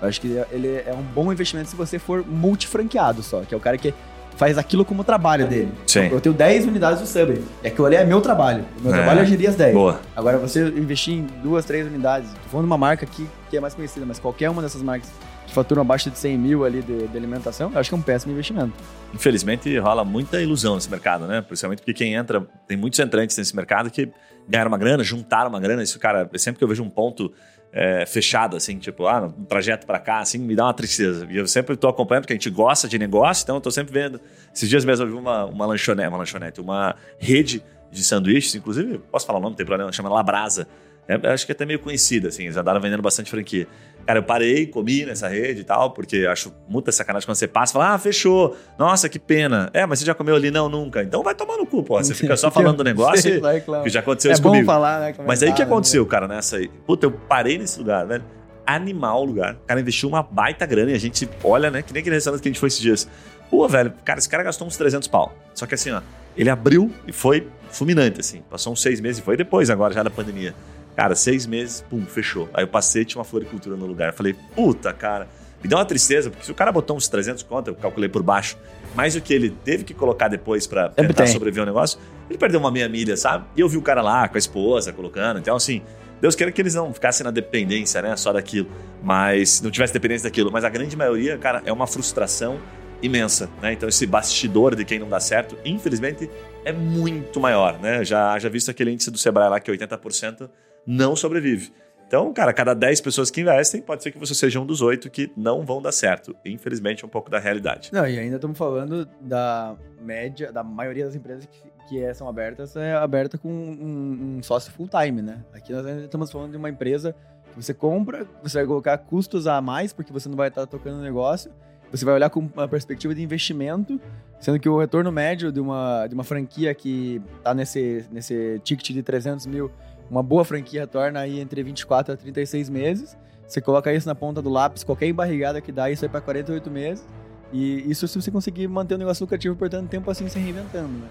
Eu 0.01 0.07
acho 0.07 0.19
que 0.19 0.27
ele 0.51 0.67
é 0.67 0.93
um 0.93 1.01
bom 1.01 1.31
investimento 1.31 1.69
se 1.69 1.75
você 1.75 1.99
for 1.99 2.25
multifranqueado 2.27 3.21
só, 3.21 3.41
que 3.41 3.53
é 3.53 3.57
o 3.57 3.59
cara 3.59 3.77
que 3.77 3.93
faz 4.35 4.57
aquilo 4.57 4.83
como 4.83 5.03
trabalho 5.03 5.47
dele. 5.47 5.71
Sim. 5.85 6.09
Eu 6.11 6.19
tenho 6.19 6.33
10 6.33 6.65
unidades 6.65 6.99
do 6.99 7.07
Subway. 7.07 7.41
É 7.63 7.69
que 7.69 7.79
eu 7.79 7.85
olhei 7.85 7.99
é 7.99 8.03
meu 8.03 8.19
trabalho. 8.19 8.65
O 8.79 8.83
meu 8.83 8.93
é. 8.93 8.97
trabalho 8.97 9.21
é 9.21 9.25
gerir 9.25 9.49
as 9.49 9.55
10. 9.55 9.73
Boa. 9.73 10.01
Agora, 10.15 10.37
você 10.37 10.65
investir 10.69 11.13
em 11.13 11.27
duas, 11.41 11.65
três 11.65 11.85
unidades, 11.85 12.29
tô 12.31 12.49
falando 12.49 12.65
de 12.65 12.71
uma 12.71 12.77
marca 12.77 13.05
aqui 13.05 13.27
que 13.49 13.57
é 13.57 13.59
mais 13.59 13.73
conhecida, 13.73 14.05
mas 14.05 14.19
qualquer 14.19 14.49
uma 14.49 14.61
dessas 14.61 14.81
marcas 14.81 15.09
que 15.53 15.55
faturam 15.55 15.83
abaixo 15.83 16.09
de 16.09 16.17
100 16.17 16.37
mil 16.37 16.65
ali 16.65 16.81
de, 16.81 17.07
de, 17.07 17.17
alimentação, 17.17 17.71
eu 17.71 17.79
acho 17.79 17.89
que 17.89 17.95
é 17.95 17.97
um 17.97 18.01
péssimo 18.01 18.33
investimento. 18.33 18.73
Infelizmente, 19.13 19.77
rola 19.77 20.03
muita 20.03 20.41
ilusão 20.41 20.75
nesse 20.75 20.89
mercado, 20.89 21.27
né? 21.27 21.41
Principalmente 21.41 21.79
porque 21.79 21.93
quem 21.93 22.15
entra, 22.15 22.41
tem 22.67 22.75
muitos 22.75 22.99
entrantes 22.99 23.37
nesse 23.37 23.55
mercado 23.55 23.91
que 23.91 24.11
ganharam 24.49 24.69
uma 24.69 24.77
grana, 24.77 25.03
juntaram 25.03 25.49
uma 25.49 25.59
grana. 25.59 25.83
Isso, 25.83 25.99
cara, 25.99 26.27
sempre 26.37 26.57
que 26.57 26.63
eu 26.63 26.67
vejo 26.67 26.81
um 26.81 26.89
ponto 26.89 27.31
é, 27.71 28.03
fechado, 28.05 28.57
assim, 28.57 28.79
tipo, 28.79 29.05
ah, 29.05 29.27
um 29.27 29.45
trajeto 29.45 29.85
para 29.85 29.99
cá, 29.99 30.19
assim, 30.19 30.39
me 30.39 30.55
dá 30.55 30.65
uma 30.65 30.73
tristeza. 30.73 31.27
E 31.29 31.37
eu 31.37 31.47
sempre 31.47 31.75
estou 31.75 31.89
acompanhando, 31.89 32.23
porque 32.23 32.33
a 32.33 32.35
gente 32.35 32.49
gosta 32.49 32.87
de 32.87 32.97
negócio, 32.97 33.43
então 33.43 33.55
eu 33.55 33.61
tô 33.61 33.69
sempre 33.69 33.93
vendo. 33.93 34.19
Esses 34.53 34.67
dias 34.67 34.83
mesmo 34.83 35.05
eu 35.05 35.09
vi 35.09 35.15
uma, 35.15 35.45
uma 35.45 35.65
lanchonete, 35.67 36.09
uma 36.09 36.17
lanchonete, 36.17 36.59
uma 36.59 36.95
rede 37.19 37.63
de 37.91 38.03
sanduíches, 38.03 38.55
inclusive, 38.55 38.97
posso 39.11 39.25
falar 39.27 39.37
o 39.37 39.41
nome, 39.41 39.51
não 39.51 39.57
tem 39.57 39.65
problema, 39.65 39.91
chama 39.91 40.09
Labrasa. 40.09 40.67
É, 41.07 41.15
acho 41.33 41.45
que 41.45 41.51
é 41.51 41.55
até 41.55 41.65
meio 41.65 41.79
conhecida, 41.79 42.29
assim, 42.29 42.43
eles 42.43 42.55
andaram 42.55 42.79
vendendo 42.79 43.01
bastante 43.01 43.29
franquia. 43.29 43.67
Cara, 44.05 44.19
eu 44.19 44.23
parei, 44.23 44.67
comi 44.67 45.05
nessa 45.05 45.29
rede 45.29 45.61
e 45.61 45.63
tal, 45.63 45.91
porque 45.91 46.25
acho 46.25 46.53
muita 46.67 46.91
sacanagem 46.91 47.25
quando 47.25 47.37
você 47.37 47.47
passa 47.47 47.71
e 47.71 47.73
fala, 47.73 47.93
ah, 47.93 47.97
fechou. 47.97 48.55
Nossa, 48.77 49.07
que 49.07 49.17
pena. 49.17 49.69
É, 49.73 49.85
mas 49.85 49.99
você 49.99 50.05
já 50.05 50.13
comeu 50.13 50.35
ali? 50.35 50.51
Não, 50.51 50.67
nunca. 50.67 51.01
Então 51.01 51.23
vai 51.23 51.33
tomar 51.33 51.57
no 51.57 51.65
cu, 51.65 51.83
pô. 51.83 51.97
Você 51.97 52.13
fica 52.13 52.35
só 52.35 52.51
falando 52.51 52.77
do 52.77 52.83
negócio 52.83 53.21
Sei, 53.21 53.37
e, 53.37 53.61
claro. 53.61 53.83
que 53.83 53.89
já 53.89 54.01
aconteceu 54.01 54.31
é 54.31 54.33
isso 54.33 54.43
comigo. 54.43 54.65
falar, 54.65 54.99
né? 54.99 55.15
Mas 55.25 55.41
aí 55.41 55.49
o 55.49 55.55
que 55.55 55.61
aconteceu, 55.61 56.03
né? 56.03 56.09
cara, 56.09 56.27
nessa 56.27 56.57
aí? 56.57 56.67
Puta, 56.85 57.05
eu 57.05 57.11
parei 57.11 57.57
nesse 57.57 57.79
lugar, 57.79 58.05
velho. 58.05 58.23
Animal 58.65 59.21
o 59.21 59.25
lugar. 59.25 59.53
O 59.55 59.67
cara 59.67 59.79
investiu 59.79 60.09
uma 60.09 60.21
baita 60.21 60.65
grana 60.65 60.91
e 60.91 60.93
a 60.95 60.99
gente 60.99 61.29
olha, 61.43 61.71
né? 61.71 61.81
Que 61.81 61.93
nem 61.93 62.01
aquele 62.01 62.15
restaurante 62.15 62.41
que 62.41 62.49
a 62.49 62.51
gente 62.51 62.59
foi 62.59 62.67
esses 62.67 62.81
dias. 62.81 63.07
Pô, 63.49 63.67
velho, 63.67 63.93
cara, 64.03 64.19
esse 64.19 64.27
cara 64.27 64.43
gastou 64.43 64.67
uns 64.67 64.75
300 64.75 65.07
pau. 65.07 65.33
Só 65.53 65.65
que 65.65 65.75
assim, 65.75 65.91
ó, 65.91 66.01
ele 66.35 66.49
abriu 66.49 66.91
e 67.07 67.13
foi 67.13 67.47
fulminante, 67.71 68.19
assim. 68.19 68.41
Passou 68.49 68.73
uns 68.73 68.81
seis 68.81 68.99
meses 68.99 69.19
e 69.19 69.21
foi 69.21 69.37
depois 69.37 69.69
agora, 69.69 69.93
já 69.93 70.03
da 70.03 70.09
pandemia. 70.09 70.53
Cara, 70.95 71.15
seis 71.15 71.45
meses, 71.45 71.83
pum, 71.89 72.05
fechou. 72.05 72.49
Aí 72.53 72.63
eu 72.63 72.67
passei, 72.67 73.03
tinha 73.03 73.19
uma 73.19 73.25
floricultura 73.25 73.75
no 73.75 73.85
lugar. 73.85 74.09
Eu 74.09 74.13
falei, 74.13 74.35
puta, 74.55 74.93
cara. 74.93 75.27
Me 75.61 75.69
deu 75.69 75.77
uma 75.77 75.85
tristeza, 75.85 76.29
porque 76.29 76.45
se 76.45 76.51
o 76.51 76.55
cara 76.55 76.71
botou 76.73 76.97
uns 76.97 77.07
300 77.07 77.41
conto, 77.43 77.69
eu 77.69 77.75
calculei 77.75 78.09
por 78.09 78.21
baixo, 78.21 78.57
mais 78.93 79.15
o 79.15 79.21
que 79.21 79.33
ele 79.33 79.49
teve 79.49 79.85
que 79.85 79.93
colocar 79.93 80.27
depois 80.27 80.67
para 80.67 80.89
tentar 80.89 81.25
sobreviver 81.25 81.61
ao 81.61 81.65
negócio, 81.65 81.97
ele 82.29 82.37
perdeu 82.37 82.59
uma 82.59 82.69
meia 82.69 82.89
milha, 82.89 83.15
sabe? 83.15 83.45
E 83.55 83.61
eu 83.61 83.69
vi 83.69 83.77
o 83.77 83.81
cara 83.81 84.01
lá 84.01 84.27
com 84.27 84.35
a 84.35 84.37
esposa 84.37 84.91
colocando. 84.91 85.39
Então, 85.39 85.55
assim, 85.55 85.81
Deus 86.19 86.35
queira 86.35 86.51
que 86.51 86.61
eles 86.61 86.75
não 86.75 86.93
ficassem 86.93 87.23
na 87.23 87.31
dependência, 87.31 88.01
né? 88.01 88.15
Só 88.17 88.33
daquilo. 88.33 88.69
Mas 89.01 89.61
não 89.61 89.71
tivesse 89.71 89.93
dependência 89.93 90.29
daquilo. 90.29 90.51
Mas 90.51 90.65
a 90.65 90.69
grande 90.69 90.97
maioria, 90.97 91.37
cara, 91.37 91.61
é 91.65 91.71
uma 91.71 91.87
frustração 91.87 92.59
imensa, 93.01 93.49
né? 93.61 93.73
Então 93.73 93.87
esse 93.89 94.05
bastidor 94.05 94.75
de 94.75 94.85
quem 94.85 94.99
não 94.99 95.09
dá 95.09 95.19
certo, 95.19 95.57
infelizmente, 95.65 96.29
é 96.63 96.71
muito 96.71 97.39
maior, 97.39 97.79
né? 97.79 98.03
Já, 98.03 98.39
já 98.39 98.47
visto 98.47 98.71
aquele 98.71 98.91
índice 98.91 99.11
do 99.11 99.17
Sebrae 99.17 99.49
lá 99.49 99.59
que 99.59 99.71
80% 99.71 100.49
não 100.85 101.15
sobrevive. 101.15 101.71
Então, 102.07 102.31
cara, 102.31 102.53
cada 102.53 102.75
10 102.75 103.01
pessoas 103.01 103.31
que 103.31 103.41
investem, 103.41 103.81
pode 103.81 104.03
ser 104.03 104.11
que 104.11 104.19
você 104.19 104.35
seja 104.35 104.59
um 104.59 104.65
dos 104.67 104.81
oito 104.81 105.09
que 105.09 105.31
não 105.35 105.65
vão 105.65 105.81
dar 105.81 105.91
certo. 105.91 106.35
Infelizmente, 106.45 107.03
é 107.03 107.07
um 107.07 107.09
pouco 107.09 107.27
da 107.27 107.39
realidade. 107.39 107.89
Não, 107.91 108.07
e 108.07 108.19
ainda 108.19 108.35
estamos 108.35 108.55
falando 108.55 109.07
da 109.19 109.75
média, 109.99 110.51
da 110.51 110.63
maioria 110.63 111.05
das 111.05 111.15
empresas 111.15 111.47
que, 111.47 111.63
que 111.89 112.03
é, 112.03 112.13
são 112.13 112.29
abertas, 112.29 112.75
é 112.75 112.93
aberta 112.93 113.35
com 113.37 113.49
um, 113.49 114.37
um 114.37 114.43
sócio 114.43 114.71
full-time, 114.73 115.23
né? 115.23 115.43
Aqui 115.53 115.73
nós 115.73 115.85
estamos 116.03 116.31
falando 116.31 116.51
de 116.51 116.57
uma 116.57 116.69
empresa 116.69 117.15
que 117.49 117.55
você 117.55 117.73
compra, 117.73 118.27
você 118.43 118.59
vai 118.59 118.67
colocar 118.67 118.97
custos 118.99 119.47
a 119.47 119.59
mais, 119.59 119.91
porque 119.91 120.13
você 120.13 120.29
não 120.29 120.35
vai 120.35 120.49
estar 120.49 120.67
tocando 120.67 120.99
o 120.99 121.01
negócio, 121.01 121.51
você 121.91 122.05
vai 122.05 122.13
olhar 122.13 122.29
com 122.29 122.41
uma 122.41 122.67
perspectiva 122.67 123.13
de 123.15 123.23
investimento, 123.23 123.99
sendo 124.39 124.59
que 124.59 124.69
o 124.69 124.79
retorno 124.79 125.11
médio 125.11 125.51
de 125.51 125.59
uma, 125.59 126.05
de 126.07 126.13
uma 126.13 126.23
franquia 126.23 126.73
que 126.75 127.21
está 127.37 127.53
nesse, 127.53 128.05
nesse 128.11 128.59
ticket 128.63 128.91
de 128.91 129.01
300 129.01 129.45
mil 129.45 129.71
uma 130.09 130.23
boa 130.23 130.45
franquia 130.45 130.85
torna 130.85 131.19
aí 131.19 131.39
entre 131.39 131.63
24 131.63 132.13
a 132.13 132.17
36 132.17 132.69
meses. 132.69 133.17
Você 133.47 133.61
coloca 133.61 133.93
isso 133.93 134.07
na 134.07 134.15
ponta 134.15 134.41
do 134.41 134.49
lápis, 134.49 134.83
qualquer 134.83 135.07
embarrigada 135.07 135.61
que 135.61 135.71
dá, 135.71 135.89
isso 135.89 136.05
é 136.05 136.07
para 136.07 136.21
48 136.21 136.71
meses. 136.71 137.05
E 137.51 137.89
isso 137.89 138.07
se 138.07 138.19
você 138.19 138.31
conseguir 138.31 138.67
manter 138.67 138.95
o 138.95 138.97
negócio 138.97 139.23
lucrativo 139.23 139.55
por 139.55 139.69
tanto 139.69 139.87
tempo 139.87 140.09
assim 140.09 140.27
se 140.27 140.39
reinventando, 140.39 140.93
né? 140.93 141.07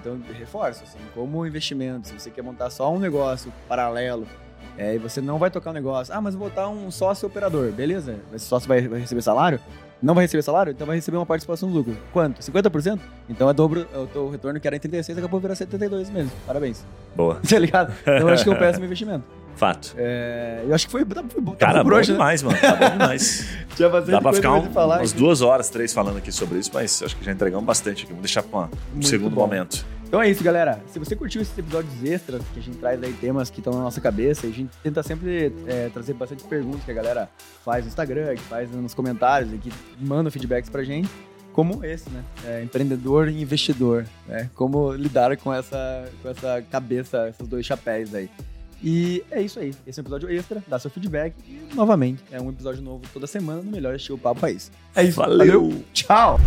Então, 0.00 0.20
reforço, 0.38 0.82
assim, 0.82 0.98
como 1.14 1.46
investimento, 1.46 2.08
se 2.08 2.14
você 2.14 2.30
quer 2.30 2.42
montar 2.42 2.68
só 2.68 2.92
um 2.92 2.98
negócio 2.98 3.52
paralelo, 3.68 4.26
é, 4.76 4.96
e 4.96 4.98
você 4.98 5.20
não 5.20 5.38
vai 5.38 5.50
tocar 5.50 5.70
o 5.70 5.72
um 5.72 5.74
negócio, 5.74 6.12
ah, 6.12 6.20
mas 6.20 6.34
vou 6.34 6.48
botar 6.48 6.68
um 6.68 6.90
sócio 6.90 7.26
operador, 7.26 7.70
beleza? 7.72 8.18
Esse 8.34 8.44
sócio 8.44 8.68
vai, 8.68 8.86
vai 8.88 9.00
receber 9.00 9.22
salário? 9.22 9.60
Não 10.04 10.14
vai 10.14 10.24
receber 10.24 10.42
salário, 10.42 10.70
então 10.72 10.86
vai 10.86 10.96
receber 10.96 11.16
uma 11.16 11.26
participação 11.26 11.68
no 11.68 11.74
lucro. 11.74 11.96
Quanto? 12.12 12.40
50%? 12.42 13.00
Então 13.28 13.48
é 13.48 13.52
dobro, 13.52 13.86
é 13.94 13.98
o 13.98 14.06
teu 14.06 14.28
retorno 14.30 14.60
que 14.60 14.66
era 14.66 14.76
em 14.76 14.80
36, 14.80 15.18
acabou 15.18 15.40
virar 15.40 15.54
72 15.54 16.10
mesmo. 16.10 16.30
Parabéns. 16.46 16.84
Boa. 17.16 17.40
Tá 17.48 17.58
ligado? 17.58 17.92
Então 18.02 18.14
eu 18.18 18.28
acho 18.28 18.44
que 18.44 18.50
é 18.50 18.52
um 18.52 18.56
péssimo 18.58 18.84
investimento. 18.84 19.24
Fato. 19.56 19.94
É, 19.96 20.62
eu 20.66 20.74
acho 20.74 20.86
que 20.86 20.90
foi, 20.92 21.04
tá, 21.04 21.22
foi, 21.28 21.40
tá 21.42 21.52
Cara, 21.56 21.82
por 21.84 21.92
bom 21.92 21.98
hoje, 21.98 22.10
né? 22.10 22.18
demais, 22.18 22.42
mano. 22.42 22.58
Tá 22.60 22.74
bom 22.74 22.90
demais. 22.90 23.48
Tinha 23.76 23.88
bastante 23.88 24.10
Dá 24.10 24.20
pra 24.20 24.32
ficar 24.32 24.52
um- 24.52 24.70
falar 24.72 24.98
umas 24.98 25.12
aqui. 25.12 25.20
duas 25.20 25.40
horas, 25.42 25.68
três 25.70 25.92
falando 25.92 26.18
aqui 26.18 26.32
sobre 26.32 26.58
isso, 26.58 26.70
mas 26.74 27.00
acho 27.04 27.16
que 27.16 27.24
já 27.24 27.30
entregamos 27.30 27.64
bastante 27.64 28.02
aqui. 28.02 28.12
Vamos 28.12 28.22
deixar 28.24 28.42
pra 28.42 28.58
um 28.60 28.68
Muito 28.94 29.06
segundo 29.06 29.32
bom. 29.34 29.42
momento. 29.42 29.86
Então 30.14 30.22
é 30.22 30.30
isso, 30.30 30.44
galera. 30.44 30.80
Se 30.86 30.96
você 31.00 31.16
curtiu 31.16 31.42
esses 31.42 31.58
episódios 31.58 31.92
extras, 32.04 32.40
que 32.52 32.60
a 32.60 32.62
gente 32.62 32.78
traz 32.78 33.02
aí 33.02 33.12
temas 33.14 33.50
que 33.50 33.58
estão 33.58 33.72
na 33.72 33.80
nossa 33.80 34.00
cabeça, 34.00 34.46
a 34.46 34.50
gente 34.50 34.70
tenta 34.80 35.02
sempre 35.02 35.52
é, 35.66 35.88
trazer 35.88 36.12
bastante 36.12 36.44
perguntas 36.44 36.84
que 36.84 36.90
a 36.92 36.94
galera 36.94 37.28
faz 37.64 37.84
no 37.84 37.88
Instagram, 37.88 38.32
que 38.36 38.42
faz 38.42 38.70
nos 38.70 38.94
comentários, 38.94 39.52
e 39.52 39.58
que 39.58 39.72
manda 39.98 40.30
feedbacks 40.30 40.70
pra 40.70 40.84
gente, 40.84 41.10
como 41.52 41.84
esse, 41.84 42.08
né? 42.10 42.22
É, 42.44 42.62
empreendedor 42.62 43.28
e 43.28 43.42
investidor, 43.42 44.06
né? 44.28 44.48
Como 44.54 44.92
lidar 44.92 45.36
com 45.36 45.52
essa, 45.52 46.08
com 46.22 46.28
essa 46.28 46.62
cabeça, 46.70 47.30
esses 47.30 47.48
dois 47.48 47.66
chapéus 47.66 48.14
aí. 48.14 48.30
E 48.80 49.24
é 49.32 49.42
isso 49.42 49.58
aí. 49.58 49.74
Esse 49.84 49.98
é 49.98 50.00
um 50.00 50.04
episódio 50.04 50.30
extra, 50.30 50.62
dá 50.68 50.78
seu 50.78 50.92
feedback 50.92 51.34
e, 51.44 51.74
novamente, 51.74 52.22
é 52.30 52.40
um 52.40 52.50
episódio 52.50 52.80
novo 52.82 53.02
toda 53.12 53.26
semana 53.26 53.62
no 53.62 53.72
Melhor 53.72 53.96
Estilo 53.96 54.16
Papo 54.16 54.42
País. 54.42 54.70
É 54.94 55.02
isso. 55.02 55.16
Valeu. 55.16 55.82
Tchau! 55.92 56.38